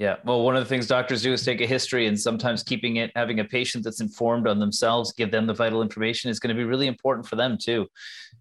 Yeah. 0.02 0.16
Well, 0.26 0.42
one 0.42 0.56
of 0.56 0.64
the 0.64 0.68
things 0.68 0.88
doctors 0.88 1.22
do 1.22 1.32
is 1.32 1.46
take 1.46 1.62
a 1.62 1.68
history 1.68 2.08
and 2.08 2.20
sometimes 2.20 2.64
keeping 2.64 2.96
it, 2.96 3.12
having 3.16 3.40
a 3.40 3.44
patient 3.46 3.84
that's 3.84 4.02
informed 4.02 4.48
on 4.48 4.58
themselves, 4.58 5.14
give 5.14 5.30
them 5.30 5.46
the 5.46 5.54
vital 5.54 5.84
information 5.84 6.32
is 6.32 6.40
going 6.40 6.50
to 6.50 6.60
be 6.60 6.64
really 6.64 6.88
important 6.88 7.28
for 7.28 7.36
them 7.36 7.56
too. 7.56 7.86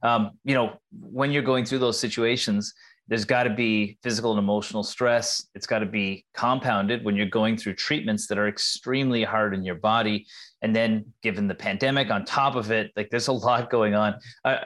Um, 0.03 0.31
you 0.43 0.55
know, 0.55 0.79
when 0.99 1.31
you're 1.33 1.43
going 1.43 1.67
through 1.67 1.81
those 1.81 2.01
situations, 2.01 2.73
there's 3.09 3.27
got 3.27 3.43
to 3.43 3.51
be 3.51 3.99
physical 4.03 4.31
and 4.31 4.39
emotional 4.39 4.83
stress. 4.83 5.49
It's 5.55 5.67
got 5.67 5.81
to 5.81 5.87
be 5.87 6.25
compounded 6.33 7.05
when 7.05 7.15
you're 7.15 7.27
going 7.27 7.59
through 7.59 7.75
treatments 7.75 8.27
that 8.29 8.39
are 8.39 8.49
extremely 8.49 9.23
hard 9.23 9.53
in 9.53 9.63
your 9.63 9.75
body. 9.75 10.27
And 10.63 10.75
then, 10.75 11.05
given 11.23 11.47
the 11.47 11.55
pandemic 11.55 12.11
on 12.11 12.25
top 12.25 12.57
of 12.57 12.71
it, 12.71 12.91
like 12.97 13.11
there's 13.11 13.29
a 13.29 13.33
lot 13.33 13.69
going 13.69 13.95
on. 13.95 14.15
Uh, 14.47 14.61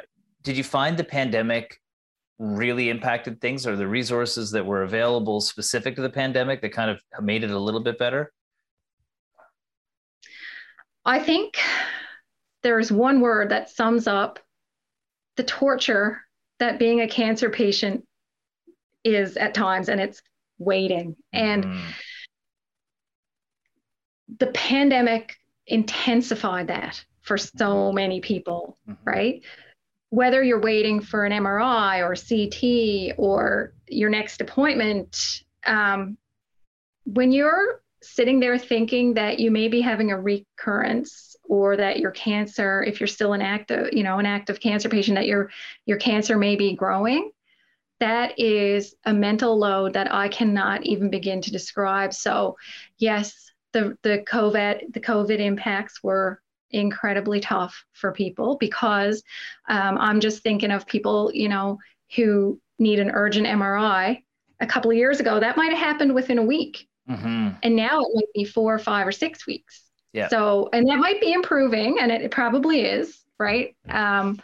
did 0.45 0.57
you 0.57 0.63
find 0.63 0.97
the 0.97 1.03
pandemic 1.03 1.81
really 2.39 2.91
impacted 2.91 3.41
things 3.41 3.67
or 3.67 3.77
the 3.77 3.87
resources 3.87 4.51
that 4.51 4.67
were 4.67 4.83
available 4.83 5.41
specific 5.41 5.97
to 5.97 6.03
the 6.03 6.11
pandemic 6.11 6.61
that 6.63 6.73
kind 6.73 6.91
of 6.91 7.01
made 7.23 7.45
it 7.45 7.51
a 7.51 7.59
little 7.59 7.81
bit 7.81 7.99
better? 7.99 8.33
I 11.05 11.21
think 11.21 11.59
there's 12.63 12.91
one 12.91 13.21
word 13.21 13.51
that 13.51 13.71
sums 13.71 14.07
up 14.07 14.39
the 15.37 15.45
torture 15.45 16.21
that 16.59 16.79
being 16.79 17.01
a 17.01 17.09
cancer 17.09 17.51
patient 17.51 18.07
is 19.05 19.37
at 19.37 19.53
times, 19.53 19.89
and 19.89 20.01
it's 20.01 20.23
waiting. 20.59 21.15
And 21.33 21.65
mm. 21.65 21.81
the 24.39 24.47
pandemic 24.47 25.37
intensified 25.67 26.69
that 26.69 27.05
for 27.23 27.37
so 27.37 27.93
many 27.93 28.21
people, 28.21 28.79
mm-hmm. 28.89 29.03
right? 29.05 29.43
Whether 30.15 30.45
you're 30.45 30.61
waiting 30.61 31.01
for 31.01 31.25
an 31.25 31.33
MRI 31.33 31.99
or 32.07 32.15
CT 32.15 33.19
or 33.19 33.75
your 33.89 34.11
next 34.11 34.41
appointment, 34.41 35.43
um, 35.67 36.17
when 37.05 37.33
you're 37.33 37.83
sitting 38.01 38.39
there 38.39 38.57
thinking 38.57 39.15
that 39.15 39.41
you 39.41 39.51
may 39.51 39.67
be 39.67 39.81
having 39.81 40.13
a 40.13 40.21
recurrence 40.21 41.35
or 41.43 41.77
that 41.77 41.99
your 41.99 42.13
cancer, 42.13 42.85
if 42.85 43.01
you're 43.01 43.09
still 43.09 43.33
an 43.33 43.43
active, 43.43 43.89
you 43.93 44.05
know, 44.05 44.21
an 44.21 44.27
active 44.27 44.61
cancer 44.61 44.89
patient, 44.89 45.17
that 45.17 45.27
your 45.27 45.51
your 45.85 45.99
cancer 45.99 46.39
may 46.39 46.55
be 46.55 46.77
growing, 46.77 47.33
that 47.99 48.39
is 48.39 48.95
a 49.05 49.13
mental 49.13 49.59
load 49.59 49.95
that 49.95 50.15
I 50.15 50.29
cannot 50.29 50.87
even 50.87 51.11
begin 51.11 51.41
to 51.43 51.51
describe. 51.51 52.15
So, 52.15 52.57
yes, 52.99 53.51
the 53.73 53.99
the 54.05 54.25
COVID 54.29 54.93
the 54.93 55.01
COVID 55.01 55.41
impacts 55.41 56.05
were 56.05 56.41
incredibly 56.75 57.41
tough 57.41 57.85
for 57.93 58.13
people 58.13 58.57
because 58.59 59.23
um, 59.69 59.97
I'm 59.99 60.21
just 60.21 60.43
thinking 60.43 60.71
of 60.71 60.87
people, 60.87 61.31
you 61.33 61.49
know, 61.49 61.79
who 62.17 62.61
need 62.79 62.99
an 62.99 63.11
urgent 63.11 63.47
MRI. 63.47 64.23
A 64.61 64.67
couple 64.67 64.91
of 64.91 64.97
years 64.97 65.21
ago, 65.21 65.41
that 65.41 65.57
might 65.57 65.71
have 65.71 65.79
happened 65.79 66.15
within 66.15 66.39
a 66.39 66.43
week. 66.43 66.89
Mm-hmm. 67.09 67.51
And 67.63 67.77
now 67.77 68.01
it 68.01 68.09
might 68.15 68.33
be 68.35 68.45
four 68.45 68.75
or 68.75 68.79
five 68.79 69.07
or 69.07 69.13
six 69.13 69.47
weeks. 69.47 69.83
Yeah. 70.13 70.29
So, 70.29 70.69
and 70.73 70.89
that 70.89 70.99
might 70.99 71.21
be 71.21 71.33
improving, 71.33 71.99
and 72.01 72.13
it, 72.13 72.23
it 72.23 72.31
probably 72.31 72.83
is, 72.83 73.21
right? 73.39 73.77
Um, 73.89 74.41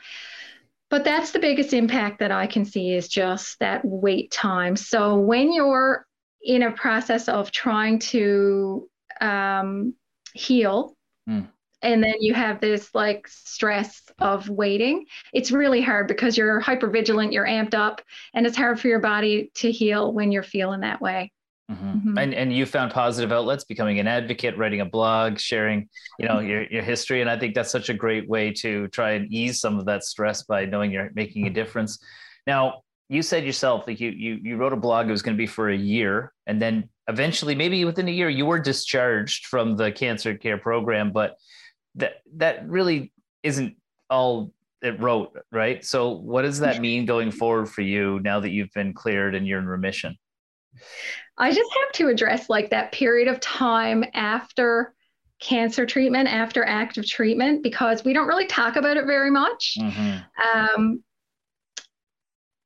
but 0.91 1.05
that's 1.05 1.31
the 1.31 1.39
biggest 1.39 1.73
impact 1.73 2.19
that 2.19 2.33
I 2.33 2.49
can 2.49 2.65
see 2.65 2.93
is 2.93 3.09
just 3.09 3.59
that 3.61 3.83
wait 3.85 4.33
time. 4.33 4.75
So 4.75 5.17
when 5.17 5.53
you're 5.53 6.05
in 6.43 6.65
a 6.65 6.73
process 6.73 7.29
of 7.29 7.53
trying 7.53 8.01
to 8.01 8.89
um, 9.21 9.95
heal, 10.35 10.97
mm 11.29 11.47
and 11.83 12.03
then 12.03 12.15
you 12.21 12.35
have 12.35 12.61
this 12.61 12.95
like 12.95 13.27
stress 13.29 14.03
of 14.19 14.49
waiting 14.49 15.05
it's 15.33 15.51
really 15.51 15.81
hard 15.81 16.07
because 16.09 16.37
you're 16.37 16.61
hyper 16.61 16.89
vigilant 16.89 17.33
you're 17.33 17.47
amped 17.47 17.75
up 17.75 18.01
and 18.35 18.47
it's 18.47 18.57
hard 18.57 18.79
for 18.81 18.89
your 18.89 18.99
body 18.99 19.51
to 19.55 19.71
heal 19.71 20.13
when 20.13 20.33
you're 20.33 20.43
feeling 20.43 20.81
that 20.81 21.01
way 21.01 21.33
mm-hmm. 21.71 21.89
Mm-hmm. 21.89 22.19
and 22.19 22.35
and 22.35 22.53
you 22.53 22.67
found 22.67 22.93
positive 22.93 23.33
outlets 23.33 23.65
becoming 23.65 23.99
an 23.99 24.07
advocate 24.07 24.57
writing 24.57 24.81
a 24.81 24.85
blog 24.85 25.39
sharing 25.39 25.89
you 26.19 26.29
know 26.29 26.41
your, 26.41 26.65
your 26.65 26.83
history 26.83 27.21
and 27.21 27.31
i 27.31 27.39
think 27.39 27.55
that's 27.55 27.71
such 27.71 27.89
a 27.89 27.95
great 27.95 28.29
way 28.29 28.53
to 28.55 28.89
try 28.89 29.13
and 29.13 29.33
ease 29.33 29.61
some 29.61 29.79
of 29.79 29.87
that 29.87 30.05
stress 30.05 30.43
by 30.43 30.65
knowing 30.65 30.91
you're 30.91 31.11
making 31.15 31.47
a 31.47 31.51
difference 31.51 31.99
now 32.47 32.83
you 33.09 33.23
said 33.23 33.45
yourself 33.45 33.87
that 33.87 34.01
you 34.01 34.11
you 34.11 34.39
you 34.43 34.57
wrote 34.57 34.73
a 34.73 34.77
blog 34.77 35.09
it 35.09 35.11
was 35.11 35.23
going 35.23 35.37
to 35.37 35.41
be 35.41 35.47
for 35.47 35.71
a 35.71 35.77
year 35.77 36.33
and 36.47 36.61
then 36.63 36.89
eventually 37.09 37.55
maybe 37.57 37.85
within 37.85 38.07
a 38.07 38.13
year 38.13 38.29
you 38.29 38.47
were 38.47 38.61
discharged 38.61 39.47
from 39.47 39.77
the 39.77 39.91
cancer 39.91 40.37
care 40.37 40.59
program 40.59 41.11
but 41.11 41.37
that 41.97 42.23
that 42.37 42.69
really 42.69 43.13
isn't 43.43 43.77
all 44.09 44.53
it 44.83 45.01
wrote, 45.01 45.39
right? 45.53 45.85
So 45.85 46.11
what 46.11 46.43
does 46.43 46.59
that 46.61 46.81
mean 46.81 47.05
going 47.05 47.31
forward 47.31 47.69
for 47.69 47.83
you 47.83 48.19
now 48.21 48.41
that 48.41 48.51
you've 48.51 48.73
been 48.73 48.95
cleared 48.95 49.35
and 49.35 49.47
you're 49.47 49.59
in 49.59 49.67
remission? 49.67 50.17
I 51.37 51.53
just 51.53 51.71
have 51.83 51.93
to 51.95 52.09
address 52.09 52.49
like 52.49 52.71
that 52.71 52.93
period 52.93 53.29
of 53.29 53.41
time 53.41 54.05
after 54.15 54.95
cancer 55.41 55.87
treatment, 55.87 56.29
after 56.29 56.65
active 56.65 57.07
treatment, 57.07 57.63
because 57.63 58.05
we 58.05 58.13
don't 58.13 58.29
really 58.29 58.47
talk 58.47 58.77
about 58.77 58.97
it 58.97 59.07
very 59.07 59.31
much. 59.31 59.77
Mm-hmm. 59.79 60.79
Um, 60.79 61.03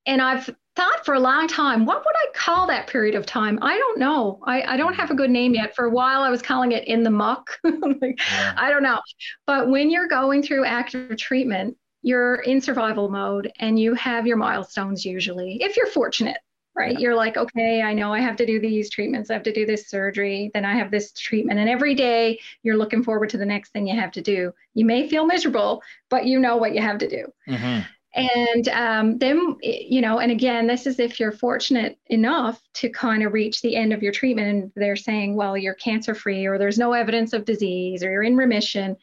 and 0.06 0.20
I've 0.20 0.50
thought 0.76 1.04
for 1.04 1.14
a 1.14 1.20
long 1.20 1.46
time, 1.46 1.86
what 1.86 1.98
would 2.04 2.16
I 2.16 2.26
call 2.34 2.66
that 2.66 2.86
period 2.86 3.14
of 3.14 3.26
time? 3.26 3.58
I 3.62 3.76
don't 3.76 3.98
know. 3.98 4.40
I, 4.44 4.62
I 4.62 4.76
don't 4.76 4.94
have 4.94 5.10
a 5.10 5.14
good 5.14 5.30
name 5.30 5.54
yet. 5.54 5.74
For 5.74 5.84
a 5.84 5.90
while, 5.90 6.22
I 6.22 6.30
was 6.30 6.42
calling 6.42 6.72
it 6.72 6.86
in 6.88 7.02
the 7.02 7.10
muck. 7.10 7.58
like, 7.64 8.18
yeah. 8.30 8.54
I 8.56 8.70
don't 8.70 8.82
know. 8.82 9.00
But 9.46 9.68
when 9.68 9.90
you're 9.90 10.08
going 10.08 10.42
through 10.42 10.64
active 10.64 11.16
treatment, 11.16 11.76
you're 12.02 12.36
in 12.36 12.60
survival 12.60 13.08
mode 13.08 13.50
and 13.60 13.78
you 13.78 13.94
have 13.94 14.26
your 14.26 14.36
milestones 14.36 15.04
usually, 15.04 15.62
if 15.62 15.76
you're 15.76 15.86
fortunate, 15.86 16.36
right? 16.74 16.92
Yeah. 16.92 16.98
You're 16.98 17.14
like, 17.14 17.36
okay, 17.36 17.80
I 17.80 17.94
know 17.94 18.12
I 18.12 18.20
have 18.20 18.36
to 18.36 18.46
do 18.46 18.60
these 18.60 18.90
treatments, 18.90 19.30
I 19.30 19.34
have 19.34 19.42
to 19.44 19.52
do 19.52 19.64
this 19.64 19.88
surgery, 19.88 20.50
then 20.52 20.64
I 20.64 20.74
have 20.74 20.90
this 20.90 21.12
treatment. 21.12 21.60
And 21.60 21.68
every 21.68 21.94
day 21.94 22.38
you're 22.62 22.76
looking 22.76 23.02
forward 23.02 23.30
to 23.30 23.38
the 23.38 23.46
next 23.46 23.70
thing 23.70 23.86
you 23.86 23.98
have 23.98 24.12
to 24.12 24.20
do. 24.20 24.52
You 24.74 24.84
may 24.84 25.08
feel 25.08 25.24
miserable, 25.24 25.82
but 26.10 26.26
you 26.26 26.38
know 26.38 26.56
what 26.56 26.74
you 26.74 26.82
have 26.82 26.98
to 26.98 27.08
do. 27.08 27.26
Mm-hmm. 27.48 27.86
And 28.14 28.68
um, 28.68 29.18
then, 29.18 29.56
you 29.60 30.00
know, 30.00 30.20
and 30.20 30.30
again, 30.30 30.68
this 30.68 30.86
is 30.86 31.00
if 31.00 31.18
you're 31.18 31.32
fortunate 31.32 31.98
enough 32.06 32.62
to 32.74 32.88
kind 32.88 33.24
of 33.24 33.32
reach 33.32 33.60
the 33.60 33.74
end 33.74 33.92
of 33.92 34.04
your 34.04 34.12
treatment 34.12 34.48
and 34.48 34.72
they're 34.76 34.94
saying, 34.94 35.34
well, 35.34 35.56
you're 35.56 35.74
cancer 35.74 36.14
free 36.14 36.46
or 36.46 36.56
there's 36.56 36.78
no 36.78 36.92
evidence 36.92 37.32
of 37.32 37.44
disease 37.44 38.04
or 38.04 38.12
you're 38.12 38.22
in 38.22 38.36
remission. 38.36 38.96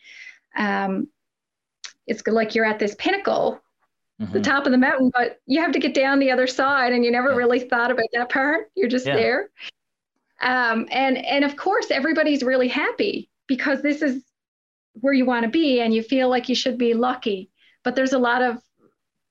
Um, 0.58 1.10
it's 2.08 2.26
like 2.26 2.56
you're 2.56 2.66
at 2.66 2.80
this 2.80 2.96
pinnacle, 2.96 3.62
mm-hmm. 4.22 4.32
the 4.32 4.40
top 4.40 4.66
of 4.66 4.72
the 4.72 4.78
mountain, 4.78 5.12
but 5.14 5.40
you 5.46 5.60
have 5.60 5.74
to 5.74 5.80
get 5.80 5.94
down 5.94 6.20
the 6.20 6.32
other 6.32 6.48
side 6.48 6.94
and 6.94 7.04
you 7.04 7.12
never 7.12 7.32
yeah. 7.32 7.36
really 7.36 7.60
thought 7.60 7.92
about 7.92 8.08
that 8.14 8.30
part. 8.30 8.72
You're 8.76 8.90
just 8.90 9.06
yeah. 9.06 9.16
there. 9.16 9.50
Um, 10.42 10.88
and, 10.90 11.18
and 11.18 11.44
of 11.44 11.58
course, 11.58 11.92
everybody's 11.92 12.44
really 12.44 12.70
happy 12.70 13.30
because 13.48 13.82
this 13.82 14.02
is 14.02 14.24
where 14.94 15.14
you 15.14 15.26
want 15.26 15.44
to 15.44 15.50
be 15.50 15.82
and 15.82 15.94
you 15.94 16.02
feel 16.02 16.30
like 16.30 16.48
you 16.48 16.56
should 16.56 16.78
be 16.78 16.94
lucky. 16.94 17.50
But 17.84 17.96
there's 17.96 18.14
a 18.14 18.20
lot 18.20 18.42
of 18.42 18.62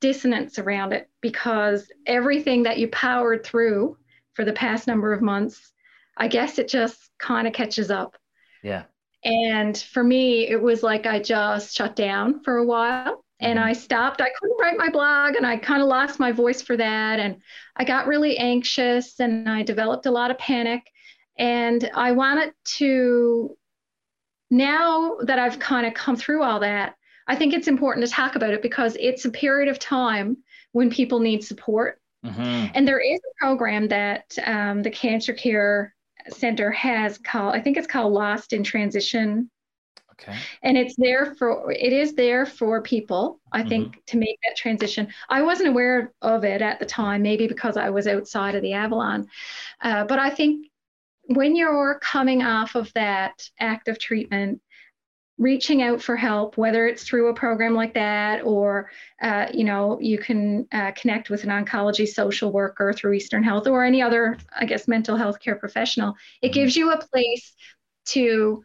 dissonance 0.01 0.59
around 0.59 0.93
it 0.93 1.09
because 1.21 1.91
everything 2.07 2.63
that 2.65 2.79
you 2.79 2.89
powered 2.89 3.45
through 3.45 3.97
for 4.35 4.45
the 4.45 4.53
past 4.53 4.87
number 4.87 5.13
of 5.13 5.23
months, 5.23 5.73
I 6.17 6.29
guess 6.29 6.59
it 6.59 6.69
just 6.69 7.11
kind 7.19 7.47
of 7.47 7.53
catches 7.53 7.91
up. 7.91 8.17
Yeah. 8.63 8.85
And 9.25 9.77
for 9.77 10.03
me, 10.03 10.49
it 10.49 10.61
was 10.61 10.83
like 10.83 11.07
I 11.07 11.21
just 11.21 11.77
shut 11.77 11.95
down 11.95 12.43
for 12.43 12.57
a 12.57 12.65
while 12.65 13.25
and 13.41 13.59
mm-hmm. 13.59 13.69
I 13.69 13.73
stopped. 13.73 14.21
I 14.21 14.31
couldn't 14.39 14.59
write 14.61 14.79
my 14.79 14.89
blog 14.89 15.37
and 15.37 15.47
I 15.47 15.57
kind 15.57 15.83
of 15.83 15.89
lost 15.89 16.19
my 16.19 16.33
voice 16.33 16.63
for 16.63 16.77
that. 16.77 17.21
And 17.21 17.37
I 17.77 17.85
got 17.85 18.07
really 18.07 18.39
anxious 18.39 19.21
and 19.21 19.49
I 19.49 19.63
developed 19.63 20.07
a 20.07 20.11
lot 20.11 20.31
of 20.31 20.39
panic. 20.39 20.83
And 21.39 21.91
I 21.95 22.13
wanted 22.13 22.53
to, 22.77 23.57
now 24.51 25.17
that 25.23 25.39
I've 25.39 25.59
kind 25.59 25.87
of 25.87 25.95
come 25.95 26.17
through 26.17 26.43
all 26.43 26.61
that, 26.61 26.95
I 27.27 27.37
think 27.37 27.55
it's 27.55 27.69
important 27.69 28.07
to 28.07 28.13
talk 28.13 28.37
about 28.37 28.53
it 28.55 28.63
because 28.63 28.97
it's 28.99 29.25
a 29.25 29.31
period 29.31 29.69
of 29.69 29.79
time 29.79 30.39
when 30.73 30.91
people 30.91 31.21
need 31.21 31.45
support. 31.45 32.01
Mm-hmm. 32.25 32.73
And 32.75 32.87
there 32.87 33.01
is 33.01 33.19
a 33.19 33.45
program 33.45 33.89
that 33.89 34.37
um, 34.45 34.83
the 34.83 34.91
Cancer 34.91 35.33
Care 35.33 35.95
Center 36.29 36.71
has 36.71 37.19
called, 37.19 37.55
I 37.55 37.61
think 37.61 37.77
it's 37.77 37.87
called 37.87 38.13
Lost 38.13 38.53
in 38.53 38.63
Transition. 38.63 39.51
Okay. 40.13 40.37
And 40.63 40.77
it's 40.77 40.95
there 40.99 41.35
for, 41.37 41.73
it 41.73 41.95
is 41.95 42.13
there 42.15 42.45
for 42.45 42.83
people, 42.83 43.41
I 43.53 43.61
mm-hmm. 43.61 43.69
think, 43.71 44.05
to 44.09 44.19
make 44.19 44.39
that 44.45 44.57
transition. 44.57 45.09
I 45.31 45.41
wasn't 45.41 45.71
aware 45.71 46.13
of 46.21 46.45
it 46.45 46.61
at 46.61 46.79
the 46.79 46.85
time, 46.85 47.23
maybe 47.23 47.47
because 47.47 47.79
I 47.79 47.89
was 47.89 48.07
outside 48.07 48.55
of 48.55 48.61
the 48.61 48.75
Avalon. 48.75 49.29
Uh, 49.81 50.05
but 50.05 50.19
I 50.19 50.29
think 50.29 50.67
when 51.27 51.57
you're 51.57 51.99
coming 52.03 52.43
off 52.43 52.75
of 52.75 52.93
that 52.93 53.49
active 53.59 53.99
treatment, 53.99 54.61
reaching 55.41 55.83
out 55.83 56.03
for 56.03 56.17
help, 56.17 56.59
whether 56.59 56.87
it's 56.87 57.03
through 57.03 57.29
a 57.29 57.35
program 57.35 57.75
like 57.75 57.95
that 57.95 58.43
or, 58.45 58.91
uh, 59.23 59.47
you 59.53 59.65
know, 59.65 59.99
you 59.99 60.19
can 60.19 60.69
uh, 60.71 60.93
connect 60.93 61.31
with 61.31 61.45
an 61.45 61.49
oncology 61.49 62.07
social 62.07 62.53
worker 62.53 62.93
through 62.93 63.15
Eastern 63.15 63.43
Health 63.43 63.67
or 63.67 63.83
any 63.83 64.03
other, 64.03 64.37
I 64.55 64.67
guess, 64.67 64.87
mental 64.87 65.17
health 65.17 65.41
care 65.41 65.57
professional. 65.57 66.15
It 66.43 66.49
mm-hmm. 66.49 66.55
gives 66.55 66.77
you 66.77 66.93
a 66.93 66.99
place 66.99 67.55
to 68.09 68.63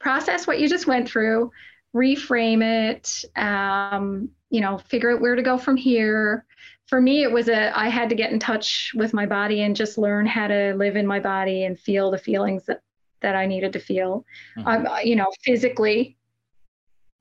process 0.00 0.48
what 0.48 0.58
you 0.58 0.68
just 0.68 0.88
went 0.88 1.08
through, 1.08 1.52
reframe 1.94 2.90
it, 2.90 3.24
um, 3.36 4.28
you 4.50 4.60
know, 4.60 4.78
figure 4.78 5.12
out 5.12 5.20
where 5.20 5.36
to 5.36 5.42
go 5.42 5.56
from 5.56 5.76
here, 5.76 6.44
for 6.86 7.00
me, 7.00 7.22
it 7.22 7.32
was 7.32 7.48
a, 7.48 7.76
I 7.76 7.88
had 7.88 8.08
to 8.10 8.14
get 8.14 8.32
in 8.32 8.38
touch 8.38 8.92
with 8.94 9.14
my 9.14 9.26
body 9.26 9.62
and 9.62 9.74
just 9.74 9.96
learn 9.96 10.26
how 10.26 10.48
to 10.48 10.74
live 10.74 10.96
in 10.96 11.06
my 11.06 11.18
body 11.18 11.64
and 11.64 11.78
feel 11.78 12.10
the 12.10 12.18
feelings 12.18 12.66
that, 12.66 12.82
that 13.24 13.34
I 13.34 13.46
needed 13.46 13.72
to 13.72 13.80
feel. 13.80 14.26
Mm-hmm. 14.58 14.86
Um, 14.86 14.98
you 15.02 15.16
know, 15.16 15.32
physically, 15.42 16.18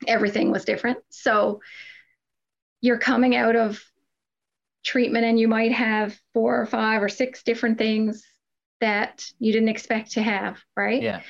everything 0.05 0.51
was 0.51 0.65
different. 0.65 0.99
So 1.09 1.61
you're 2.81 2.99
coming 2.99 3.37
out 3.37 3.55
of 3.55 3.81
treatment 4.83 5.25
and 5.25 5.39
you 5.39 5.47
might 5.47 5.71
have 5.71 6.19
four 6.33 6.61
or 6.61 6.65
five 6.65 7.01
or 7.01 7.07
six 7.07 7.41
different 7.41 7.77
things 7.77 8.21
that 8.81 9.25
you 9.39 9.53
didn't 9.53 9.69
expect 9.69 10.11
to 10.11 10.21
have, 10.21 10.59
right? 10.75 11.01
Yeah. 11.01 11.21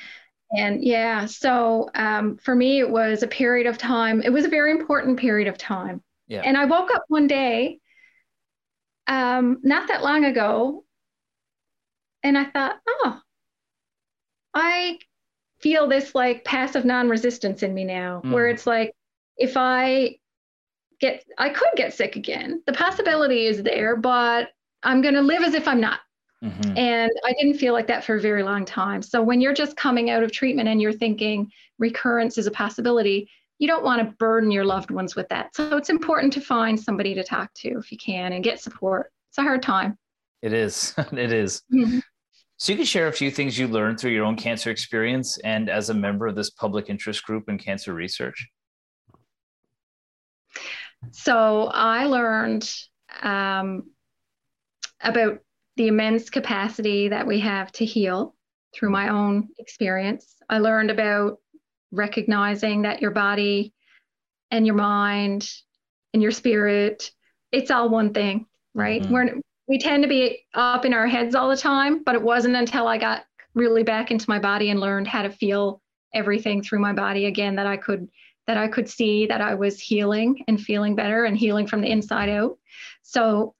And 0.56 0.84
yeah, 0.84 1.26
so 1.26 1.88
um, 1.94 2.36
for 2.38 2.54
me, 2.54 2.80
it 2.80 2.90
was 2.90 3.22
a 3.22 3.28
period 3.28 3.68
of 3.68 3.78
time. 3.78 4.22
It 4.22 4.32
was 4.32 4.44
a 4.44 4.48
very 4.48 4.72
important 4.72 5.20
period 5.20 5.46
of 5.46 5.56
time. 5.56 6.02
Yeah. 6.26 6.42
And 6.44 6.56
I 6.56 6.64
woke 6.64 6.92
up 6.92 7.04
one 7.06 7.28
day, 7.28 7.78
um, 9.06 9.60
not 9.62 9.86
that 9.86 10.02
long 10.02 10.24
ago, 10.24 10.84
and 12.24 12.36
I 12.36 12.44
thought, 12.44 12.80
oh, 12.88 13.20
I 14.54 14.98
feel 15.60 15.88
this 15.88 16.14
like 16.14 16.44
passive 16.44 16.84
non-resistance 16.84 17.62
in 17.62 17.74
me 17.74 17.84
now, 17.84 18.22
mm. 18.24 18.32
where 18.32 18.48
it's 18.48 18.66
like 18.66 18.94
if 19.36 19.56
I 19.56 20.16
get, 21.00 21.24
I 21.38 21.48
could 21.48 21.70
get 21.76 21.94
sick 21.94 22.16
again. 22.16 22.62
The 22.66 22.72
possibility 22.72 23.46
is 23.46 23.62
there, 23.62 23.96
but 23.96 24.50
I'm 24.82 25.00
going 25.00 25.14
to 25.14 25.22
live 25.22 25.42
as 25.42 25.54
if 25.54 25.66
I'm 25.66 25.80
not. 25.80 26.00
Mm-hmm. 26.44 26.76
And 26.76 27.10
I 27.24 27.32
didn't 27.40 27.58
feel 27.58 27.72
like 27.72 27.86
that 27.86 28.04
for 28.04 28.16
a 28.16 28.20
very 28.20 28.42
long 28.42 28.66
time. 28.66 29.00
So 29.00 29.22
when 29.22 29.40
you're 29.40 29.54
just 29.54 29.76
coming 29.76 30.10
out 30.10 30.22
of 30.22 30.30
treatment 30.30 30.68
and 30.68 30.80
you're 30.80 30.92
thinking 30.92 31.50
recurrence 31.78 32.36
is 32.36 32.46
a 32.46 32.50
possibility, 32.50 33.30
you 33.58 33.66
don't 33.66 33.84
want 33.84 34.02
to 34.02 34.14
burden 34.16 34.50
your 34.50 34.64
loved 34.64 34.90
ones 34.90 35.16
with 35.16 35.28
that. 35.30 35.54
So 35.56 35.76
it's 35.76 35.88
important 35.88 36.32
to 36.34 36.40
find 36.40 36.78
somebody 36.78 37.14
to 37.14 37.24
talk 37.24 37.52
to 37.54 37.78
if 37.78 37.90
you 37.90 37.96
can 37.96 38.34
and 38.34 38.44
get 38.44 38.60
support. 38.60 39.10
It's 39.30 39.38
a 39.38 39.42
hard 39.42 39.62
time. 39.62 39.96
It 40.42 40.52
is. 40.52 40.94
it 41.12 41.32
is. 41.32 41.62
Mm-hmm. 41.72 42.00
So 42.56 42.72
you 42.72 42.76
can 42.76 42.86
share 42.86 43.08
a 43.08 43.12
few 43.12 43.30
things 43.30 43.58
you 43.58 43.66
learned 43.66 43.98
through 43.98 44.12
your 44.12 44.24
own 44.24 44.36
cancer 44.36 44.70
experience 44.70 45.38
and 45.38 45.68
as 45.68 45.90
a 45.90 45.94
member 45.94 46.26
of 46.26 46.36
this 46.36 46.50
public 46.50 46.88
interest 46.88 47.24
group 47.24 47.48
in 47.48 47.58
cancer 47.58 47.92
research. 47.92 48.48
So 51.10 51.70
I 51.72 52.06
learned 52.06 52.72
um, 53.22 53.90
about 55.00 55.40
the 55.76 55.88
immense 55.88 56.30
capacity 56.30 57.08
that 57.08 57.26
we 57.26 57.40
have 57.40 57.72
to 57.72 57.84
heal 57.84 58.34
through 58.74 58.90
my 58.90 59.08
own 59.08 59.48
experience. 59.58 60.36
I 60.48 60.58
learned 60.58 60.90
about 60.90 61.38
recognizing 61.90 62.82
that 62.82 63.02
your 63.02 63.10
body 63.10 63.72
and 64.50 64.66
your 64.66 64.76
mind 64.76 65.48
and 66.12 66.22
your 66.22 66.32
spirit, 66.32 67.10
it's 67.50 67.70
all 67.70 67.88
one 67.88 68.14
thing, 68.14 68.46
right? 68.74 69.02
Mm-hmm. 69.02 69.12
We're, 69.12 69.40
we 69.66 69.78
tend 69.78 70.02
to 70.02 70.08
be 70.08 70.44
up 70.54 70.84
in 70.84 70.92
our 70.92 71.06
heads 71.06 71.34
all 71.34 71.48
the 71.48 71.56
time, 71.56 72.02
but 72.04 72.14
it 72.14 72.22
wasn't 72.22 72.56
until 72.56 72.86
I 72.86 72.98
got 72.98 73.24
really 73.54 73.82
back 73.82 74.10
into 74.10 74.28
my 74.28 74.38
body 74.38 74.70
and 74.70 74.80
learned 74.80 75.08
how 75.08 75.22
to 75.22 75.30
feel 75.30 75.80
everything 76.12 76.62
through 76.62 76.80
my 76.80 76.92
body 76.92 77.26
again 77.26 77.56
that 77.56 77.66
I 77.66 77.76
could 77.76 78.08
that 78.46 78.56
I 78.58 78.68
could 78.68 78.88
see 78.90 79.26
that 79.26 79.40
I 79.40 79.54
was 79.54 79.80
healing 79.80 80.44
and 80.48 80.60
feeling 80.60 80.94
better 80.94 81.24
and 81.24 81.36
healing 81.36 81.66
from 81.66 81.80
the 81.80 81.90
inside 81.90 82.28
out. 82.28 82.58
So 83.02 83.54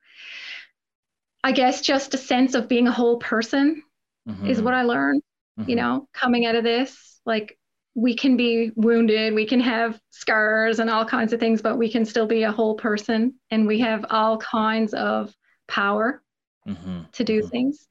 I 1.43 1.53
guess 1.53 1.81
just 1.81 2.13
a 2.13 2.19
sense 2.19 2.55
of 2.55 2.69
being 2.69 2.87
a 2.87 2.93
whole 2.93 3.19
person 3.19 3.83
mm-hmm. 4.29 4.47
is 4.47 4.61
what 4.61 4.75
I 4.75 4.83
learned, 4.83 5.23
mm-hmm. 5.59 5.71
you 5.71 5.77
know, 5.77 6.07
coming 6.13 6.45
out 6.45 6.55
of 6.55 6.65
this. 6.65 7.21
Like 7.25 7.59
we 7.95 8.15
can 8.15 8.37
be 8.37 8.73
wounded, 8.77 9.35
we 9.35 9.47
can 9.47 9.61
have 9.61 9.99
scars 10.11 10.81
and 10.81 10.91
all 10.91 11.07
kinds 11.07 11.33
of 11.33 11.41
things, 11.41 11.63
but 11.63 11.79
we 11.79 11.91
can 11.91 12.05
still 12.05 12.27
be 12.27 12.43
a 12.43 12.53
whole 12.53 12.75
person 12.75 13.35
and 13.51 13.67
we 13.67 13.81
have 13.81 14.05
all 14.11 14.37
kinds 14.37 14.93
of 14.93 15.35
power 15.67 16.23
mm-hmm. 16.67 17.03
to 17.13 17.25
do 17.25 17.41
mm-hmm. 17.41 17.49
things. 17.49 17.87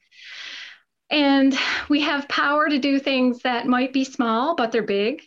And 1.10 1.58
we 1.90 2.02
have 2.02 2.28
power 2.28 2.70
to 2.70 2.80
do 2.80 2.98
things 3.00 3.40
that 3.44 3.68
might 3.68 3.94
be 3.94 4.04
small, 4.04 4.56
but 4.56 4.72
they're 4.72 4.82
big. 4.82 5.22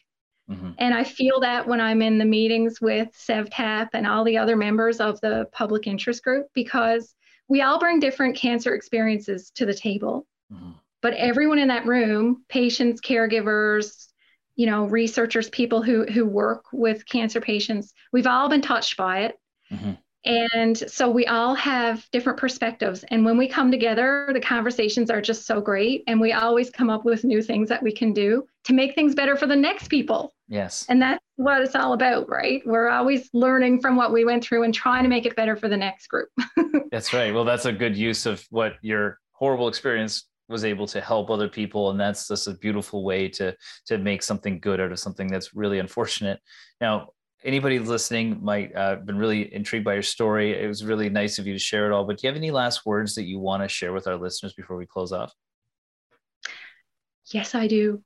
Mm-hmm. 0.50 0.70
And 0.78 0.94
I 0.94 1.04
feel 1.04 1.40
that 1.40 1.66
when 1.66 1.80
I'm 1.80 2.02
in 2.02 2.18
the 2.18 2.24
meetings 2.24 2.80
with 2.80 3.08
SEVTAP 3.12 3.90
and 3.92 4.06
all 4.06 4.24
the 4.24 4.38
other 4.38 4.56
members 4.56 5.00
of 5.00 5.20
the 5.20 5.46
public 5.52 5.86
interest 5.86 6.22
group, 6.24 6.46
because 6.54 7.14
we 7.48 7.62
all 7.62 7.78
bring 7.78 8.00
different 8.00 8.36
cancer 8.36 8.74
experiences 8.74 9.50
to 9.56 9.66
the 9.66 9.74
table. 9.74 10.26
Mm-hmm. 10.52 10.70
But 11.02 11.14
everyone 11.14 11.58
in 11.58 11.68
that 11.68 11.86
room, 11.86 12.44
patients, 12.48 13.00
caregivers, 13.00 14.08
you 14.56 14.66
know, 14.66 14.86
researchers, 14.86 15.50
people 15.50 15.82
who 15.82 16.04
who 16.06 16.26
work 16.26 16.64
with 16.72 17.06
cancer 17.06 17.40
patients, 17.40 17.92
we've 18.12 18.26
all 18.26 18.48
been 18.48 18.62
touched 18.62 18.96
by 18.96 19.24
it. 19.24 19.38
Mm-hmm. 19.70 19.92
And 20.26 20.76
so 20.90 21.08
we 21.08 21.26
all 21.26 21.54
have 21.54 22.06
different 22.10 22.38
perspectives. 22.38 23.04
And 23.08 23.24
when 23.24 23.38
we 23.38 23.48
come 23.48 23.70
together, 23.70 24.28
the 24.32 24.40
conversations 24.40 25.08
are 25.10 25.20
just 25.20 25.46
so 25.46 25.60
great. 25.60 26.02
And 26.06 26.20
we 26.20 26.32
always 26.32 26.70
come 26.70 26.90
up 26.90 27.04
with 27.04 27.24
new 27.24 27.40
things 27.40 27.68
that 27.68 27.82
we 27.82 27.92
can 27.92 28.12
do 28.12 28.46
to 28.64 28.72
make 28.72 28.94
things 28.94 29.14
better 29.14 29.36
for 29.36 29.46
the 29.46 29.56
next 29.56 29.88
people. 29.88 30.34
Yes. 30.48 30.84
And 30.88 31.00
that's 31.00 31.22
what 31.36 31.62
it's 31.62 31.76
all 31.76 31.92
about, 31.92 32.28
right? 32.28 32.62
We're 32.66 32.88
always 32.88 33.30
learning 33.32 33.80
from 33.80 33.96
what 33.96 34.12
we 34.12 34.24
went 34.24 34.42
through 34.44 34.64
and 34.64 34.74
trying 34.74 35.04
to 35.04 35.08
make 35.08 35.26
it 35.26 35.36
better 35.36 35.56
for 35.56 35.68
the 35.68 35.76
next 35.76 36.08
group. 36.08 36.28
that's 36.90 37.12
right. 37.12 37.32
Well, 37.32 37.44
that's 37.44 37.66
a 37.66 37.72
good 37.72 37.96
use 37.96 38.26
of 38.26 38.44
what 38.50 38.74
your 38.82 39.18
horrible 39.32 39.68
experience 39.68 40.26
was 40.48 40.64
able 40.64 40.86
to 40.86 41.00
help 41.00 41.30
other 41.30 41.48
people 41.48 41.90
and 41.90 41.98
that's 41.98 42.28
just 42.28 42.46
a 42.46 42.54
beautiful 42.54 43.04
way 43.04 43.28
to 43.28 43.54
to 43.84 43.98
make 43.98 44.22
something 44.22 44.60
good 44.60 44.80
out 44.80 44.92
of 44.92 44.98
something 44.98 45.26
that's 45.26 45.54
really 45.54 45.80
unfortunate 45.80 46.40
now 46.80 47.08
anybody 47.44 47.78
listening 47.78 48.38
might 48.42 48.74
uh, 48.74 48.96
been 48.96 49.18
really 49.18 49.52
intrigued 49.54 49.84
by 49.84 49.94
your 49.94 50.02
story. 50.02 50.52
It 50.52 50.66
was 50.66 50.84
really 50.84 51.08
nice 51.08 51.38
of 51.38 51.46
you 51.46 51.52
to 51.52 51.58
share 51.58 51.86
it 51.86 51.92
all. 51.92 52.04
But 52.04 52.18
do 52.18 52.26
you 52.26 52.28
have 52.28 52.36
any 52.36 52.50
last 52.50 52.84
words 52.86 53.14
that 53.14 53.24
you 53.24 53.38
want 53.38 53.62
to 53.62 53.68
share 53.68 53.92
with 53.92 54.06
our 54.06 54.16
listeners 54.16 54.52
before 54.54 54.76
we 54.76 54.86
close 54.86 55.12
off? 55.12 55.32
Yes, 57.32 57.54
I 57.54 57.66
do. 57.66 58.02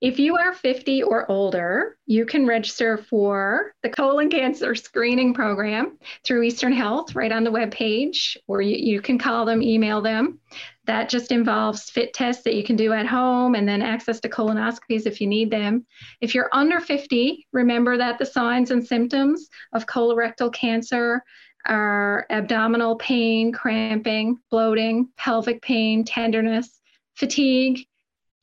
If 0.00 0.18
you 0.18 0.36
are 0.36 0.52
50 0.52 1.02
or 1.02 1.30
older, 1.30 1.96
you 2.06 2.26
can 2.26 2.46
register 2.46 2.98
for 2.98 3.72
the 3.82 3.88
colon 3.88 4.28
cancer 4.28 4.74
screening 4.74 5.32
program 5.32 5.98
through 6.24 6.42
Eastern 6.42 6.72
Health 6.72 7.14
right 7.14 7.32
on 7.32 7.44
the 7.44 7.50
webpage, 7.50 8.36
or 8.46 8.60
you, 8.60 8.76
you 8.76 9.00
can 9.00 9.18
call 9.18 9.46
them, 9.46 9.62
email 9.62 10.02
them. 10.02 10.40
That 10.84 11.08
just 11.08 11.32
involves 11.32 11.88
fit 11.88 12.12
tests 12.12 12.42
that 12.44 12.54
you 12.54 12.62
can 12.62 12.76
do 12.76 12.92
at 12.92 13.06
home 13.06 13.54
and 13.54 13.66
then 13.66 13.80
access 13.80 14.20
to 14.20 14.28
colonoscopies 14.28 15.06
if 15.06 15.20
you 15.20 15.26
need 15.26 15.50
them. 15.50 15.86
If 16.20 16.34
you're 16.34 16.50
under 16.52 16.80
50, 16.80 17.46
remember 17.52 17.96
that 17.96 18.18
the 18.18 18.26
signs 18.26 18.70
and 18.70 18.86
symptoms 18.86 19.48
of 19.72 19.86
colorectal 19.86 20.52
cancer 20.52 21.22
are 21.66 22.26
abdominal 22.28 22.96
pain, 22.96 23.52
cramping, 23.52 24.38
bloating, 24.50 25.08
pelvic 25.16 25.62
pain, 25.62 26.04
tenderness, 26.04 26.80
fatigue, 27.14 27.86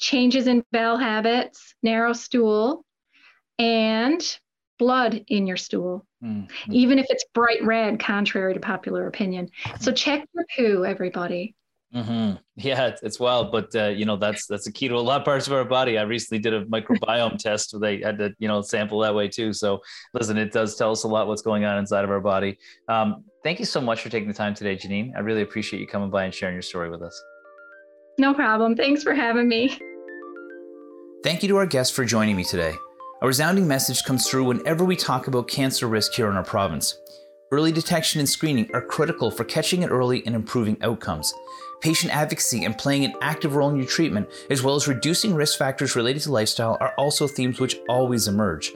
changes 0.01 0.47
in 0.47 0.65
bowel 0.73 0.97
habits, 0.97 1.75
narrow 1.81 2.11
stool, 2.11 2.83
and 3.57 4.37
blood 4.77 5.23
in 5.27 5.47
your 5.47 5.57
stool, 5.57 6.05
mm-hmm. 6.21 6.73
even 6.73 6.99
if 6.99 7.05
it's 7.09 7.23
bright 7.33 7.63
red, 7.63 7.99
contrary 7.99 8.53
to 8.53 8.59
popular 8.59 9.07
opinion. 9.07 9.49
So 9.79 9.91
check 9.91 10.27
your 10.33 10.45
poo, 10.57 10.85
everybody. 10.85 11.55
Mm-hmm. 11.93 12.37
Yeah, 12.55 12.87
it's, 12.87 13.03
it's 13.03 13.19
wild, 13.19 13.51
but 13.51 13.75
uh, 13.75 13.89
you 13.89 14.05
know 14.05 14.15
that's 14.15 14.47
that's 14.47 14.65
a 14.65 14.71
key 14.71 14.87
to 14.87 14.95
a 14.95 14.97
lot 14.97 15.19
of 15.19 15.25
parts 15.25 15.45
of 15.47 15.53
our 15.53 15.65
body. 15.65 15.97
I 15.97 16.03
recently 16.03 16.39
did 16.39 16.53
a 16.53 16.65
microbiome 16.65 17.37
test; 17.39 17.73
where 17.73 17.81
they 17.81 18.01
had 18.01 18.17
to 18.17 18.33
you 18.39 18.47
know 18.47 18.61
sample 18.61 18.99
that 19.01 19.13
way 19.13 19.27
too. 19.27 19.51
So 19.51 19.81
listen, 20.13 20.37
it 20.37 20.53
does 20.53 20.77
tell 20.77 20.91
us 20.91 21.03
a 21.03 21.09
lot 21.09 21.27
what's 21.27 21.41
going 21.41 21.65
on 21.65 21.77
inside 21.77 22.05
of 22.05 22.09
our 22.09 22.21
body. 22.21 22.57
Um, 22.87 23.25
thank 23.43 23.59
you 23.59 23.65
so 23.65 23.81
much 23.81 24.01
for 24.01 24.09
taking 24.09 24.29
the 24.29 24.33
time 24.33 24.53
today, 24.53 24.77
Janine. 24.77 25.11
I 25.17 25.19
really 25.19 25.41
appreciate 25.41 25.81
you 25.81 25.87
coming 25.87 26.09
by 26.09 26.23
and 26.23 26.33
sharing 26.33 26.55
your 26.55 26.61
story 26.61 26.89
with 26.89 27.01
us. 27.01 27.21
No 28.17 28.33
problem. 28.33 28.75
Thanks 28.75 29.03
for 29.03 29.13
having 29.13 29.49
me. 29.49 29.77
Thank 31.23 31.43
you 31.43 31.49
to 31.49 31.57
our 31.57 31.67
guests 31.67 31.95
for 31.95 32.03
joining 32.03 32.35
me 32.35 32.43
today. 32.43 32.73
A 33.21 33.27
resounding 33.27 33.67
message 33.67 34.03
comes 34.03 34.27
through 34.27 34.45
whenever 34.45 34.83
we 34.83 34.95
talk 34.95 35.27
about 35.27 35.47
cancer 35.47 35.85
risk 35.85 36.13
here 36.13 36.27
in 36.31 36.35
our 36.35 36.43
province. 36.43 36.99
Early 37.51 37.71
detection 37.71 38.19
and 38.19 38.27
screening 38.27 38.71
are 38.73 38.81
critical 38.81 39.29
for 39.29 39.43
catching 39.43 39.83
it 39.83 39.91
early 39.91 40.25
and 40.25 40.33
improving 40.33 40.81
outcomes. 40.81 41.31
Patient 41.79 42.11
advocacy 42.11 42.65
and 42.65 42.75
playing 42.75 43.05
an 43.05 43.13
active 43.21 43.53
role 43.53 43.69
in 43.69 43.75
your 43.75 43.85
treatment, 43.85 44.29
as 44.49 44.63
well 44.63 44.73
as 44.73 44.87
reducing 44.87 45.35
risk 45.35 45.59
factors 45.59 45.95
related 45.95 46.23
to 46.23 46.31
lifestyle, 46.31 46.75
are 46.81 46.95
also 46.97 47.27
themes 47.27 47.59
which 47.59 47.77
always 47.87 48.27
emerge. 48.27 48.71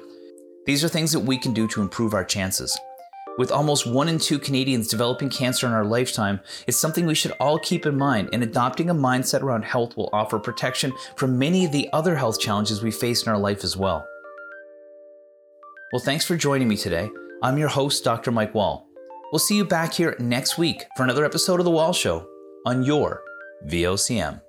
These 0.68 0.84
are 0.84 0.90
things 0.90 1.12
that 1.14 1.22
we 1.22 1.40
can 1.40 1.52
do 1.52 1.68
to 1.70 1.82
improve 1.82 2.14
our 2.14 2.24
chances. 2.24 2.78
With 3.38 3.52
almost 3.52 3.86
one 3.86 4.08
in 4.08 4.18
two 4.18 4.40
Canadians 4.40 4.88
developing 4.88 5.30
cancer 5.30 5.68
in 5.68 5.74
our 5.74 5.84
lifetime, 5.84 6.40
it's 6.68 6.78
something 6.78 7.06
we 7.06 7.16
should 7.16 7.34
all 7.40 7.60
keep 7.60 7.86
in 7.86 7.98
mind, 7.98 8.30
and 8.32 8.42
adopting 8.42 8.90
a 8.90 8.96
mindset 8.96 9.42
around 9.42 9.64
health 9.64 9.98
will 9.98 10.10
offer 10.14 10.40
protection 10.40 10.94
from 11.18 11.38
many 11.38 11.66
of 11.66 11.72
the 11.74 11.90
other 11.92 12.16
health 12.16 12.40
challenges 12.40 12.82
we 12.82 12.92
face 12.92 13.24
in 13.24 13.32
our 13.32 13.38
life 13.38 13.64
as 13.64 13.76
well. 13.76 14.06
Well, 15.92 16.02
thanks 16.02 16.26
for 16.26 16.38
joining 16.38 16.68
me 16.68 16.78
today. 16.78 17.10
I'm 17.44 17.58
your 17.58 17.70
host, 17.70 18.04
Dr. 18.04 18.32
Mike 18.32 18.56
Wall. 18.56 18.88
We'll 19.32 19.40
see 19.40 19.58
you 19.58 19.66
back 19.66 19.94
here 19.94 20.16
next 20.20 20.58
week 20.58 20.86
for 20.96 21.04
another 21.04 21.26
episode 21.26 21.60
of 21.60 21.66
The 21.66 21.72
Wall 21.72 21.92
Show 21.92 22.28
on 22.66 22.84
your 22.84 23.22
VOCM. 23.68 24.45